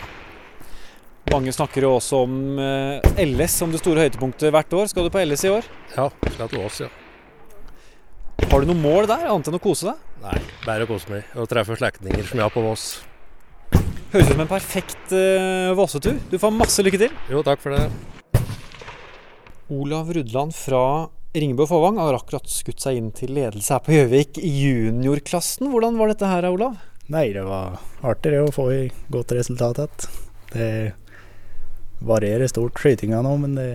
Mange 1.31 1.53
snakker 1.55 1.85
jo 1.85 1.93
også 1.95 2.25
om 2.25 2.59
LS 2.59 3.55
som 3.61 3.71
det 3.71 3.79
store 3.79 4.03
høydepunktet 4.03 4.51
hvert 4.51 4.73
år. 4.75 4.89
Skal 4.91 5.07
du 5.07 5.13
på 5.13 5.23
LS 5.23 5.45
i 5.47 5.53
år? 5.53 5.67
Ja, 5.95 6.09
skal 6.33 6.51
til 6.51 6.65
Ås, 6.65 6.81
ja. 6.83 6.91
Har 8.51 8.59
du 8.59 8.67
noe 8.67 8.83
mål 8.83 9.07
der, 9.07 9.29
annet 9.31 9.47
enn 9.47 9.55
å 9.55 9.63
kose 9.63 9.93
deg? 9.93 10.10
Nei, 10.21 10.37
bare 10.67 10.85
å 10.85 10.89
kose 10.89 11.09
meg 11.09 11.31
og 11.33 11.47
treffe 11.49 11.73
slektninger 11.79 12.27
som 12.27 12.37
jeg 12.37 12.45
har 12.45 12.53
på 12.53 12.61
Voss. 12.61 13.01
Høres 14.11 14.27
ut 14.27 14.33
som 14.35 14.43
en 14.43 14.49
perfekt 14.51 15.13
uh, 15.15 15.71
Vossetur. 15.77 16.19
Du 16.29 16.35
får 16.37 16.53
masse 16.53 16.83
lykke 16.85 16.99
til. 17.01 17.15
Jo, 17.31 17.41
takk 17.47 17.63
for 17.63 17.73
det. 17.73 17.87
Olav 19.71 20.11
Rudland 20.13 20.53
fra 20.53 20.83
Ringebø 21.33 21.65
Fåvang 21.65 21.97
har 22.03 22.17
akkurat 22.19 22.49
skutt 22.51 22.83
seg 22.83 22.99
inn 22.99 23.09
til 23.15 23.31
ledelse 23.33 23.73
her 23.73 23.81
på 23.85 23.95
Gjøvik 23.95 24.37
i 24.43 24.51
juniorklassen. 24.65 25.71
Hvordan 25.71 25.97
var 25.97 26.11
dette 26.11 26.29
her, 26.29 26.49
Olav? 26.51 26.75
Nei, 27.11 27.29
det 27.33 27.45
var 27.47 27.79
artig 28.05 28.35
det 28.35 28.43
å 28.43 28.53
få 28.53 28.67
i 28.75 28.81
godt 29.11 29.33
resultat 29.39 29.79
igjen. 29.81 30.19
Det 30.51 30.69
varierer 32.03 32.51
stort 32.51 32.77
skytinga 32.77 33.23
nå, 33.23 33.33
men 33.41 33.57
det 33.57 33.69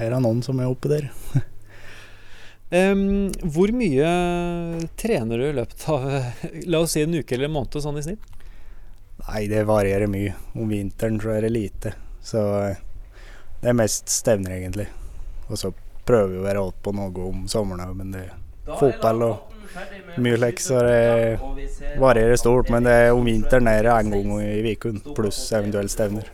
er 0.00 0.10
da 0.10 0.18
noen 0.24 0.40
som 0.42 0.58
er 0.58 0.72
oppe 0.72 0.90
der. 0.90 1.10
um, 2.70 3.30
hvor 3.54 3.72
mye 3.76 4.10
trener 5.00 5.40
du 5.40 5.48
i 5.48 5.56
løpet 5.56 5.88
av 5.90 6.06
la 6.70 6.82
oss 6.84 6.96
si 6.96 7.04
en 7.04 7.16
uke 7.18 7.36
eller 7.36 7.50
en 7.50 7.56
måned 7.58 7.82
sånn 7.82 7.98
i 8.00 8.06
snitt? 8.06 8.30
Nei, 9.26 9.44
det 9.50 9.66
varierer 9.68 10.08
mye. 10.10 10.34
Om 10.56 10.70
vinteren 10.72 11.20
så 11.20 11.34
er 11.34 11.44
det 11.46 11.52
lite. 11.52 11.92
Så 12.24 12.40
det 13.60 13.68
er 13.68 13.76
mest 13.76 14.08
stevner, 14.08 14.56
egentlig. 14.56 14.88
Og 15.48 15.58
så 15.60 15.72
prøver 16.08 16.32
vi 16.32 16.40
å 16.40 16.46
være 16.46 16.62
alt 16.64 16.78
på 16.82 16.94
noe 16.96 17.26
om 17.28 17.46
sommeren 17.50 17.84
òg, 17.84 17.96
men 17.98 18.14
det 18.14 18.24
er 18.26 18.78
fotball 18.80 19.26
og 19.26 19.50
mye 20.20 20.38
lek, 20.40 20.60
så 20.62 20.80
det 20.86 21.98
varierer 22.00 22.40
stort. 22.40 22.70
Men 22.72 22.88
det 22.88 22.96
er 23.04 23.12
om 23.14 23.26
vinteren 23.26 23.68
er 23.70 23.86
det 23.86 23.96
én 23.98 24.14
gang 24.14 24.32
i 24.40 24.72
uken, 24.72 25.02
pluss 25.16 25.42
eventuelle 25.52 25.92
stevner. 25.92 26.32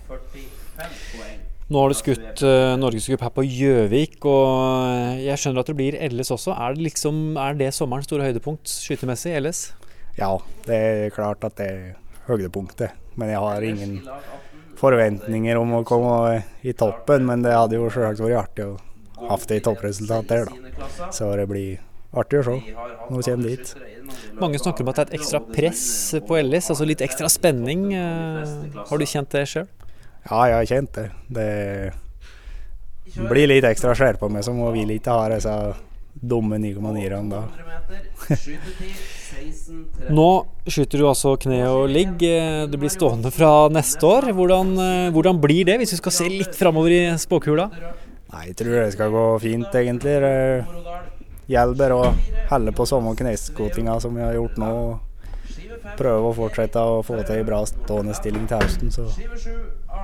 Nå 1.66 1.80
har 1.82 1.90
du 1.90 1.96
skutt 1.98 2.42
uh, 2.46 2.76
norgescup 2.78 3.24
her 3.26 3.32
på 3.34 3.42
Gjøvik, 3.42 4.20
og 4.22 4.44
eh, 4.86 5.24
jeg 5.24 5.40
skjønner 5.42 5.64
at 5.64 5.70
det 5.72 5.74
blir 5.74 5.96
LS 5.98 6.30
også. 6.36 6.52
Er 6.54 6.76
det, 6.76 6.84
liksom, 6.86 7.16
er 7.42 7.56
det 7.58 7.72
sommerens 7.74 8.06
store 8.06 8.28
høydepunkt 8.28 8.70
skytemessig, 8.70 9.32
LS? 9.40 9.62
Ja, 10.14 10.28
det 10.68 10.76
er 10.76 11.10
klart 11.14 11.42
at 11.42 11.56
det 11.58 11.66
er 11.66 11.80
høydepunktet. 12.28 12.94
Men 13.18 13.32
jeg 13.32 13.42
har 13.42 13.66
ingen 13.66 13.96
forventninger 14.78 15.58
om 15.58 15.74
å 15.80 15.82
komme 15.88 16.44
i 16.62 16.74
toppen. 16.76 17.26
Men 17.26 17.42
det 17.42 17.56
hadde 17.56 17.80
jo 17.80 17.90
selvsagt 17.90 18.22
vært 18.22 18.44
artig 18.44 18.68
å 18.68 18.76
ha 19.26 19.38
i 19.50 19.58
toppresultat 19.66 20.30
der, 20.30 20.46
da. 20.46 21.10
Så 21.10 21.32
det 21.34 21.48
blir 21.50 21.80
artig 22.14 22.44
å 22.44 22.46
se 22.46 22.60
når 23.10 23.16
vi 23.16 23.24
kommer 23.26 23.50
dit. 23.50 23.74
Mange 24.38 24.62
snakker 24.62 24.86
om 24.86 24.92
at 24.92 25.00
det 25.00 25.06
er 25.06 25.10
et 25.10 25.18
ekstra 25.18 25.42
press 25.50 25.88
på 26.28 26.38
LS, 26.38 26.70
altså 26.76 26.86
litt 26.86 27.02
ekstra 27.02 27.32
spenning. 27.32 27.88
Eh, 27.96 28.54
har 28.86 29.02
du 29.02 29.06
kjent 29.08 29.34
det 29.34 29.48
sjøl? 29.50 29.66
Ja, 30.26 30.40
jeg 30.50 30.56
har 30.56 30.70
kjent 30.70 30.96
det. 30.96 31.08
Det 31.30 33.26
blir 33.30 33.46
litt 33.50 33.66
ekstra 33.66 33.94
skjerpa 33.96 34.28
med 34.32 34.46
må 34.56 34.70
vi 34.74 34.86
ikke 34.96 35.14
ha 35.14 35.28
disse 35.30 35.52
dumme 36.16 36.58
9,9-ene 36.58 37.28
da. 37.30 37.42
Nå 40.16 40.28
skyter 40.66 41.02
du 41.02 41.06
altså 41.06 41.36
kne 41.40 41.60
og 41.68 41.86
ligg. 41.92 42.16
Det 42.18 42.80
blir 42.80 42.92
stående 42.92 43.30
fra 43.34 43.68
neste 43.72 44.08
år. 44.08 44.30
Hvordan, 44.34 44.74
hvordan 45.14 45.40
blir 45.42 45.68
det, 45.68 45.78
hvis 45.82 45.94
du 45.94 46.00
skal 46.00 46.16
se 46.18 46.28
litt 46.32 46.56
framover 46.58 46.96
i 46.96 47.02
spåkula? 47.20 47.68
Nei, 48.32 48.46
Jeg 48.48 48.56
tror 48.58 48.74
det 48.80 48.92
skal 48.96 49.12
gå 49.14 49.26
fint, 49.44 49.74
egentlig. 49.78 50.16
Det 50.24 50.34
gjelder 51.52 51.78
bare 51.78 51.98
å 52.00 52.14
holde 52.50 52.74
på 52.74 52.86
samme 52.88 53.14
kneskotinga 53.18 54.00
som 54.02 54.16
vi 54.16 54.24
har 54.24 54.34
gjort 54.34 54.58
nå. 54.58 54.72
Prøve 55.96 56.32
å 56.32 56.34
fortsette 56.34 56.82
å 56.82 57.02
få 57.06 57.20
til 57.22 57.38
en 57.40 57.46
bra 57.46 57.60
stående 57.68 58.16
stilling 58.18 58.48
til 58.50 58.58
høsten. 58.64 58.90
Så 58.90 59.06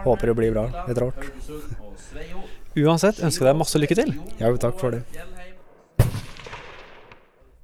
håper 0.04 0.32
det 0.32 0.36
blir 0.38 0.54
bra 0.54 0.66
etter 0.86 1.06
hvert. 1.06 1.26
Uansett, 2.82 3.20
ønsker 3.20 3.48
deg 3.50 3.58
masse 3.60 3.80
lykke 3.80 3.98
til. 3.98 4.14
Ja, 4.40 4.52
takk 4.56 4.78
for 4.80 4.96
det. 4.96 5.02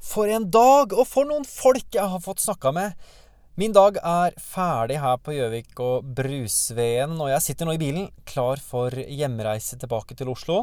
For 0.08 0.28
en 0.32 0.48
dag, 0.52 0.92
og 0.92 1.06
for 1.08 1.28
noen 1.28 1.44
folk 1.48 1.88
jeg 1.94 2.04
har 2.12 2.20
fått 2.24 2.44
snakka 2.44 2.72
med. 2.76 3.08
Min 3.58 3.74
dag 3.74 3.96
er 3.98 4.36
ferdig 4.38 5.00
her 5.02 5.16
på 5.18 5.34
Gjøvik 5.34 5.80
og 5.82 6.06
Brusveen, 6.14 7.16
og 7.18 7.32
jeg 7.32 7.44
sitter 7.44 7.66
nå 7.66 7.74
i 7.74 7.80
bilen 7.80 8.06
klar 8.28 8.60
for 8.62 8.94
hjemreise 8.94 9.74
tilbake 9.80 10.14
til 10.18 10.30
Oslo. 10.30 10.60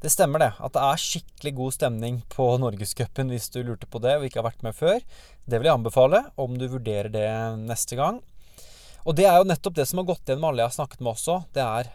Det 0.00 0.12
stemmer 0.14 0.40
det, 0.40 0.52
at 0.56 0.72
det 0.72 0.84
er 0.86 1.02
skikkelig 1.02 1.52
god 1.58 1.74
stemning 1.76 2.20
på 2.32 2.46
Norgescupen 2.62 3.32
hvis 3.34 3.50
du 3.52 3.58
lurte 3.66 3.88
på 3.90 4.00
det 4.00 4.14
og 4.16 4.28
ikke 4.28 4.40
har 4.40 4.46
vært 4.46 4.62
med 4.64 4.76
før. 4.78 5.02
Det 5.44 5.58
vil 5.58 5.68
jeg 5.68 5.76
anbefale, 5.76 6.22
om 6.40 6.54
du 6.56 6.68
vurderer 6.72 7.10
det 7.12 7.28
neste 7.66 7.98
gang. 7.98 8.22
Og 9.06 9.16
det 9.16 9.26
er 9.28 9.38
jo 9.40 9.48
nettopp 9.48 9.78
det 9.78 9.86
som 9.88 10.02
har 10.02 10.10
gått 10.12 10.28
igjen 10.28 10.42
med 10.42 10.50
alle 10.50 10.64
jeg 10.64 10.72
har 10.72 10.78
snakket 10.78 11.02
med 11.04 11.12
også. 11.14 11.36
Det 11.56 11.64
er 11.64 11.92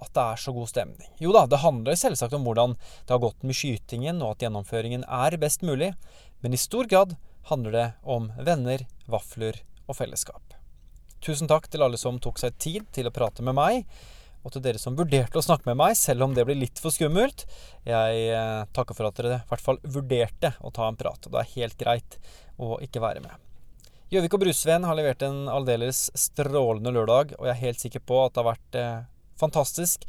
at 0.00 0.12
det 0.16 0.22
er 0.24 0.38
så 0.40 0.52
god 0.56 0.68
stemning. 0.70 1.08
Jo 1.20 1.32
da, 1.36 1.44
det 1.46 1.60
handler 1.60 1.98
selvsagt 1.98 2.36
om 2.36 2.46
hvordan 2.46 2.76
det 2.78 3.12
har 3.12 3.20
gått 3.22 3.42
med 3.44 3.56
skytingen, 3.56 4.22
og 4.24 4.36
at 4.36 4.46
gjennomføringen 4.46 5.04
er 5.04 5.36
best 5.40 5.64
mulig, 5.66 5.92
men 6.40 6.56
i 6.56 6.60
stor 6.60 6.88
grad 6.88 7.18
handler 7.50 7.76
det 7.76 7.88
om 8.08 8.30
venner, 8.40 8.86
vafler 9.10 9.60
og 9.86 9.98
fellesskap. 9.98 10.56
Tusen 11.20 11.50
takk 11.50 11.68
til 11.68 11.84
alle 11.84 12.00
som 12.00 12.20
tok 12.22 12.40
seg 12.40 12.56
tid 12.56 12.88
til 12.96 13.10
å 13.10 13.12
prate 13.12 13.44
med 13.44 13.58
meg, 13.58 13.84
og 14.40 14.54
til 14.54 14.64
dere 14.64 14.80
som 14.80 14.96
vurderte 14.96 15.36
å 15.36 15.44
snakke 15.44 15.68
med 15.68 15.76
meg, 15.82 15.98
selv 16.00 16.24
om 16.24 16.32
det 16.36 16.46
ble 16.48 16.56
litt 16.56 16.80
for 16.80 16.94
skummelt. 16.94 17.44
Jeg 17.84 18.24
eh, 18.32 18.64
takker 18.72 18.96
for 18.96 19.10
at 19.10 19.20
dere 19.20 19.42
i 19.42 19.50
hvert 19.50 19.66
fall 19.66 19.82
vurderte 19.84 20.54
å 20.64 20.72
ta 20.72 20.88
en 20.88 20.96
prat, 20.96 21.20
og 21.28 21.36
det 21.36 21.42
er 21.42 21.54
helt 21.58 21.76
greit 21.80 22.16
å 22.56 22.78
ikke 22.80 23.04
være 23.04 23.20
med. 23.26 23.49
Gjøvik 24.10 24.32
og 24.34 24.40
Brusveen 24.42 24.82
har 24.82 24.96
levert 24.98 25.20
en 25.22 25.44
aldeles 25.46 26.08
strålende 26.18 26.90
lørdag, 26.90 27.36
og 27.38 27.44
jeg 27.46 27.52
er 27.52 27.60
helt 27.60 27.82
sikker 27.82 28.02
på 28.02 28.16
at 28.24 28.32
det 28.34 28.40
har 28.40 28.46
vært 28.48 28.78
eh, 28.80 29.04
fantastisk 29.38 30.06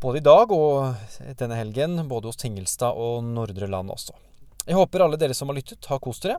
både 0.00 0.22
i 0.22 0.24
dag 0.24 0.52
og 0.56 1.34
denne 1.36 1.58
helgen, 1.58 1.98
både 2.08 2.30
hos 2.30 2.40
Tingelstad 2.40 2.96
og 2.96 3.26
Nordre 3.28 3.68
Land 3.68 3.92
også. 3.92 4.16
Jeg 4.64 4.78
håper 4.78 5.04
alle 5.04 5.18
dere 5.20 5.36
som 5.36 5.52
har 5.52 5.58
lyttet, 5.58 5.84
har 5.84 6.00
kost 6.00 6.24
dere. 6.24 6.38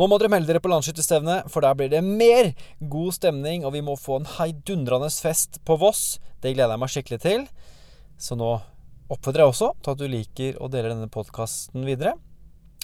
Nå 0.00 0.08
må 0.08 0.16
dere 0.16 0.30
melde 0.32 0.48
dere 0.48 0.62
på 0.64 0.70
landsskytterstevnet, 0.72 1.50
for 1.52 1.60
der 1.60 1.76
blir 1.76 1.92
det 1.92 2.00
mer 2.00 2.48
god 2.80 3.12
stemning, 3.18 3.68
og 3.68 3.74
vi 3.76 3.84
må 3.84 3.98
få 4.00 4.22
en 4.22 4.30
heidundrende 4.38 5.12
fest 5.12 5.60
på 5.68 5.76
Voss. 5.84 6.16
Det 6.40 6.54
gleder 6.56 6.78
jeg 6.78 6.84
meg 6.86 6.94
skikkelig 6.94 7.20
til. 7.26 7.44
Så 8.16 8.40
nå 8.40 8.54
oppfordrer 9.12 9.44
jeg 9.44 9.52
også 9.52 9.70
til 9.82 9.92
at 9.92 10.00
du 10.00 10.08
liker 10.08 10.56
og 10.64 10.72
deler 10.72 10.96
denne 10.96 11.12
podkasten 11.12 11.84
videre. 11.84 12.16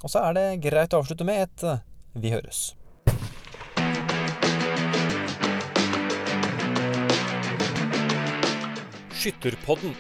Og 0.05 0.13
så 0.13 0.21
er 0.27 0.37
det 0.37 0.47
greit 0.69 0.93
å 0.93 1.01
avslutte 1.01 1.25
med 1.25 1.47
et 1.47 1.69
Vi 2.13 2.37
høres. 2.37 2.75
Skytterpodden 9.23 9.95